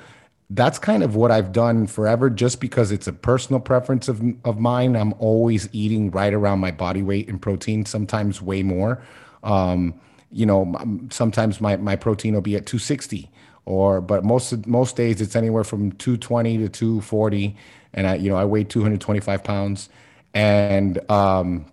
that's 0.50 0.78
kind 0.78 1.02
of 1.02 1.16
what 1.16 1.30
I've 1.30 1.50
done 1.52 1.86
forever 1.86 2.30
just 2.30 2.60
because 2.60 2.92
it's 2.92 3.06
a 3.06 3.12
personal 3.12 3.60
preference 3.60 4.08
of 4.08 4.22
of 4.44 4.58
mine. 4.58 4.96
I'm 4.96 5.14
always 5.18 5.68
eating 5.72 6.10
right 6.10 6.32
around 6.32 6.60
my 6.60 6.70
body 6.70 7.02
weight 7.02 7.28
in 7.28 7.38
protein, 7.38 7.84
sometimes 7.84 8.40
way 8.42 8.62
more. 8.62 9.02
Um, 9.42 9.94
you 10.30 10.46
know, 10.46 10.74
sometimes 11.10 11.60
my 11.60 11.76
my 11.76 11.96
protein 11.96 12.34
will 12.34 12.40
be 12.40 12.56
at 12.56 12.66
260 12.66 13.30
or 13.66 14.00
but 14.00 14.24
most 14.24 14.66
most 14.66 14.96
days 14.96 15.20
it's 15.20 15.36
anywhere 15.36 15.64
from 15.64 15.92
220 15.92 16.58
to 16.58 16.68
240 16.68 17.54
and 17.92 18.06
I 18.06 18.14
you 18.14 18.30
know 18.30 18.36
I 18.36 18.44
weigh 18.44 18.64
225 18.64 19.44
pounds 19.44 19.90
and 20.32 21.10
um 21.10 21.66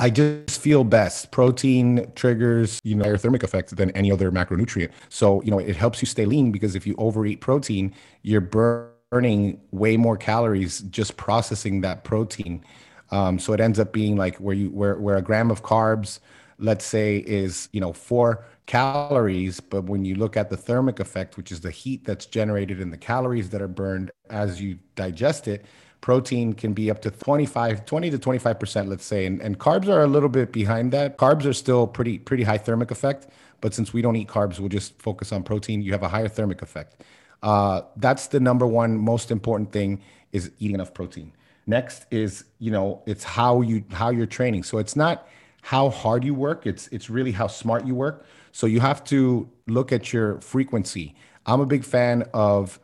I 0.00 0.08
just 0.08 0.62
feel 0.62 0.82
best. 0.82 1.30
Protein 1.30 2.10
triggers, 2.14 2.80
you 2.84 2.94
know, 2.94 3.04
higher 3.04 3.18
thermic 3.18 3.42
effect 3.42 3.76
than 3.76 3.90
any 3.90 4.10
other 4.10 4.32
macronutrient. 4.32 4.90
So, 5.10 5.42
you 5.42 5.50
know, 5.50 5.58
it 5.58 5.76
helps 5.76 6.00
you 6.00 6.06
stay 6.06 6.24
lean 6.24 6.50
because 6.50 6.74
if 6.74 6.86
you 6.86 6.94
overeat 6.96 7.42
protein, 7.42 7.92
you're 8.22 8.40
burning 8.40 9.60
way 9.72 9.98
more 9.98 10.16
calories 10.16 10.80
just 10.80 11.18
processing 11.18 11.82
that 11.82 12.04
protein. 12.04 12.64
Um, 13.10 13.38
so 13.38 13.52
it 13.52 13.60
ends 13.60 13.78
up 13.78 13.92
being 13.92 14.16
like 14.16 14.36
where 14.36 14.54
you 14.54 14.70
where 14.70 14.96
where 14.96 15.16
a 15.18 15.22
gram 15.22 15.50
of 15.50 15.62
carbs, 15.62 16.20
let's 16.58 16.84
say, 16.84 17.18
is 17.18 17.68
you 17.72 17.80
know 17.80 17.92
four 17.92 18.46
calories, 18.64 19.60
but 19.60 19.84
when 19.84 20.04
you 20.06 20.14
look 20.14 20.36
at 20.36 20.48
the 20.48 20.56
thermic 20.56 21.00
effect, 21.00 21.36
which 21.36 21.52
is 21.52 21.60
the 21.60 21.72
heat 21.72 22.04
that's 22.04 22.24
generated 22.24 22.80
and 22.80 22.92
the 22.92 22.96
calories 22.96 23.50
that 23.50 23.60
are 23.60 23.68
burned 23.68 24.12
as 24.30 24.62
you 24.62 24.78
digest 24.94 25.48
it, 25.48 25.66
protein 26.00 26.54
can 26.54 26.72
be 26.72 26.90
up 26.90 27.02
to 27.02 27.10
25 27.10 27.84
20 27.84 28.10
to 28.10 28.18
25% 28.18 28.88
let's 28.88 29.04
say. 29.04 29.26
And, 29.26 29.40
and 29.40 29.58
carbs 29.58 29.88
are 29.88 30.02
a 30.02 30.06
little 30.06 30.28
bit 30.28 30.52
behind 30.52 30.92
that. 30.92 31.18
Carbs 31.18 31.44
are 31.44 31.52
still 31.52 31.86
pretty 31.86 32.18
pretty 32.18 32.44
high 32.44 32.58
thermic 32.58 32.90
effect 32.90 33.26
but 33.60 33.74
since 33.74 33.92
we 33.92 34.02
don't 34.02 34.16
eat 34.16 34.28
carbs 34.28 34.58
we'll 34.58 34.68
just 34.68 35.00
focus 35.00 35.32
on 35.32 35.42
protein. 35.42 35.82
You 35.82 35.92
have 35.92 36.02
a 36.02 36.08
higher 36.08 36.28
thermic 36.28 36.62
effect. 36.62 37.02
Uh, 37.42 37.82
that's 37.96 38.28
the 38.28 38.40
number 38.40 38.66
one 38.66 38.96
most 38.96 39.30
important 39.30 39.72
thing 39.72 40.00
is 40.32 40.50
eating 40.58 40.74
enough 40.74 40.94
protein. 40.94 41.32
Next 41.66 42.06
is 42.10 42.44
you 42.58 42.70
know 42.70 43.02
it's 43.06 43.24
how 43.24 43.60
you 43.60 43.84
how 43.92 44.10
you're 44.10 44.26
training. 44.26 44.62
So 44.62 44.78
it's 44.78 44.96
not 44.96 45.28
how 45.62 45.90
hard 45.90 46.24
you 46.24 46.32
work 46.34 46.66
it's 46.66 46.88
it's 46.88 47.10
really 47.10 47.32
how 47.32 47.46
smart 47.46 47.86
you 47.86 47.94
work. 47.94 48.26
So 48.52 48.66
you 48.66 48.80
have 48.80 49.04
to 49.04 49.48
look 49.66 49.92
at 49.92 50.12
your 50.12 50.40
frequency. 50.40 51.14
I'm 51.46 51.60
a 51.60 51.66
big 51.66 51.84
fan 51.84 52.24
of 52.34 52.80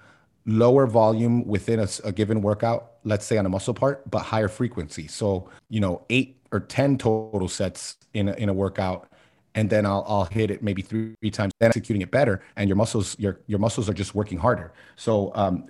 lower 0.46 0.86
volume 0.86 1.44
within 1.44 1.80
a, 1.80 1.88
a, 2.04 2.12
given 2.12 2.40
workout, 2.40 2.92
let's 3.04 3.26
say 3.26 3.36
on 3.36 3.46
a 3.46 3.48
muscle 3.48 3.74
part, 3.74 4.08
but 4.10 4.20
higher 4.20 4.48
frequency. 4.48 5.08
So, 5.08 5.50
you 5.68 5.80
know, 5.80 6.04
eight 6.08 6.40
or 6.52 6.60
10 6.60 6.98
total 6.98 7.48
sets 7.48 7.96
in 8.14 8.28
a, 8.28 8.32
in 8.34 8.48
a 8.48 8.52
workout. 8.52 9.08
And 9.56 9.68
then 9.68 9.84
I'll, 9.84 10.04
I'll 10.06 10.24
hit 10.24 10.50
it 10.50 10.62
maybe 10.62 10.82
three, 10.82 11.14
three 11.20 11.30
times, 11.30 11.52
then 11.58 11.68
executing 11.70 12.02
it 12.02 12.10
better. 12.10 12.42
And 12.54 12.68
your 12.68 12.76
muscles, 12.76 13.18
your, 13.18 13.40
your 13.46 13.58
muscles 13.58 13.88
are 13.88 13.94
just 13.94 14.14
working 14.14 14.38
harder. 14.38 14.72
So, 14.94 15.32
um, 15.34 15.68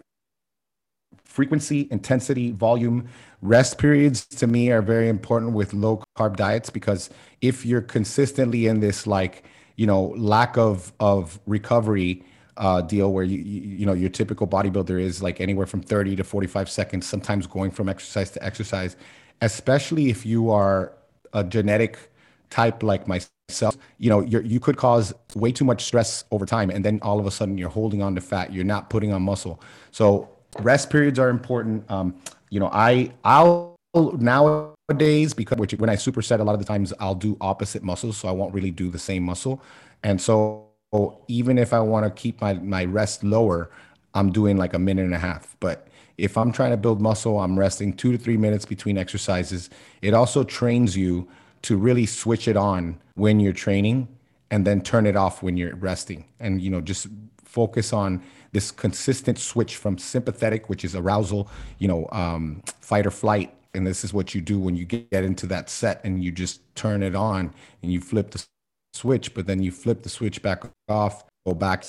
frequency, 1.25 1.89
intensity, 1.91 2.51
volume, 2.53 3.09
rest 3.43 3.79
periods 3.79 4.27
to 4.27 4.47
me 4.47 4.71
are 4.71 4.83
very 4.83 5.09
important 5.09 5.53
with 5.53 5.73
low 5.73 6.03
carb 6.19 6.37
diets 6.37 6.71
because 6.71 7.11
if 7.41 7.65
you're 7.65 7.83
consistently 7.83 8.67
in 8.67 8.81
this 8.81 9.07
like, 9.07 9.45
you 9.77 9.87
know, 9.87 10.15
lack 10.17 10.57
of, 10.57 10.93
of 10.99 11.39
recovery, 11.47 12.25
uh, 12.57 12.81
deal 12.81 13.13
where 13.13 13.25
you, 13.25 13.39
you, 13.39 13.61
you 13.79 13.87
know 13.87 13.93
your 13.93 14.11
typical 14.11 14.47
bodybuilder 14.47 15.01
is 15.01 15.23
like 15.23 15.41
anywhere 15.41 15.67
from 15.67 15.83
30 15.83 16.17
to 16.17 16.25
45 16.25 16.71
seconds 16.71 17.07
sometimes 17.07 17.47
going 17.47 17.71
from 17.71 17.89
exercise 17.89 18.31
to 18.31 18.43
exercise 18.43 18.97
especially 19.43 20.09
if 20.09 20.25
you 20.25 20.51
are 20.51 20.93
a 21.33 21.45
genetic 21.45 22.11
type 22.51 22.83
like 22.83 23.07
myself. 23.07 23.77
You 23.99 24.11
know 24.11 24.21
you 24.21 24.41
you 24.41 24.59
could 24.59 24.77
cause 24.77 25.15
way 25.35 25.53
too 25.53 25.65
much 25.65 25.85
stress 25.85 26.25
over 26.31 26.47
time 26.47 26.71
and 26.71 26.85
then 26.85 26.99
all 27.03 27.21
of 27.21 27.27
a 27.27 27.31
sudden 27.31 27.59
you're 27.59 27.71
holding 27.71 28.03
on 28.03 28.15
to 28.15 28.21
fat 28.21 28.53
you're 28.53 28.65
not 28.65 28.91
putting 28.91 29.13
on 29.13 29.23
muscle. 29.23 29.61
So 29.93 30.29
rest 30.61 30.91
periods 30.91 31.19
are 31.19 31.29
important. 31.29 31.89
Um, 31.91 32.17
you 32.51 32.61
know 32.61 32.71
i 32.73 33.11
i'll 33.25 33.77
nowadays 33.95 35.35
because 35.35 35.59
when 35.79 35.91
i 35.91 35.97
superset 35.97 36.39
a 36.41 36.45
lot 36.45 36.53
of 36.53 36.61
the 36.61 36.65
times 36.65 36.93
i'll 37.01 37.15
do 37.15 37.37
opposite 37.41 37.83
muscles 37.83 38.17
so 38.17 38.29
i 38.29 38.31
won't 38.31 38.55
really 38.55 38.71
do 38.71 38.91
the 38.91 38.99
same 38.99 39.23
muscle. 39.23 39.63
And 40.03 40.21
so 40.21 40.66
even 41.29 41.59
if 41.59 41.73
I 41.73 41.81
want 41.81 42.05
to 42.05 42.11
keep 42.23 42.41
my, 42.41 42.55
my 42.55 42.85
rest 42.85 43.25
lower, 43.25 43.71
I'm 44.15 44.33
doing 44.33 44.57
like 44.57 44.75
a 44.75 44.79
minute 44.79 45.05
and 45.05 45.15
a 45.15 45.19
half. 45.19 45.57
But 45.61 45.89
if 46.19 46.37
I'm 46.37 46.53
trying 46.53 46.71
to 46.71 46.77
build 46.77 47.01
muscle, 47.01 47.39
I'm 47.41 47.59
resting 47.59 47.93
two 47.93 48.13
to 48.13 48.19
three 48.19 48.37
minutes 48.37 48.65
between 48.65 48.97
exercises. 48.97 49.69
It 50.01 50.15
also 50.15 50.45
trains 50.45 50.97
you 50.97 51.29
to 51.63 51.77
really 51.77 52.07
switch 52.07 52.49
it 52.49 52.57
on 52.57 52.99
when 53.15 53.41
you're 53.41 53.53
training 53.53 54.09
and 54.51 54.67
then 54.67 54.81
turn 54.81 55.07
it 55.07 55.17
off 55.17 55.43
when 55.43 55.57
you're 55.57 55.77
resting. 55.77 56.25
And, 56.41 56.63
you 56.63 56.71
know, 56.71 56.81
just 56.81 57.09
focus 57.45 57.93
on 57.93 58.23
this 58.53 58.71
consistent 58.71 59.39
switch 59.39 59.77
from 59.77 59.99
sympathetic, 59.99 60.69
which 60.69 60.85
is 60.85 60.95
arousal, 60.95 61.49
you 61.79 61.89
know, 61.89 62.09
um, 62.13 62.63
fight 62.81 63.07
or 63.07 63.11
flight. 63.11 63.53
And 63.75 63.87
this 63.87 64.05
is 64.05 64.15
what 64.15 64.35
you 64.35 64.41
do 64.41 64.59
when 64.59 64.77
you 64.77 64.87
get 64.87 65.25
into 65.25 65.47
that 65.49 65.69
set 65.69 66.01
and 66.05 66.25
you 66.25 66.33
just 66.33 66.61
turn 66.75 67.03
it 67.03 67.15
on 67.15 67.53
and 67.83 67.93
you 67.93 68.01
flip 68.01 68.31
the 68.31 68.47
switch, 68.97 69.35
but 69.35 69.47
then 69.47 69.63
you 69.63 69.71
flip 69.71 70.03
the 70.03 70.09
switch 70.09 70.43
back 70.43 70.65
off, 70.89 71.25
go 71.47 71.55
back. 71.55 71.85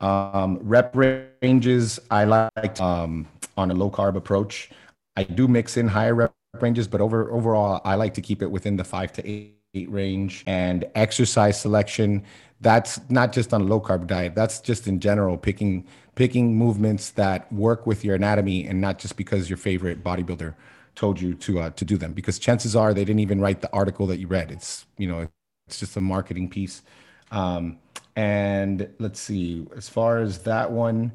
Um, 0.00 0.58
rep 0.62 0.96
ranges, 0.96 2.00
I 2.10 2.24
like 2.24 2.80
um, 2.80 3.28
on 3.56 3.70
a 3.70 3.74
low 3.74 3.90
carb 3.90 4.16
approach. 4.16 4.70
I 5.16 5.24
do 5.24 5.46
mix 5.46 5.76
in 5.76 5.88
higher 5.88 6.14
rep 6.14 6.32
ranges, 6.60 6.88
but 6.88 7.00
over 7.00 7.30
overall, 7.30 7.80
I 7.84 7.94
like 7.94 8.14
to 8.14 8.22
keep 8.22 8.42
it 8.42 8.50
within 8.50 8.76
the 8.76 8.84
five 8.84 9.12
to 9.14 9.28
eight, 9.28 9.56
eight 9.74 9.90
range. 9.90 10.44
And 10.46 10.84
exercise 10.94 11.60
selection, 11.60 12.24
that's 12.60 13.00
not 13.10 13.32
just 13.32 13.52
on 13.54 13.62
a 13.62 13.64
low 13.64 13.80
carb 13.80 14.06
diet. 14.06 14.34
That's 14.34 14.60
just 14.60 14.86
in 14.86 15.00
general 15.00 15.36
picking 15.36 15.86
picking 16.14 16.56
movements 16.56 17.10
that 17.10 17.50
work 17.52 17.86
with 17.86 18.04
your 18.04 18.14
anatomy, 18.14 18.66
and 18.66 18.80
not 18.80 18.98
just 18.98 19.16
because 19.16 19.48
your 19.48 19.56
favorite 19.56 20.02
bodybuilder 20.02 20.54
told 20.94 21.20
you 21.20 21.34
to 21.34 21.60
uh, 21.60 21.70
to 21.70 21.84
do 21.84 21.96
them. 21.96 22.12
Because 22.12 22.38
chances 22.38 22.74
are 22.74 22.92
they 22.92 23.04
didn't 23.04 23.20
even 23.20 23.40
write 23.40 23.60
the 23.60 23.72
article 23.72 24.06
that 24.08 24.18
you 24.18 24.26
read. 24.26 24.50
It's 24.50 24.86
you 24.98 25.08
know 25.08 25.28
it's 25.66 25.80
just 25.80 25.96
a 25.96 26.00
marketing 26.00 26.48
piece. 26.48 26.82
Um, 27.30 27.78
and 28.16 28.88
let's 28.98 29.20
see, 29.20 29.66
as 29.74 29.88
far 29.88 30.18
as 30.18 30.40
that 30.40 30.70
one, 30.70 31.12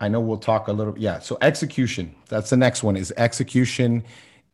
I 0.00 0.08
know 0.08 0.20
we'll 0.20 0.38
talk 0.38 0.68
a 0.68 0.72
little. 0.72 0.98
Yeah. 0.98 1.18
So 1.18 1.36
execution. 1.42 2.14
That's 2.28 2.50
the 2.50 2.56
next 2.56 2.82
one. 2.82 2.96
Is 2.96 3.12
execution 3.16 4.04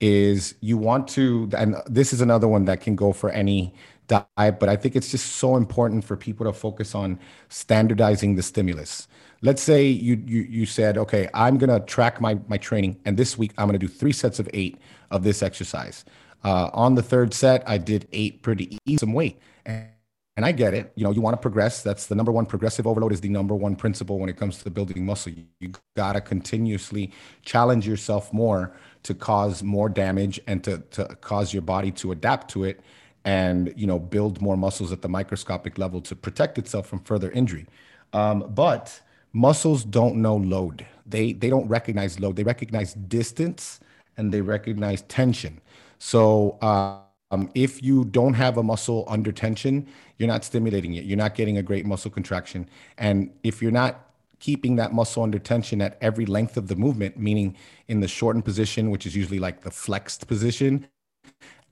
is 0.00 0.54
you 0.60 0.76
want 0.76 1.06
to, 1.08 1.48
and 1.56 1.76
this 1.86 2.12
is 2.12 2.20
another 2.20 2.48
one 2.48 2.64
that 2.64 2.80
can 2.80 2.96
go 2.96 3.12
for 3.12 3.30
any 3.30 3.74
diet, 4.08 4.58
but 4.58 4.68
I 4.68 4.76
think 4.76 4.96
it's 4.96 5.10
just 5.10 5.36
so 5.36 5.56
important 5.56 6.04
for 6.04 6.16
people 6.16 6.46
to 6.46 6.52
focus 6.52 6.94
on 6.94 7.18
standardizing 7.48 8.34
the 8.34 8.42
stimulus. 8.42 9.06
Let's 9.42 9.62
say 9.62 9.86
you 9.86 10.22
you 10.26 10.40
you 10.42 10.66
said, 10.66 10.98
okay, 10.98 11.28
I'm 11.34 11.58
gonna 11.58 11.80
track 11.80 12.20
my 12.20 12.38
my 12.48 12.56
training, 12.56 12.98
and 13.04 13.16
this 13.16 13.38
week 13.38 13.52
I'm 13.58 13.68
gonna 13.68 13.78
do 13.78 13.88
three 13.88 14.12
sets 14.12 14.38
of 14.38 14.48
eight 14.54 14.78
of 15.10 15.22
this 15.22 15.42
exercise. 15.42 16.04
Uh, 16.44 16.70
on 16.72 16.94
the 16.94 17.02
third 17.02 17.32
set, 17.32 17.66
I 17.66 17.78
did 17.78 18.06
eight 18.12 18.42
pretty 18.42 18.78
easy, 18.86 18.98
some 18.98 19.12
weight. 19.12 19.38
And, 19.64 19.88
and 20.36 20.44
I 20.44 20.52
get 20.52 20.74
it. 20.74 20.92
You 20.96 21.04
know, 21.04 21.12
you 21.12 21.20
want 21.20 21.34
to 21.34 21.40
progress. 21.40 21.82
That's 21.82 22.06
the 22.06 22.14
number 22.14 22.32
one. 22.32 22.44
Progressive 22.44 22.86
overload 22.86 23.12
is 23.12 23.20
the 23.20 23.28
number 23.28 23.54
one 23.54 23.76
principle 23.76 24.18
when 24.18 24.28
it 24.28 24.36
comes 24.36 24.62
to 24.62 24.70
building 24.70 25.06
muscle. 25.06 25.32
You, 25.32 25.44
you 25.60 25.72
got 25.96 26.14
to 26.14 26.20
continuously 26.20 27.12
challenge 27.42 27.86
yourself 27.86 28.32
more 28.32 28.72
to 29.04 29.14
cause 29.14 29.62
more 29.62 29.88
damage 29.88 30.40
and 30.46 30.62
to, 30.64 30.78
to 30.90 31.04
cause 31.20 31.52
your 31.52 31.62
body 31.62 31.92
to 31.92 32.10
adapt 32.10 32.50
to 32.52 32.64
it 32.64 32.80
and, 33.24 33.72
you 33.76 33.86
know, 33.86 33.98
build 33.98 34.42
more 34.42 34.56
muscles 34.56 34.92
at 34.92 35.02
the 35.02 35.08
microscopic 35.08 35.78
level 35.78 36.00
to 36.00 36.16
protect 36.16 36.58
itself 36.58 36.86
from 36.86 36.98
further 37.04 37.30
injury. 37.30 37.66
Um, 38.12 38.50
but 38.54 39.00
muscles 39.32 39.84
don't 39.84 40.16
know 40.16 40.36
load. 40.36 40.84
They, 41.06 41.32
they 41.32 41.48
don't 41.48 41.68
recognize 41.68 42.18
load. 42.18 42.36
They 42.36 42.44
recognize 42.44 42.94
distance 42.94 43.78
and 44.16 44.32
they 44.32 44.40
recognize 44.40 45.02
tension. 45.02 45.60
So 46.04 46.58
um, 46.60 47.50
if 47.54 47.82
you 47.82 48.04
don't 48.04 48.34
have 48.34 48.58
a 48.58 48.62
muscle 48.62 49.06
under 49.08 49.32
tension, 49.32 49.88
you're 50.18 50.28
not 50.28 50.44
stimulating 50.44 50.96
it. 50.96 51.04
You're 51.04 51.16
not 51.16 51.34
getting 51.34 51.56
a 51.56 51.62
great 51.62 51.86
muscle 51.86 52.10
contraction. 52.10 52.68
And 52.98 53.30
if 53.42 53.62
you're 53.62 53.72
not 53.72 54.10
keeping 54.38 54.76
that 54.76 54.92
muscle 54.92 55.22
under 55.22 55.38
tension 55.38 55.80
at 55.80 55.96
every 56.02 56.26
length 56.26 56.58
of 56.58 56.68
the 56.68 56.76
movement, 56.76 57.16
meaning 57.16 57.56
in 57.88 58.00
the 58.00 58.06
shortened 58.06 58.44
position, 58.44 58.90
which 58.90 59.06
is 59.06 59.16
usually 59.16 59.38
like 59.38 59.62
the 59.62 59.70
flexed 59.70 60.28
position, 60.28 60.86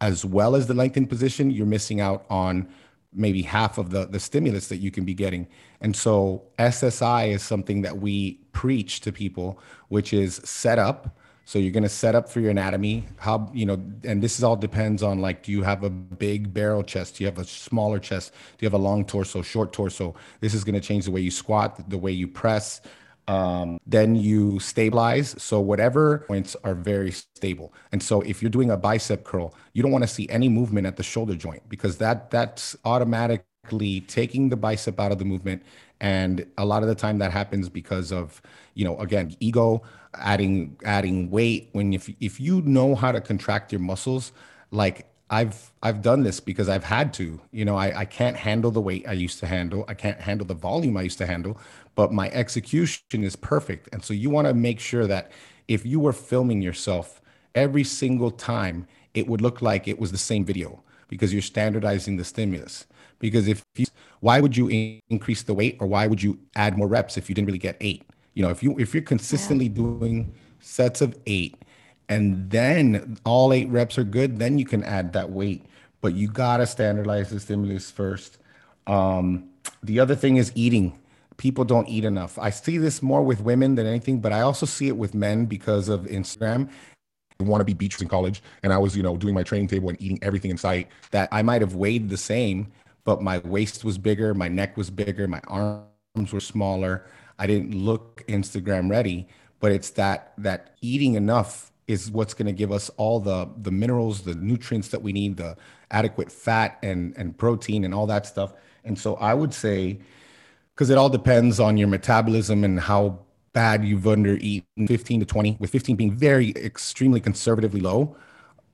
as 0.01 0.25
well 0.25 0.57
as 0.57 0.67
the 0.67 0.73
lengthened 0.73 1.11
position, 1.11 1.51
you're 1.51 1.67
missing 1.67 2.01
out 2.01 2.25
on 2.31 2.67
maybe 3.13 3.43
half 3.43 3.77
of 3.77 3.91
the, 3.91 4.07
the 4.07 4.19
stimulus 4.19 4.69
that 4.69 4.79
you 4.79 4.91
can 4.91 5.05
be 5.05 5.13
getting. 5.13 5.47
And 5.83 5.95
so 5.95 6.45
SSI 6.59 7.35
is 7.35 7.43
something 7.43 7.83
that 7.83 7.99
we 7.99 8.41
preach 8.53 9.03
to 9.03 9.13
people, 9.13 9.61
which 9.89 10.15
is 10.15 10.37
set 10.37 10.79
up 10.79 11.19
so 11.45 11.59
you're 11.59 11.73
going 11.73 11.83
to 11.83 11.89
set 11.89 12.15
up 12.15 12.29
for 12.29 12.41
your 12.41 12.51
anatomy. 12.51 13.05
How, 13.17 13.51
you 13.53 13.67
know, 13.67 13.83
and 14.05 14.23
this 14.23 14.39
is 14.39 14.45
all 14.45 14.57
depends 14.57 15.03
on 15.03 15.21
like, 15.21 15.43
do 15.43 15.53
you 15.53 15.63
have 15.63 15.83
a 15.83 15.91
big 15.91 16.55
barrel 16.55 16.83
chest? 16.83 17.17
Do 17.17 17.25
you 17.25 17.29
have 17.29 17.39
a 17.39 17.45
smaller 17.45 17.99
chest? 17.99 18.33
Do 18.33 18.65
you 18.65 18.67
have 18.67 18.75
a 18.75 18.83
long 18.83 19.05
torso, 19.05 19.43
short 19.43 19.73
torso? 19.73 20.15
This 20.41 20.55
is 20.55 20.65
going 20.65 20.75
to 20.75 20.81
change 20.81 21.05
the 21.05 21.11
way 21.11 21.21
you 21.21 21.31
squat, 21.31 21.89
the 21.91 21.99
way 21.99 22.13
you 22.13 22.29
press. 22.29 22.81
Um, 23.29 23.79
then 23.87 24.17
you 24.17 24.59
stabilize. 24.59 25.41
So 25.41 25.61
whatever 25.61 26.19
points 26.27 26.57
are 26.65 26.75
very 26.75 27.13
stable. 27.13 27.73
And 27.93 28.03
so 28.03 28.21
if 28.23 28.43
you're 28.43 28.51
doing 28.51 28.71
a 28.71 28.77
bicep 28.77 29.25
curl, 29.25 29.55
you 29.75 29.83
don't 29.83 29.93
want 29.93 30.03
to 30.03 30.09
see 30.09 30.29
any 30.29 30.49
movement 30.49 30.87
at 30.87 30.97
the 30.97 31.03
shoulder 31.03 31.35
joint 31.35 31.63
because 31.69 31.99
that 31.99 32.31
that's 32.31 32.77
automatically 32.85 34.01
taking 34.03 34.49
the 34.49 34.57
bicep 34.57 34.99
out 34.99 35.13
of 35.13 35.19
the 35.19 35.25
movement. 35.25 35.63
And 36.03 36.47
a 36.59 36.67
lot 36.67 36.83
of 36.83 36.89
the 36.91 36.97
time 36.97 37.19
that 37.21 37.33
happens 37.33 37.71
because 37.71 38.13
of, 38.13 38.43
you 38.75 38.85
know, 38.85 38.99
again, 38.99 39.37
ego, 39.41 39.83
adding 40.17 40.77
adding 40.85 41.31
weight 41.31 41.71
when 41.73 41.95
if 41.95 42.11
if 42.21 42.41
you 42.41 42.61
know 42.63 42.95
how 42.95 43.13
to 43.13 43.21
contract 43.21 43.73
your 43.73 43.81
muscles 43.81 44.33
like 44.71 45.07
I've 45.31 45.73
I've 45.83 46.03
done 46.03 46.25
this 46.25 46.41
because 46.41 46.69
I've 46.69 46.85
had 46.85 47.15
to. 47.15 47.41
You 47.53 47.65
know, 47.65 47.77
I, 47.77 48.01
I 48.01 48.05
can't 48.05 48.37
handle 48.37 48.71
the 48.71 48.81
weight 48.83 49.07
I 49.09 49.13
used 49.13 49.39
to 49.41 49.47
handle. 49.47 49.85
I 49.89 49.95
can't 49.95 50.21
handle 50.21 50.47
the 50.47 50.55
volume 50.55 50.97
I 50.97 51.03
used 51.03 51.19
to 51.19 51.27
handle, 51.27 51.59
but 51.95 52.13
my 52.13 52.29
execution 52.31 53.25
is 53.25 53.37
perfect. 53.37 53.89
And 53.93 54.05
so 54.05 54.13
you 54.13 54.31
want 54.31 54.49
to 54.49 54.55
make 54.55 54.81
sure 54.81 55.07
that 55.07 55.33
if 55.69 55.87
you 55.87 56.01
were 56.01 56.13
filming 56.13 56.61
yourself 56.63 57.23
every 57.55 57.85
single 57.85 58.31
time, 58.31 58.87
it 59.15 59.27
would 59.27 59.41
look 59.41 59.63
like 59.63 59.89
it 59.89 59.99
was 59.99 60.13
the 60.13 60.19
same 60.19 60.45
video 60.45 60.83
because 61.09 61.33
you're 61.33 61.43
standardizing 61.43 62.17
the 62.17 62.25
stimulus. 62.25 62.87
Because 63.23 63.49
if 63.49 63.65
you, 63.77 63.87
why 64.21 64.41
would 64.41 64.55
you 64.57 64.69
increase 65.09 65.43
the 65.43 65.55
weight 65.55 65.79
or 65.81 65.87
why 65.87 66.07
would 66.07 66.23
you 66.23 66.39
add 66.57 66.77
more 66.77 66.89
reps 66.89 67.17
if 67.17 67.29
you 67.29 67.35
didn't 67.35 67.47
really 67.47 67.59
get 67.59 67.77
eight? 67.81 68.03
You 68.35 68.43
know, 68.43 68.51
if 68.51 68.63
you 68.63 68.77
if 68.79 68.93
you're 68.93 69.03
consistently 69.03 69.67
yeah. 69.67 69.75
doing 69.75 70.35
sets 70.61 71.01
of 71.01 71.17
eight 71.27 71.57
and 72.09 72.51
then 72.51 73.17
all 73.25 73.53
eight 73.53 73.69
reps 73.69 73.97
are 73.97 74.05
good, 74.05 74.39
then 74.39 74.59
you 74.59 74.67
can 74.67 74.83
add 74.83 75.13
that 75.15 75.31
weight. 75.31 75.65
But 76.01 76.15
you 76.15 76.29
gotta 76.29 76.67
standardize 76.67 77.31
the 77.31 77.39
stimulus 77.39 77.91
first. 77.91 78.39
Um, 78.87 79.49
the 79.83 80.01
other 80.01 80.17
thing 80.17 80.37
is 80.37 80.51
eating. 80.55 80.99
People 81.37 81.65
don't 81.65 81.89
eat 81.89 82.05
enough. 82.05 82.39
I 82.39 82.51
see 82.51 82.77
this 82.77 83.03
more 83.03 83.23
with 83.23 83.41
women 83.41 83.77
than 83.77 83.87
anything, 83.87 84.21
but 84.21 84.33
I 84.33 84.41
also 84.41 84.67
see 84.67 84.89
it 84.89 84.97
with 84.97 85.15
men 85.15 85.47
because 85.47 85.89
of 85.89 86.03
Instagram 86.03 86.69
want 87.47 87.61
to 87.61 87.65
be 87.65 87.75
beaches 87.75 88.01
in 88.01 88.09
college 88.09 88.43
and 88.63 88.73
i 88.73 88.79
was 88.79 88.97
you 88.97 89.03
know 89.03 89.17
doing 89.17 89.35
my 89.35 89.43
training 89.43 89.69
table 89.69 89.89
and 89.89 90.01
eating 90.01 90.19
everything 90.23 90.51
in 90.51 90.57
sight 90.57 90.89
that 91.11 91.29
i 91.33 91.43
might 91.43 91.61
have 91.61 91.75
weighed 91.75 92.09
the 92.09 92.17
same 92.17 92.71
but 93.05 93.23
my 93.23 93.39
waist 93.39 93.85
was 93.85 93.99
bigger 93.99 94.35
my 94.35 94.49
neck 94.49 94.77
was 94.77 94.91
bigger 94.91 95.27
my 95.29 95.41
arms 95.49 96.33
were 96.33 96.41
smaller. 96.41 97.07
I 97.39 97.47
didn't 97.47 97.75
look 97.75 98.25
instagram 98.29 98.91
ready 98.91 99.29
but 99.61 99.73
it's 99.73 99.91
that 99.91 100.33
that 100.39 100.77
eating 100.81 101.15
enough 101.15 101.73
is 101.87 102.11
what's 102.11 102.35
going 102.35 102.47
to 102.47 102.53
give 102.53 102.73
us 102.73 102.91
all 102.97 103.21
the 103.21 103.49
the 103.63 103.71
minerals 103.71 104.23
the 104.23 104.35
nutrients 104.35 104.89
that 104.89 105.03
we 105.03 105.13
need 105.13 105.37
the 105.37 105.57
adequate 105.91 106.33
fat 106.33 106.79
and 106.83 107.15
and 107.17 107.39
protein 107.39 107.85
and 107.85 107.95
all 107.95 108.07
that 108.07 108.27
stuff. 108.27 108.53
And 108.85 108.99
so 108.99 109.15
I 109.17 109.35
would 109.35 109.55
say, 109.55 110.01
because 110.75 110.91
it 110.91 110.99
all 110.99 111.09
depends 111.09 111.61
on 111.61 111.77
your 111.77 111.89
metabolism 111.89 112.65
and 112.65 112.81
how 112.81 113.21
bad 113.53 113.85
you've 113.85 114.09
under 114.09 114.37
eaten 114.41 114.89
15 114.89 115.21
to 115.21 115.27
20, 115.27 115.59
with 115.61 115.71
15 115.71 115.95
being 115.95 116.17
very 116.17 116.51
extremely 116.57 117.21
conservatively 117.21 117.81
low, 117.81 118.17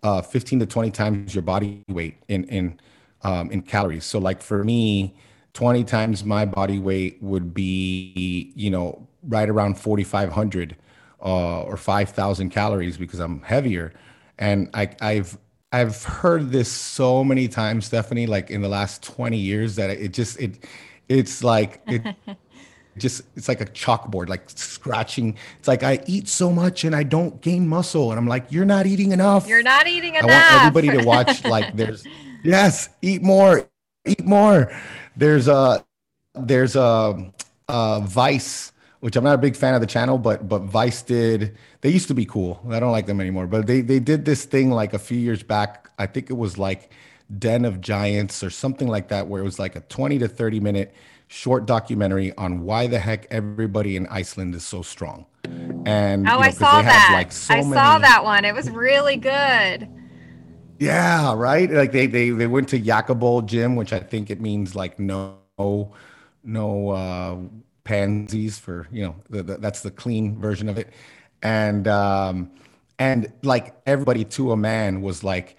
uh, 0.02 0.22
15 0.22 0.60
to 0.60 0.66
20 0.66 0.90
times 0.92 1.34
your 1.34 1.42
body 1.42 1.82
weight 1.88 2.16
in 2.28 2.44
in 2.44 2.80
um, 3.22 3.50
in 3.50 3.62
calories. 3.62 4.04
So 4.04 4.18
like 4.18 4.42
for 4.42 4.64
me, 4.64 5.14
20 5.54 5.84
times 5.84 6.24
my 6.24 6.44
body 6.44 6.78
weight 6.78 7.18
would 7.20 7.52
be, 7.52 8.52
you 8.54 8.70
know, 8.70 9.06
right 9.22 9.48
around 9.48 9.78
4,500 9.78 10.76
uh, 11.20 11.62
or 11.62 11.76
5,000 11.76 12.50
calories 12.50 12.96
because 12.96 13.20
I'm 13.20 13.42
heavier. 13.42 13.92
And 14.38 14.70
I, 14.74 14.90
I've 15.00 15.36
I've 15.70 16.02
heard 16.02 16.50
this 16.50 16.70
so 16.70 17.22
many 17.22 17.46
times, 17.46 17.86
Stephanie, 17.86 18.26
like 18.26 18.50
in 18.50 18.62
the 18.62 18.68
last 18.68 19.02
20 19.02 19.36
years 19.36 19.76
that 19.76 19.90
it 19.90 20.14
just 20.14 20.40
it 20.40 20.64
it's 21.08 21.44
like 21.44 21.82
it 21.86 22.02
just 22.96 23.22
it's 23.36 23.48
like 23.48 23.60
a 23.60 23.66
chalkboard, 23.66 24.28
like 24.28 24.48
scratching. 24.48 25.36
It's 25.58 25.68
like 25.68 25.82
I 25.82 26.02
eat 26.06 26.28
so 26.28 26.50
much 26.50 26.84
and 26.84 26.96
I 26.96 27.02
don't 27.02 27.40
gain 27.42 27.68
muscle. 27.68 28.10
And 28.10 28.18
I'm 28.18 28.26
like, 28.26 28.50
you're 28.50 28.64
not 28.64 28.86
eating 28.86 29.12
enough. 29.12 29.46
You're 29.46 29.62
not 29.62 29.86
eating 29.86 30.14
enough. 30.14 30.30
I 30.30 30.62
want 30.62 30.76
everybody 30.76 30.98
to 30.98 31.06
watch 31.06 31.44
like 31.44 31.76
there's 31.76 32.06
yes, 32.43 32.89
eat 33.03 33.22
more, 33.22 33.68
eat 34.05 34.24
more. 34.24 34.72
There's 35.16 35.49
a 35.49 35.84
there's 36.34 36.76
a, 36.76 37.32
a 37.68 38.01
vice 38.03 38.72
which 39.01 39.14
I'm 39.16 39.24
not 39.24 39.34
a 39.34 39.39
big 39.39 39.55
fan 39.55 39.74
of 39.74 39.80
the 39.80 39.86
channel, 39.86 40.18
but 40.18 40.49
but 40.49 40.61
Vice 40.62 41.03
did. 41.03 41.57
They 41.80 41.91
used 41.91 42.09
to 42.09 42.14
be 42.14 42.24
cool. 42.24 42.61
I 42.68 42.80
don't 42.80 42.93
like 42.93 43.07
them 43.07 43.20
anymore, 43.20 43.47
but 43.47 43.66
they 43.66 43.80
they 43.80 44.01
did 44.01 44.24
this 44.24 44.45
thing 44.45 44.70
like 44.70 44.93
a 44.93 44.99
few 44.99 45.18
years 45.18 45.43
back. 45.43 45.91
I 45.99 46.07
think 46.07 46.30
it 46.30 46.36
was 46.36 46.59
like 46.59 46.91
Den 47.39 47.64
of 47.64 47.80
Giants 47.80 48.43
or 48.43 48.51
something 48.51 48.89
like 48.89 49.09
that, 49.09 49.28
where 49.28 49.41
it 49.41 49.45
was 49.45 49.59
like 49.59 49.76
a 49.76 49.80
20 49.80 50.18
to 50.18 50.28
30 50.28 50.61
minute 50.61 50.95
short 51.28 51.66
documentary 51.66 52.34
on 52.36 52.62
why 52.62 52.86
the 52.86 52.99
heck 52.99 53.26
everybody 53.30 53.97
in 53.97 54.07
Iceland 54.07 54.55
is 54.55 54.64
so 54.64 54.82
strong. 54.82 55.26
And 55.86 56.26
oh, 56.28 56.32
you 56.32 56.39
know, 56.39 56.45
I 56.45 56.51
saw 56.51 56.82
that. 56.82 57.11
Like 57.12 57.32
so 57.32 57.55
I 57.55 57.57
many... 57.59 57.74
saw 57.74 57.99
that 57.99 58.24
one. 58.24 58.45
It 58.45 58.55
was 58.55 58.70
really 58.70 59.16
good. 59.16 59.89
Yeah, 60.78 61.34
right. 61.34 61.70
Like 61.70 61.92
they 61.92 62.06
they 62.06 62.30
they 62.30 62.46
went 62.46 62.68
to 62.70 62.80
Jakaból 62.80 63.44
gym, 63.46 63.76
which 63.76 63.92
I 63.92 64.00
think 64.00 64.30
it 64.30 64.40
means 64.40 64.76
like 64.76 64.98
no 64.98 65.38
no 66.44 66.90
uh 66.90 67.36
pansies 67.84 68.58
for 68.58 68.86
you 68.92 69.02
know 69.04 69.16
the, 69.30 69.42
the, 69.42 69.56
that's 69.58 69.82
the 69.82 69.90
clean 69.90 70.38
version 70.40 70.68
of 70.68 70.78
it. 70.78 70.92
And 71.42 71.88
um 71.88 72.50
and 72.98 73.32
like 73.42 73.74
everybody 73.86 74.24
to 74.24 74.52
a 74.52 74.56
man 74.56 75.02
was 75.02 75.24
like 75.24 75.56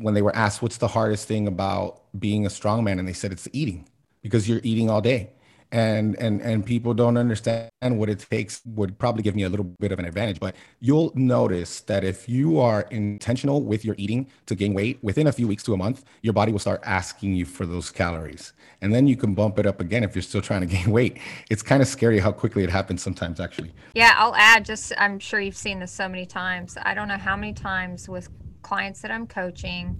when 0.00 0.14
they 0.14 0.22
were 0.22 0.34
asked 0.34 0.62
what's 0.62 0.78
the 0.78 0.88
hardest 0.88 1.28
thing 1.28 1.46
about 1.46 2.02
being 2.18 2.44
a 2.46 2.50
strong 2.50 2.82
man 2.84 2.98
and 2.98 3.06
they 3.06 3.12
said 3.12 3.30
it's 3.32 3.48
eating 3.52 3.88
because 4.22 4.48
you're 4.48 4.60
eating 4.64 4.90
all 4.90 5.00
day 5.00 5.30
and 5.72 6.16
and 6.16 6.40
and 6.42 6.64
people 6.64 6.94
don't 6.94 7.16
understand 7.16 7.70
what 7.82 8.08
it 8.08 8.24
takes 8.30 8.62
would 8.64 8.98
probably 8.98 9.22
give 9.22 9.34
me 9.34 9.42
a 9.42 9.48
little 9.48 9.64
bit 9.80 9.92
of 9.92 9.98
an 9.98 10.04
advantage 10.04 10.38
but 10.38 10.54
you'll 10.80 11.12
notice 11.14 11.80
that 11.80 12.04
if 12.04 12.28
you 12.28 12.58
are 12.58 12.82
intentional 12.90 13.62
with 13.62 13.84
your 13.84 13.94
eating 13.98 14.28
to 14.46 14.54
gain 14.54 14.74
weight 14.74 14.98
within 15.02 15.26
a 15.26 15.32
few 15.32 15.48
weeks 15.48 15.62
to 15.62 15.74
a 15.74 15.76
month 15.76 16.04
your 16.22 16.32
body 16.32 16.52
will 16.52 16.58
start 16.58 16.80
asking 16.84 17.34
you 17.34 17.44
for 17.44 17.66
those 17.66 17.90
calories. 17.90 18.52
And 18.82 18.94
then 18.94 19.06
you 19.06 19.16
can 19.16 19.34
bump 19.34 19.58
it 19.58 19.66
up 19.66 19.80
again 19.80 20.04
if 20.04 20.14
you're 20.14 20.22
still 20.22 20.42
trying 20.42 20.60
to 20.60 20.66
gain 20.76 20.90
weight. 20.90 21.18
It's 21.50 21.62
kind 21.62 21.82
of 21.82 21.88
scary 21.88 22.18
how 22.18 22.32
quickly 22.32 22.64
it 22.64 22.70
happens 22.70 23.02
sometimes 23.02 23.40
actually. 23.40 23.72
Yeah 23.94 24.14
i'll 24.16 24.34
add 24.36 24.64
just 24.64 24.92
i'm 24.98 25.18
sure 25.18 25.40
you've 25.40 25.56
seen 25.56 25.80
this 25.80 25.92
so 25.92 26.08
many 26.08 26.26
times. 26.26 26.76
I 26.82 26.94
don't 26.94 27.08
know 27.08 27.18
how 27.18 27.36
many 27.36 27.52
times 27.52 28.08
with 28.08 28.28
clients 28.62 29.00
that 29.00 29.12
i'm 29.12 29.28
coaching 29.28 29.96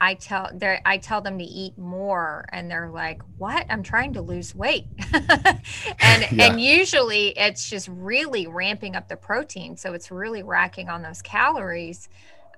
I 0.00 0.14
tell 0.14 0.50
they 0.54 0.80
I 0.84 0.98
tell 0.98 1.20
them 1.20 1.38
to 1.38 1.44
eat 1.44 1.76
more 1.76 2.44
and 2.50 2.70
they're 2.70 2.88
like, 2.88 3.20
"What? 3.38 3.66
I'm 3.68 3.82
trying 3.82 4.12
to 4.14 4.22
lose 4.22 4.54
weight." 4.54 4.86
and 5.12 5.24
yeah. 6.00 6.46
and 6.46 6.60
usually 6.60 7.28
it's 7.30 7.68
just 7.68 7.88
really 7.88 8.46
ramping 8.46 8.94
up 8.94 9.08
the 9.08 9.16
protein, 9.16 9.76
so 9.76 9.94
it's 9.94 10.10
really 10.10 10.42
racking 10.42 10.88
on 10.88 11.02
those 11.02 11.22
calories. 11.22 12.08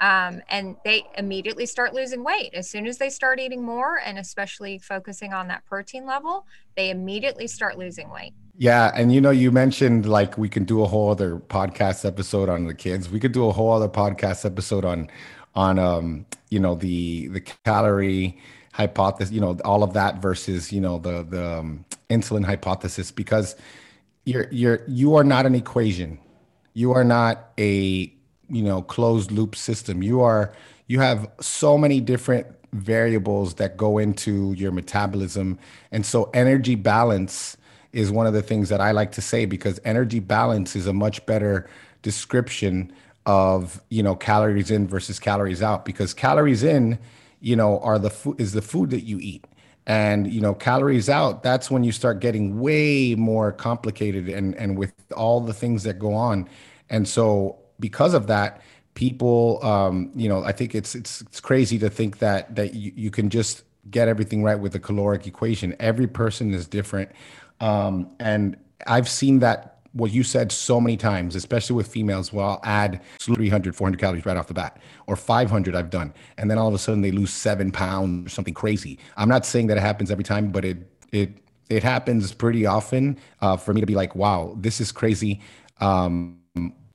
Um, 0.01 0.41
and 0.49 0.77
they 0.83 1.05
immediately 1.19 1.67
start 1.67 1.93
losing 1.93 2.25
weight 2.25 2.55
as 2.55 2.71
soon 2.71 2.87
as 2.87 2.97
they 2.97 3.11
start 3.11 3.39
eating 3.39 3.63
more 3.63 4.01
and 4.03 4.19
especially 4.19 4.79
focusing 4.79 5.35
on 5.35 5.49
that 5.49 5.67
protein 5.67 6.07
level 6.07 6.47
they 6.75 6.89
immediately 6.89 7.47
start 7.47 7.77
losing 7.77 8.09
weight 8.09 8.33
yeah 8.57 8.91
and 8.95 9.13
you 9.13 9.21
know 9.21 9.29
you 9.29 9.53
mentioned 9.53 10.09
like 10.09 10.39
we 10.39 10.49
can 10.49 10.65
do 10.65 10.83
a 10.83 10.87
whole 10.87 11.11
other 11.11 11.37
podcast 11.37 12.07
episode 12.07 12.49
on 12.49 12.65
the 12.65 12.73
kids 12.73 13.11
we 13.11 13.21
could 13.21 13.33
do 13.33 13.47
a 13.47 13.53
whole 13.53 13.73
other 13.73 13.91
podcast 13.91 14.47
episode 14.47 14.87
on 14.87 15.07
on 15.55 15.79
um, 15.79 16.27
you 16.51 16.61
know 16.61 16.75
the 16.75 17.29
the 17.29 17.41
calorie 17.41 18.39
hypothesis, 18.73 19.33
you 19.33 19.41
know 19.41 19.59
all 19.65 19.83
of 19.83 19.93
that 19.95 20.23
versus 20.23 20.73
you 20.73 20.81
know 20.81 20.99
the 20.99 21.23
the 21.23 21.59
um, 21.59 21.85
insulin 22.09 22.45
hypothesis 22.45 23.11
because 23.11 23.57
you're 24.25 24.49
you're 24.51 24.83
you 24.87 25.15
are 25.17 25.25
not 25.25 25.47
an 25.47 25.55
equation. 25.55 26.19
You 26.75 26.93
are 26.93 27.05
not 27.05 27.51
a 27.59 28.13
you 28.49 28.63
know 28.63 28.83
closed 28.83 29.31
loop 29.31 29.57
system. 29.57 30.03
You 30.03 30.21
are 30.21 30.53
you 30.87 31.01
have 31.01 31.31
so 31.41 31.79
many 31.79 32.01
different 32.01 32.47
variables 32.73 33.55
that 33.55 33.77
go 33.77 33.99
into 33.99 34.53
your 34.53 34.71
metabolism 34.71 35.59
and 35.91 36.07
so 36.07 36.31
energy 36.35 36.77
balance 36.77 37.57
is 37.93 38.13
one 38.13 38.27
of 38.27 38.33
the 38.33 38.43
things 38.43 38.69
that 38.69 38.81
I 38.81 38.93
like 38.93 39.11
to 39.13 39.21
say 39.21 39.45
because 39.45 39.81
energy 39.85 40.21
balance 40.21 40.77
is 40.77 40.87
a 40.87 40.93
much 40.93 41.25
better 41.27 41.69
description 42.03 42.93
of 43.27 43.81
you 43.91 44.03
know 44.03 44.15
calories 44.17 44.71
in 44.71 44.89
versus 44.89 45.19
calories 45.19 45.63
out 45.63 45.85
because 45.85 46.15
calories 46.15 46.63
in 46.63 46.99
you 47.41 47.57
know 47.57 47.79
are 47.81 47.99
the 47.99 48.11
food 48.11 48.41
is 48.41 48.53
the 48.53 48.63
food 48.63 48.91
that 48.91 49.03
you 49.03 49.19
eat. 49.21 49.47
And 49.87 50.31
you 50.33 50.41
know 50.41 50.55
calories 50.55 51.09
out 51.09 51.43
that's 51.43 51.71
when 51.71 51.85
you 51.85 51.93
start 51.93 52.21
getting 52.21 52.61
way 52.61 53.15
more 53.17 53.53
complicated 53.53 54.29
and 54.29 54.55
and 54.57 54.79
with 54.79 54.93
all 55.17 55.41
the 55.41 55.55
things 55.55 55.83
that 55.85 55.99
go 55.99 56.15
on. 56.15 56.49
And 56.91 57.09
so 57.09 57.59
because 57.79 58.15
of 58.15 58.27
that 58.29 58.61
people 58.95 59.61
um 59.65 60.11
you 60.17 60.29
know 60.29 60.43
i 60.43 60.53
think 60.53 60.75
it's 60.75 60.95
it's 60.97 61.21
it's 61.23 61.41
crazy 61.41 61.79
to 61.79 61.89
think 61.89 62.19
that 62.19 62.55
that 62.57 62.75
you, 62.75 62.93
you 62.97 63.11
can 63.11 63.31
just 63.31 63.63
get 63.91 64.09
everything 64.09 64.43
right 64.43 64.59
with 64.61 64.73
the 64.73 64.79
caloric 64.81 65.27
equation. 65.27 65.75
Every 65.81 66.07
person 66.07 66.53
is 66.53 66.67
different. 66.67 67.11
Um 67.61 68.11
and 68.21 68.57
i've 68.87 69.09
seen 69.09 69.41
that 69.41 69.80
what 69.93 70.13
you 70.13 70.23
said 70.23 70.53
so 70.53 70.81
many 70.81 70.97
times, 70.97 71.35
especially 71.35 71.77
with 71.77 71.89
females, 71.89 72.33
well, 72.33 72.51
I'll 72.51 72.61
add 72.63 73.01
300, 73.19 73.75
400 73.75 73.99
calories 73.99 74.25
right 74.25 74.37
off 74.37 74.47
the 74.47 74.55
bat, 74.55 74.79
or 75.07 75.17
500 75.17 75.75
I've 75.75 75.91
done. 75.91 76.15
And 76.39 76.51
then 76.51 76.59
all 76.59 76.69
of 76.69 76.75
a 76.75 76.79
sudden 76.79 77.03
they 77.03 77.11
lose 77.11 77.33
seven 77.33 77.73
pounds 77.73 78.27
or 78.27 78.31
something 78.31 78.55
crazy. 78.55 78.99
I'm 79.17 79.29
not 79.29 79.45
saying 79.45 79.67
that 79.67 79.77
it 79.77 79.81
happens 79.81 80.11
every 80.11 80.25
time, 80.25 80.53
but 80.53 80.65
it, 80.65 80.79
it, 81.13 81.31
it 81.69 81.83
happens 81.83 82.33
pretty 82.33 82.67
often 82.67 83.19
uh, 83.41 83.57
for 83.57 83.75
me 83.75 83.81
to 83.81 83.87
be 83.87 83.95
like, 83.95 84.15
wow, 84.15 84.55
this 84.59 84.81
is 84.81 84.93
crazy. 84.93 85.41
Um, 85.81 86.37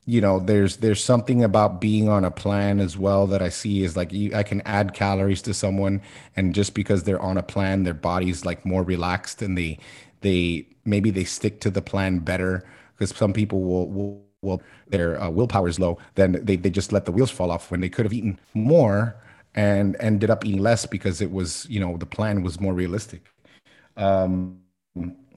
you 0.08 0.22
know, 0.22 0.40
there's 0.40 0.78
there's 0.78 1.04
something 1.04 1.44
about 1.44 1.82
being 1.82 2.08
on 2.08 2.24
a 2.24 2.30
plan 2.30 2.80
as 2.80 2.96
well 2.96 3.26
that 3.28 3.42
I 3.42 3.50
see 3.50 3.84
is 3.84 3.98
like 3.98 4.14
you, 4.14 4.36
I 4.36 4.44
can 4.44 4.62
add 4.62 4.94
calories 4.94 5.42
to 5.44 5.54
someone, 5.54 6.00
and 6.36 6.54
just 6.54 6.76
because 6.76 7.04
they're 7.04 7.20
on 7.20 7.40
a 7.40 7.44
plan, 7.44 7.84
their 7.84 7.96
body's 7.96 8.46
like 8.46 8.66
more 8.68 8.84
relaxed 8.84 9.42
and 9.42 9.58
they 9.58 9.80
they 10.22 10.68
maybe 10.86 11.10
they 11.10 11.24
stick 11.24 11.60
to 11.62 11.72
the 11.72 11.82
plan 11.82 12.20
better 12.20 12.64
because 12.98 13.16
some 13.16 13.34
people 13.34 13.62
will, 13.62 13.90
will, 13.90 14.26
will 14.42 14.62
their 14.88 15.22
uh, 15.22 15.30
willpower 15.30 15.68
is 15.68 15.80
low, 15.80 15.98
then 16.16 16.40
they, 16.44 16.56
they 16.56 16.70
just 16.70 16.92
let 16.92 17.06
the 17.06 17.12
wheels 17.12 17.32
fall 17.32 17.52
off 17.52 17.72
when 17.72 17.82
they 17.82 17.90
could 17.90 18.06
have 18.06 18.14
eaten 18.14 18.40
more 18.54 19.16
and 19.56 19.96
ended 20.00 20.30
up 20.30 20.46
eating 20.46 20.62
less 20.62 20.86
because 20.86 21.22
it 21.22 21.32
was, 21.32 21.66
you 21.70 21.80
know, 21.80 21.98
the 21.98 22.06
plan 22.06 22.44
was 22.44 22.60
more 22.60 22.74
realistic. 22.74 23.24
Um, 23.98 24.60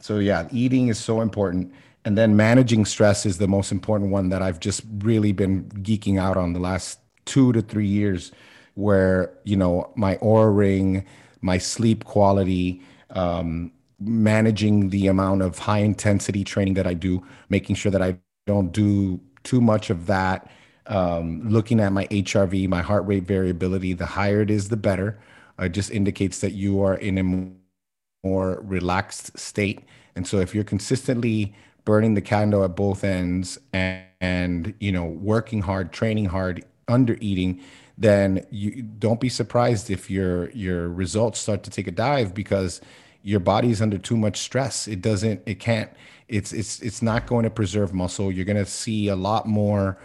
so 0.00 0.18
yeah, 0.18 0.48
eating 0.50 0.88
is 0.88 0.98
so 0.98 1.20
important. 1.20 1.72
And 2.04 2.16
then 2.16 2.36
managing 2.36 2.84
stress 2.84 3.26
is 3.26 3.38
the 3.38 3.48
most 3.48 3.72
important 3.72 4.11
one 4.11 4.28
that 4.30 4.42
I've 4.42 4.61
just 4.61 4.82
really 4.98 5.32
been 5.32 5.64
geeking 5.82 6.18
out 6.18 6.36
on 6.36 6.52
the 6.52 6.61
last 6.61 7.00
two 7.24 7.52
to 7.52 7.62
three 7.62 7.86
years 7.86 8.32
where 8.74 9.34
you 9.44 9.56
know 9.56 9.92
my 9.96 10.16
Oura 10.16 10.56
ring, 10.56 11.04
my 11.40 11.59
sleep 11.59 12.04
quality, 12.04 12.80
um, 13.11 13.72
managing 14.01 14.90
the 14.90 15.07
amount 15.09 15.42
of 15.42 15.59
high 15.59 15.78
intensity 15.78 16.44
training 16.44 16.74
that 16.74 16.86
I 16.86 16.94
do, 16.94 17.24
making 17.49 17.76
sure 17.76 17.90
that 17.90 18.03
I 18.03 18.18
don't 18.46 18.72
do 18.72 19.20
too 19.44 19.61
much 19.61 19.90
of 19.90 20.07
that. 20.07 20.51
Um, 20.86 21.49
looking 21.49 21.80
at 21.80 21.92
my 21.92 22.07
HRV, 22.07 22.68
my 22.68 22.80
heart 22.80 23.07
rate 23.07 23.24
variability, 23.24 23.92
the 23.92 24.07
higher 24.07 24.40
it 24.40 24.51
is, 24.51 24.68
the 24.68 24.76
better. 24.76 25.18
It 25.59 25.70
just 25.70 25.90
indicates 25.90 26.40
that 26.40 26.53
you 26.53 26.80
are 26.82 26.94
in 26.94 27.18
a 27.18 28.26
more 28.26 28.61
relaxed 28.62 29.38
state. 29.38 29.80
And 30.16 30.26
so 30.26 30.38
if 30.38 30.55
you're 30.55 30.64
consistently 30.64 31.55
burning 31.84 32.14
the 32.14 32.20
candle 32.20 32.64
at 32.64 32.76
both 32.76 33.05
ends 33.05 33.59
and, 33.72 34.05
and 34.20 34.74
you 34.80 34.92
know 34.92 35.05
working 35.05 35.62
hard, 35.62 35.92
training 35.92 36.26
hard, 36.26 36.64
under 36.88 37.18
eating, 37.20 37.61
then 37.96 38.44
you 38.51 38.82
don't 38.82 39.20
be 39.20 39.28
surprised 39.28 39.90
if 39.90 40.11
your 40.11 40.51
your 40.51 40.88
results 40.88 41.38
start 41.38 41.62
to 41.64 41.70
take 41.70 41.86
a 41.86 41.90
dive 41.90 42.34
because 42.34 42.80
your 43.23 43.41
body's 43.41 43.83
under 43.83 43.99
too 43.99 44.16
much 44.16 44.39
stress. 44.39 44.89
It 44.89 45.03
doesn't, 45.03 45.43
it 45.47 45.59
can't, 45.61 45.91
it's 46.29 46.53
it's 46.53 46.81
it's 46.81 47.03
not 47.03 47.27
going 47.27 47.45
to 47.45 47.51
preserve 47.51 47.95
muscle. 47.95 48.31
You're 48.31 48.45
going 48.45 48.59
to 48.59 48.66
see 48.66 49.09
a 49.09 49.16
lot 49.16 49.47
more 49.47 49.99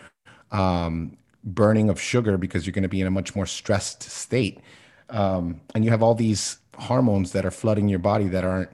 um, 0.52 1.18
burning 1.44 1.90
of 1.90 2.00
sugar 2.00 2.38
because 2.38 2.66
you're 2.66 2.74
going 2.74 2.84
to 2.84 2.90
be 2.90 3.02
in 3.02 3.08
a 3.08 3.12
much 3.12 3.36
more 3.36 3.46
stressed 3.46 4.04
state, 4.04 4.62
um, 5.10 5.60
and 5.76 5.84
you 5.84 5.92
have 5.92 6.02
all 6.02 6.16
these 6.16 6.60
hormones 6.78 7.34
that 7.34 7.46
are 7.46 7.52
flooding 7.52 7.90
your 7.90 8.00
body 8.00 8.28
that 8.30 8.44
aren't 8.44 8.70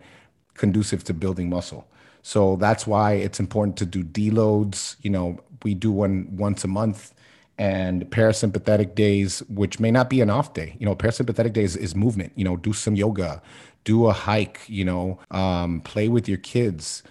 conducive 0.54 1.04
to 1.06 1.14
building 1.14 1.50
muscle. 1.50 1.88
So 2.22 2.56
that's 2.58 2.86
why 2.86 3.14
it's 3.14 3.40
important 3.40 3.78
to 3.78 3.86
do 3.86 4.04
deloads. 4.04 4.98
You 5.02 5.10
know, 5.10 5.40
we 5.64 5.74
do 5.74 5.92
one 5.92 6.28
once 6.38 6.64
a 6.64 6.68
month 6.68 7.14
and 7.58 8.04
parasympathetic 8.10 8.96
days, 8.96 9.40
which 9.50 9.80
may 9.80 9.92
not 9.92 10.10
be 10.10 10.22
an 10.22 10.30
off 10.30 10.54
day. 10.54 10.76
You 10.80 10.86
know, 10.86 10.96
parasympathetic 10.96 11.54
days 11.54 11.76
is 11.76 11.96
movement. 11.96 12.32
You 12.36 12.46
know, 12.46 12.56
do 12.56 12.74
some 12.74 12.96
yoga, 12.96 13.42
do 13.84 14.08
a 14.08 14.14
hike. 14.14 14.62
You 14.68 14.86
know, 14.86 15.20
um, 15.32 15.82
play 15.82 16.08
with 16.08 16.28
your 16.28 16.38
kids, 16.40 17.04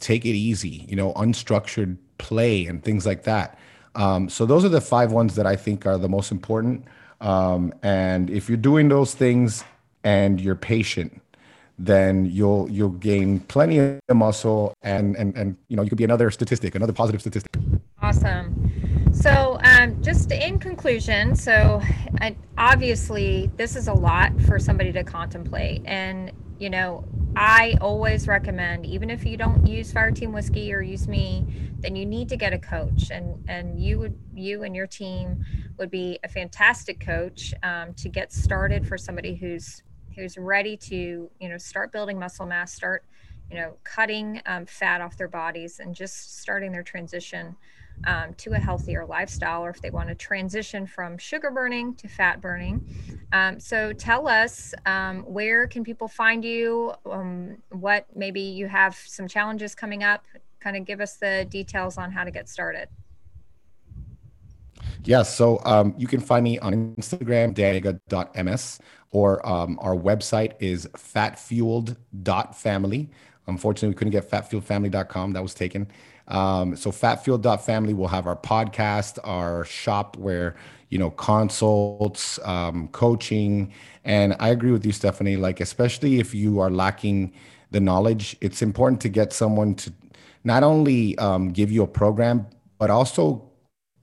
take 0.00 0.24
it 0.24 0.34
easy. 0.34 0.84
You 0.88 0.96
know, 0.96 1.12
unstructured 1.14 1.96
play 2.18 2.66
and 2.66 2.82
things 2.82 3.06
like 3.06 3.24
that. 3.24 3.58
Um, 3.94 4.28
so 4.28 4.44
those 4.44 4.64
are 4.64 4.68
the 4.68 4.80
five 4.80 5.12
ones 5.12 5.34
that 5.36 5.46
I 5.46 5.56
think 5.56 5.86
are 5.86 5.98
the 5.98 6.08
most 6.08 6.30
important. 6.30 6.84
Um, 7.20 7.72
and 7.82 8.28
if 8.30 8.48
you're 8.48 8.58
doing 8.58 8.88
those 8.88 9.14
things 9.14 9.64
and 10.04 10.40
you're 10.40 10.54
patient, 10.54 11.22
then 11.78 12.26
you'll 12.26 12.70
you'll 12.70 12.90
gain 12.90 13.40
plenty 13.40 13.78
of 13.78 13.98
muscle 14.14 14.72
and 14.82 15.16
and 15.16 15.36
and 15.36 15.56
you 15.68 15.76
know 15.76 15.82
you 15.82 15.88
could 15.88 15.98
be 15.98 16.04
another 16.04 16.30
statistic, 16.30 16.74
another 16.74 16.92
positive 16.92 17.20
statistic. 17.20 17.50
Awesome. 18.00 19.05
So, 19.16 19.58
um, 19.64 20.02
just 20.02 20.30
in 20.30 20.58
conclusion, 20.58 21.34
so 21.34 21.80
I, 22.20 22.36
obviously, 22.58 23.50
this 23.56 23.74
is 23.74 23.88
a 23.88 23.92
lot 23.94 24.38
for 24.42 24.58
somebody 24.58 24.92
to 24.92 25.02
contemplate. 25.02 25.80
And, 25.86 26.32
you 26.58 26.68
know, 26.68 27.02
I 27.34 27.78
always 27.80 28.28
recommend, 28.28 28.84
even 28.84 29.08
if 29.08 29.24
you 29.24 29.38
don't 29.38 29.66
use 29.66 29.90
Fire 29.90 30.10
Team 30.10 30.32
Whiskey 30.32 30.72
or 30.72 30.82
use 30.82 31.08
me, 31.08 31.46
then 31.78 31.96
you 31.96 32.04
need 32.04 32.28
to 32.28 32.36
get 32.36 32.52
a 32.52 32.58
coach. 32.58 33.10
And, 33.10 33.42
and 33.48 33.80
you 33.80 33.98
would, 33.98 34.18
you 34.34 34.64
and 34.64 34.76
your 34.76 34.86
team 34.86 35.42
would 35.78 35.90
be 35.90 36.18
a 36.22 36.28
fantastic 36.28 37.00
coach 37.00 37.54
um, 37.62 37.94
to 37.94 38.10
get 38.10 38.34
started 38.34 38.86
for 38.86 38.98
somebody 38.98 39.34
who's, 39.34 39.82
who's 40.14 40.36
ready 40.36 40.76
to, 40.76 41.30
you 41.40 41.48
know, 41.48 41.56
start 41.56 41.90
building 41.90 42.18
muscle 42.18 42.44
mass, 42.44 42.74
start, 42.74 43.02
you 43.50 43.56
know, 43.56 43.78
cutting 43.82 44.42
um, 44.44 44.66
fat 44.66 45.00
off 45.00 45.16
their 45.16 45.26
bodies 45.26 45.80
and 45.80 45.94
just 45.94 46.38
starting 46.38 46.70
their 46.70 46.82
transition 46.82 47.56
um, 48.04 48.34
to 48.34 48.52
a 48.52 48.58
healthier 48.58 49.06
lifestyle 49.06 49.64
or 49.64 49.70
if 49.70 49.80
they 49.80 49.90
want 49.90 50.08
to 50.08 50.14
transition 50.14 50.86
from 50.86 51.18
sugar 51.18 51.50
burning 51.50 51.94
to 51.96 52.08
fat 52.08 52.40
burning. 52.40 52.86
Um, 53.32 53.58
so 53.58 53.92
tell 53.92 54.28
us 54.28 54.74
um, 54.84 55.22
where 55.22 55.66
can 55.66 55.82
people 55.84 56.08
find 56.08 56.44
you? 56.44 56.92
Um, 57.10 57.56
what 57.70 58.06
maybe 58.14 58.40
you 58.40 58.68
have 58.68 58.94
some 58.94 59.28
challenges 59.28 59.74
coming 59.74 60.02
up? 60.02 60.24
Kind 60.60 60.76
of 60.76 60.84
give 60.84 61.00
us 61.00 61.16
the 61.16 61.46
details 61.48 61.96
on 61.98 62.12
how 62.12 62.24
to 62.24 62.30
get 62.30 62.48
started. 62.48 62.88
Yeah, 65.04 65.22
so 65.22 65.60
um, 65.64 65.94
you 65.96 66.08
can 66.08 66.20
find 66.20 66.42
me 66.42 66.58
on 66.58 66.96
Instagram, 66.96 67.54
dannyvega.ms, 67.54 68.80
or 69.12 69.48
um, 69.48 69.78
our 69.80 69.94
website 69.94 70.54
is 70.58 70.88
fatfueled.family. 70.96 73.10
Unfortunately, 73.46 73.88
we 73.88 73.94
couldn't 73.94 74.10
get 74.10 74.28
fatfueledfamily.com. 74.28 75.32
That 75.32 75.42
was 75.42 75.54
taken. 75.54 75.86
Um, 76.28 76.76
so 76.76 76.90
fatfueled.family 76.90 77.94
will 77.94 78.08
have 78.08 78.26
our 78.26 78.36
podcast, 78.36 79.18
our 79.24 79.64
shop 79.64 80.16
where, 80.16 80.56
you 80.90 80.98
know, 80.98 81.10
consults, 81.10 82.38
um, 82.44 82.88
coaching. 82.88 83.72
And 84.04 84.36
I 84.40 84.48
agree 84.48 84.72
with 84.72 84.84
you, 84.84 84.92
Stephanie, 84.92 85.36
like, 85.36 85.60
especially 85.60 86.18
if 86.18 86.34
you 86.34 86.58
are 86.60 86.70
lacking 86.70 87.32
the 87.70 87.80
knowledge, 87.80 88.36
it's 88.40 88.62
important 88.62 89.00
to 89.02 89.08
get 89.08 89.32
someone 89.32 89.74
to 89.76 89.92
not 90.44 90.62
only 90.62 91.18
um, 91.18 91.48
give 91.48 91.72
you 91.72 91.82
a 91.82 91.86
program, 91.88 92.46
but 92.78 92.90
also 92.90 93.50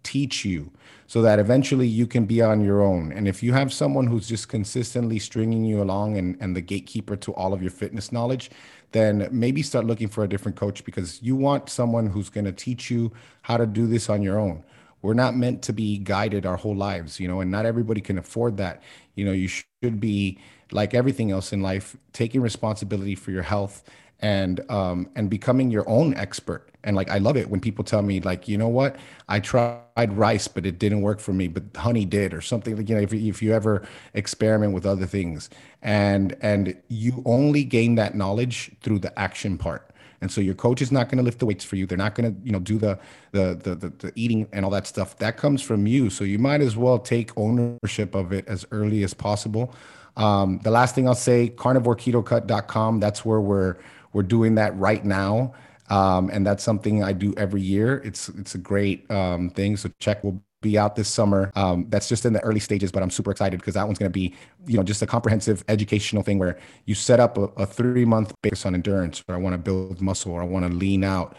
teach 0.03 0.43
you 0.43 0.71
so 1.07 1.21
that 1.21 1.39
eventually 1.39 1.87
you 1.87 2.07
can 2.07 2.25
be 2.25 2.41
on 2.41 2.63
your 2.63 2.81
own. 2.81 3.11
And 3.11 3.27
if 3.27 3.43
you 3.43 3.53
have 3.53 3.71
someone 3.71 4.07
who's 4.07 4.27
just 4.27 4.49
consistently 4.49 5.19
stringing 5.19 5.63
you 5.63 5.81
along 5.81 6.17
and, 6.17 6.37
and 6.39 6.55
the 6.55 6.61
gatekeeper 6.61 7.15
to 7.17 7.33
all 7.35 7.53
of 7.53 7.61
your 7.61 7.71
fitness 7.71 8.11
knowledge, 8.11 8.49
then 8.93 9.27
maybe 9.31 9.61
start 9.61 9.85
looking 9.85 10.07
for 10.07 10.23
a 10.23 10.29
different 10.29 10.55
coach 10.55 10.85
because 10.85 11.21
you 11.21 11.35
want 11.35 11.69
someone 11.69 12.07
who's 12.07 12.29
going 12.29 12.45
to 12.45 12.51
teach 12.51 12.89
you 12.89 13.11
how 13.41 13.57
to 13.57 13.65
do 13.65 13.85
this 13.87 14.09
on 14.09 14.21
your 14.21 14.39
own. 14.39 14.63
We're 15.01 15.13
not 15.13 15.35
meant 15.35 15.61
to 15.63 15.73
be 15.73 15.97
guided 15.97 16.45
our 16.45 16.55
whole 16.55 16.75
lives, 16.75 17.19
you 17.19 17.27
know, 17.27 17.41
and 17.41 17.51
not 17.51 17.65
everybody 17.65 17.99
can 17.99 18.17
afford 18.17 18.57
that. 18.57 18.81
You 19.15 19.25
know, 19.25 19.33
you 19.33 19.49
should 19.49 19.99
be 19.99 20.39
like 20.71 20.93
everything 20.93 21.31
else 21.31 21.51
in 21.51 21.61
life, 21.61 21.97
taking 22.13 22.41
responsibility 22.41 23.15
for 23.15 23.31
your 23.31 23.43
health 23.43 23.83
and 24.23 24.61
um, 24.71 25.09
and 25.15 25.29
becoming 25.29 25.69
your 25.69 25.87
own 25.87 26.15
expert. 26.15 26.69
And 26.85 26.95
like 26.95 27.09
I 27.11 27.17
love 27.17 27.37
it 27.37 27.49
when 27.49 27.59
people 27.59 27.83
tell 27.83 28.01
me 28.01 28.19
like, 28.21 28.47
you 28.47 28.57
know 28.57 28.67
what, 28.69 28.95
I 29.29 29.39
tried 29.39 30.13
rice, 30.13 30.47
but 30.47 30.65
it 30.65 30.79
didn't 30.79 31.01
work 31.01 31.19
for 31.19 31.33
me, 31.33 31.47
but 31.47 31.63
honey 31.75 32.05
did, 32.05 32.33
or 32.33 32.41
something 32.41 32.75
like 32.75 32.89
you 32.89 32.95
know, 32.95 33.01
if, 33.01 33.13
if 33.13 33.43
you 33.43 33.53
ever 33.53 33.85
experiment 34.13 34.73
with 34.73 34.85
other 34.85 35.05
things, 35.05 35.49
and 35.81 36.35
and 36.41 36.75
you 36.87 37.21
only 37.25 37.63
gain 37.63 37.95
that 37.95 38.15
knowledge 38.15 38.71
through 38.81 38.99
the 38.99 39.17
action 39.19 39.57
part. 39.57 39.89
And 40.21 40.31
so 40.31 40.39
your 40.39 40.55
coach 40.55 40.81
is 40.81 40.89
not 40.89 41.09
going 41.09 41.17
to 41.17 41.23
lift 41.23 41.39
the 41.39 41.45
weights 41.45 41.65
for 41.65 41.75
you. 41.75 41.85
They're 41.85 41.97
not 41.97 42.15
going 42.15 42.33
to, 42.33 42.45
you 42.45 42.53
know, 42.53 42.59
do 42.59 42.77
the, 42.77 42.97
the 43.33 43.59
the 43.61 43.75
the 43.75 43.89
the 43.89 44.11
eating 44.15 44.47
and 44.53 44.63
all 44.63 44.71
that 44.71 44.87
stuff. 44.87 45.17
That 45.17 45.35
comes 45.35 45.61
from 45.61 45.85
you. 45.85 46.09
So 46.09 46.23
you 46.23 46.39
might 46.39 46.61
as 46.61 46.77
well 46.77 46.97
take 46.97 47.37
ownership 47.37 48.15
of 48.15 48.31
it 48.31 48.47
as 48.47 48.65
early 48.71 49.03
as 49.03 49.13
possible. 49.13 49.75
Um, 50.15 50.59
the 50.63 50.71
last 50.71 50.95
thing 50.95 51.07
I'll 51.09 51.15
say, 51.15 51.49
carnivoreketocut.com. 51.49 53.01
That's 53.01 53.25
where 53.25 53.41
we're 53.41 53.77
we're 54.13 54.23
doing 54.23 54.55
that 54.55 54.77
right 54.77 55.03
now. 55.03 55.53
Um, 55.89 56.29
and 56.31 56.45
that's 56.45 56.63
something 56.63 57.03
I 57.03 57.13
do 57.13 57.33
every 57.35 57.61
year. 57.61 58.01
It's 58.05 58.29
it's 58.29 58.55
a 58.55 58.57
great 58.57 59.09
um, 59.11 59.49
thing. 59.49 59.75
So 59.77 59.89
check 59.99 60.23
will 60.23 60.41
be 60.61 60.77
out 60.77 60.95
this 60.95 61.09
summer. 61.09 61.51
Um, 61.55 61.85
that's 61.89 62.09
just 62.09 62.25
in 62.25 62.33
the 62.33 62.39
early 62.39 62.59
stages, 62.59 62.91
but 62.91 63.03
I'm 63.03 63.11
super 63.11 63.29
excited 63.29 63.59
because 63.59 63.75
that 63.75 63.85
one's 63.85 63.99
going 63.99 64.09
to 64.09 64.13
be, 64.13 64.33
you 64.65 64.77
know, 64.77 64.83
just 64.83 65.01
a 65.01 65.05
comprehensive 65.05 65.63
educational 65.67 66.23
thing 66.23 66.39
where 66.39 66.57
you 66.85 66.95
set 66.95 67.19
up 67.19 67.37
a, 67.37 67.43
a 67.57 67.65
three 67.65 68.05
month 68.05 68.33
base 68.41 68.65
on 68.65 68.73
endurance, 68.73 69.23
or 69.27 69.35
I 69.35 69.37
want 69.37 69.53
to 69.53 69.59
build 69.59 70.01
muscle, 70.01 70.31
or 70.31 70.41
I 70.41 70.45
want 70.45 70.65
to 70.65 70.73
lean 70.73 71.03
out. 71.03 71.35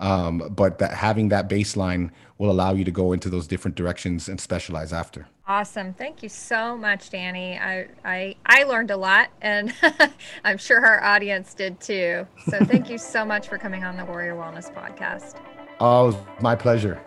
Um, 0.00 0.52
but 0.54 0.78
that 0.78 0.94
having 0.94 1.28
that 1.30 1.48
baseline 1.48 2.10
will 2.38 2.50
allow 2.50 2.72
you 2.72 2.84
to 2.84 2.90
go 2.90 3.12
into 3.12 3.28
those 3.28 3.46
different 3.46 3.76
directions 3.76 4.28
and 4.28 4.40
specialize 4.40 4.92
after. 4.92 5.26
Awesome. 5.46 5.94
Thank 5.94 6.22
you 6.22 6.28
so 6.28 6.76
much, 6.76 7.10
Danny. 7.10 7.58
I 7.58 7.88
I, 8.04 8.36
I 8.46 8.64
learned 8.64 8.90
a 8.90 8.96
lot 8.96 9.30
and 9.40 9.74
I'm 10.44 10.58
sure 10.58 10.84
our 10.84 11.02
audience 11.02 11.54
did 11.54 11.80
too. 11.80 12.26
So 12.48 12.58
thank 12.64 12.88
you 12.88 12.98
so 12.98 13.24
much 13.24 13.48
for 13.48 13.58
coming 13.58 13.82
on 13.82 13.96
the 13.96 14.04
Warrior 14.04 14.34
Wellness 14.34 14.72
podcast. 14.72 15.40
Oh, 15.80 16.26
my 16.40 16.54
pleasure. 16.54 17.00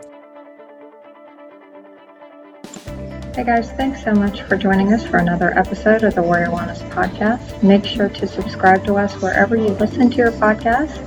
Hey 3.34 3.46
guys, 3.46 3.72
thanks 3.72 4.04
so 4.04 4.12
much 4.12 4.42
for 4.42 4.58
joining 4.58 4.92
us 4.92 5.06
for 5.06 5.16
another 5.16 5.58
episode 5.58 6.04
of 6.04 6.16
the 6.16 6.22
Warrior 6.22 6.48
Wellness 6.48 6.82
Podcast. 6.90 7.64
Make 7.64 7.86
sure 7.86 8.10
to 8.10 8.28
subscribe 8.28 8.84
to 8.84 8.96
us 8.96 9.14
wherever 9.22 9.56
you 9.56 9.70
listen 9.70 10.10
to 10.10 10.18
your 10.18 10.34
podcast 10.34 10.98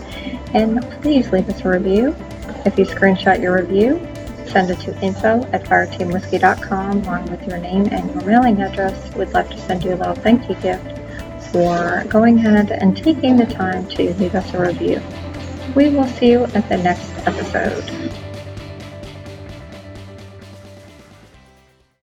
and 0.55 0.81
please 1.03 1.31
leave 1.33 1.47
us 1.51 1.61
a 1.61 1.69
review. 1.69 2.17
If 2.65 2.79
you 2.79 2.87
screenshot 2.87 3.43
your 3.43 3.55
review, 3.61 4.01
send 4.47 4.71
it 4.71 4.81
to 4.81 4.99
info 5.03 5.43
at 5.53 5.65
fireteamwhiskey.com 5.65 7.03
along 7.03 7.27
with 7.27 7.47
your 7.47 7.59
name 7.59 7.89
and 7.93 8.11
your 8.15 8.25
mailing 8.25 8.59
address. 8.63 9.15
We'd 9.15 9.29
love 9.29 9.51
to 9.51 9.59
send 9.59 9.85
you 9.85 9.93
a 9.93 9.97
little 9.97 10.15
thank 10.15 10.49
you 10.49 10.55
gift 10.63 10.99
for 11.53 12.05
going 12.09 12.39
ahead 12.39 12.71
and 12.73 12.97
taking 12.97 13.37
the 13.37 13.45
time 13.45 13.87
to 13.89 14.15
leave 14.15 14.35
us 14.35 14.55
a 14.55 14.63
review. 14.63 14.99
We 15.75 15.91
will 15.91 16.09
see 16.09 16.31
you 16.31 16.45
at 16.45 16.67
the 16.71 16.79
next 16.79 17.11
episode. 17.27 18.15